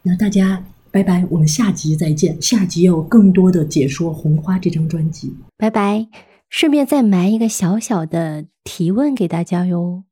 [0.02, 2.40] 那大家拜拜，我们下集再见。
[2.40, 5.34] 下集要有更多的解说《红花》这张专辑。
[5.56, 6.06] 拜拜。
[6.50, 10.04] 顺便再埋一个小小的提问给大家哟。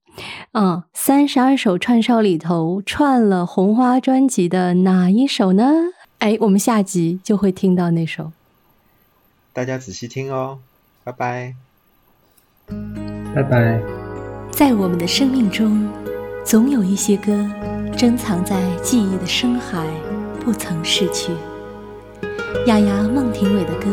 [0.53, 5.71] 嗯，三十二首串烧里头串了红花专辑的哪一首呢？
[6.19, 8.33] 哎，我们下集就会听到那首。
[9.53, 10.59] 大家仔细听哦，
[11.05, 11.55] 拜拜。
[13.35, 13.81] 拜拜。
[14.51, 15.89] 在我们的生命中，
[16.45, 17.49] 总有一些歌
[17.97, 19.87] 珍藏在记忆的深海，
[20.45, 21.33] 不曾逝去。
[22.67, 23.87] 雅雅、孟庭苇的歌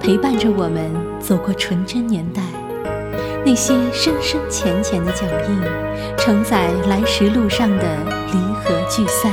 [0.00, 0.90] 陪伴着我们
[1.20, 2.42] 走过纯真年代。
[3.44, 5.60] 那些深深浅浅的脚印，
[6.18, 7.96] 承载来时路上的
[8.32, 9.32] 离合聚散，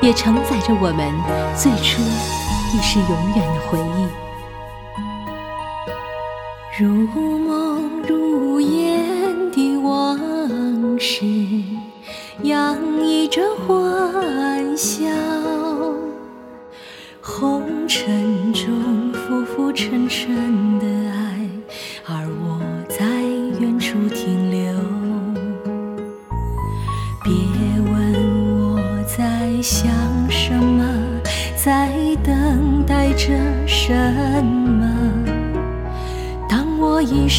[0.00, 1.12] 也承载着我们
[1.56, 2.00] 最初
[2.72, 4.06] 亦是永远的回忆。
[6.80, 6.86] 如
[7.38, 10.16] 梦如烟的往
[10.98, 11.26] 事，
[12.42, 15.06] 洋溢着欢笑。
[17.20, 20.77] 红尘中浮浮沉沉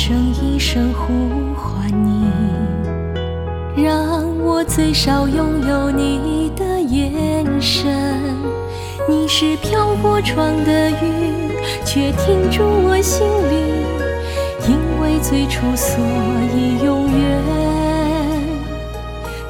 [0.09, 2.25] 声一声呼唤你，
[3.83, 7.95] 让我最少拥有你的眼神。
[9.07, 11.53] 你是飘过窗的雨，
[11.85, 13.85] 却停住我心里，
[14.67, 16.03] 因为最初，所
[16.55, 17.43] 以永远。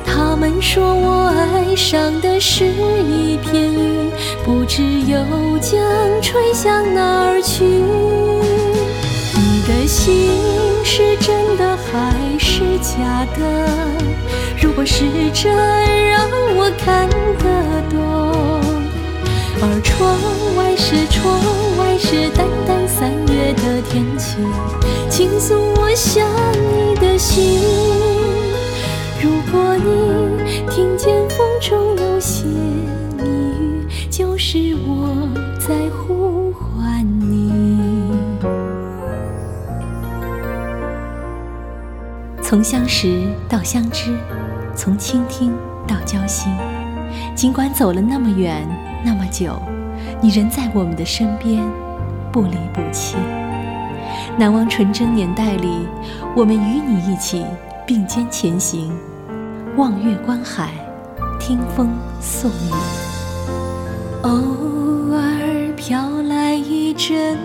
[0.05, 4.11] 他们说我爱上的是一片云，
[4.43, 5.79] 不知又将
[6.21, 7.81] 吹向哪儿去。
[9.89, 10.29] 心
[10.83, 13.67] 是真的还是假的？
[14.61, 15.03] 如果是
[15.33, 15.51] 真，
[16.11, 17.97] 让我看得懂。
[19.59, 20.15] 而窗
[20.55, 21.41] 外是窗
[21.79, 24.37] 外是淡淡三月的天气，
[25.09, 27.59] 倾诉我想你的心。
[29.19, 32.45] 如果你听见风中有些
[33.17, 33.23] 密
[33.59, 35.27] 语，就是我
[42.49, 44.17] 从相识到相知，
[44.75, 45.55] 从倾听
[45.87, 46.51] 到交心，
[47.35, 48.67] 尽管走了那么远
[49.05, 49.61] 那么久，
[50.19, 51.63] 你仍在我们的身边，
[52.31, 53.17] 不离不弃。
[54.35, 55.69] 难忘纯真年代里，
[56.35, 57.45] 我们与你一起
[57.85, 58.91] 并肩前行，
[59.77, 60.71] 望月观海，
[61.39, 62.73] 听风送雨。
[64.23, 64.31] 偶
[65.13, 67.37] 尔飘来一阵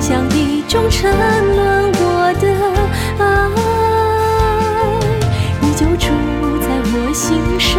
[0.00, 1.12] 不朽的像一种沉
[1.54, 2.48] 沦，我的
[3.18, 3.24] 爱，
[5.60, 6.08] 你就住
[6.62, 7.78] 在我心上，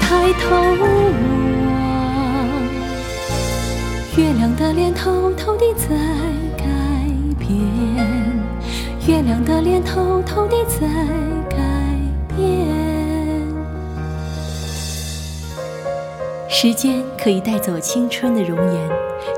[0.00, 0.50] 抬头
[0.80, 0.84] 望。
[4.16, 5.86] 月亮的脸偷偷地在
[6.56, 6.64] 改
[7.38, 7.48] 变，
[9.06, 10.88] 月亮的脸偷偷地在
[11.48, 11.56] 改
[12.36, 12.66] 变。
[16.48, 18.90] 时间可以带走青春的容颜，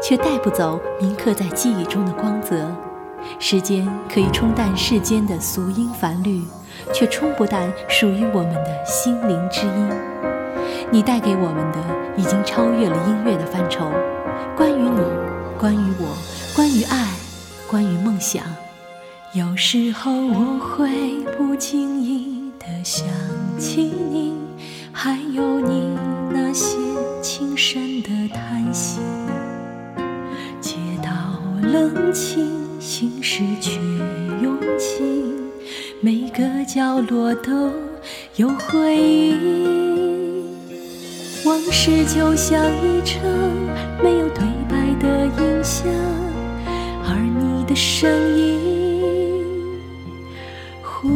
[0.06, 2.70] 却带不走铭刻在记忆中的光泽。
[3.40, 6.44] 时间可以冲淡世间的俗音繁律，
[6.92, 9.88] 却冲不淡属于我们的心灵之音。
[10.92, 11.78] 你带给我们的
[12.16, 13.90] 已经超越了音乐的范畴，
[14.56, 15.00] 关于你，
[15.58, 16.16] 关于我，
[16.54, 17.12] 关于爱，
[17.68, 18.44] 关于梦想。
[19.32, 23.04] 有时候我会不经意地想
[23.58, 24.34] 起你，
[24.92, 25.98] 还有你
[26.30, 26.76] 那些
[27.20, 29.00] 轻声的叹息。
[31.72, 32.48] 冷清，
[32.78, 33.80] 心事却
[34.40, 35.02] 拥挤，
[36.00, 37.72] 每个角落都
[38.36, 40.44] 有回忆。
[41.44, 43.20] 往事就像一场
[44.02, 45.88] 没有对白的音响，
[47.04, 49.74] 而你的声音
[50.82, 51.08] 忽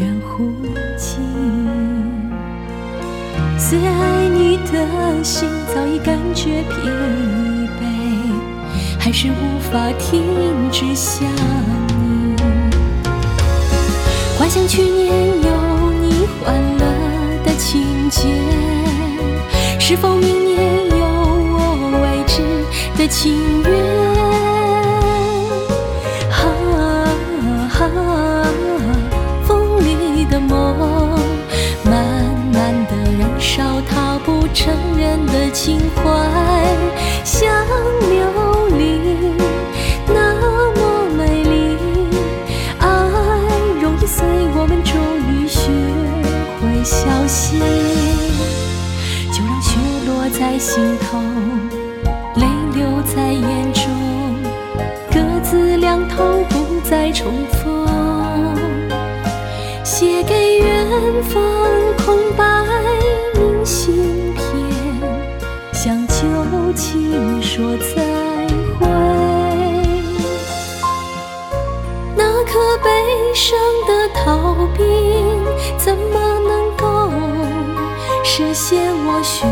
[0.00, 0.50] 远忽
[0.96, 1.20] 近。
[3.56, 7.53] 最爱你的心早已感觉疲惫，
[9.04, 10.24] 还是无法停
[10.72, 11.28] 止想
[12.00, 12.34] 你。
[14.38, 16.86] 幻想去年有你欢乐
[17.44, 18.26] 的情节。
[19.78, 22.40] 是否明年有我未知
[22.96, 23.70] 的情缘？
[27.76, 27.84] 啊，
[29.46, 30.78] 风里的梦，
[31.84, 31.92] 慢
[32.54, 36.02] 慢的燃烧，它不承认的情怀，
[37.22, 37.46] 像
[38.08, 38.24] 琉
[46.84, 47.60] 小心。
[49.32, 51.18] 就让雪落在心头，
[52.36, 53.82] 泪流在眼中，
[55.10, 57.73] 各自两头不再重逢。
[78.64, 79.44] 实现我许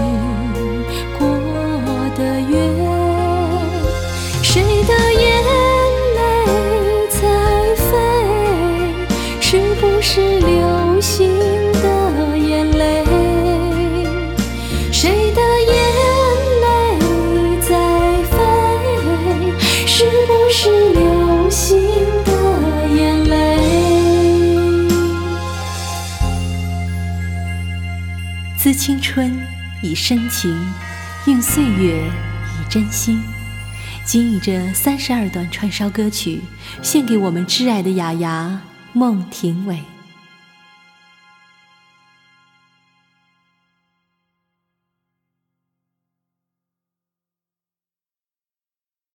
[28.84, 29.32] 青春
[29.80, 30.50] 以深情，
[31.26, 33.22] 映岁月以真心。
[34.04, 36.40] 今以这三十二段串烧歌曲，
[36.82, 38.60] 献给我们挚爱的雅雅
[38.92, 39.91] 孟庭苇。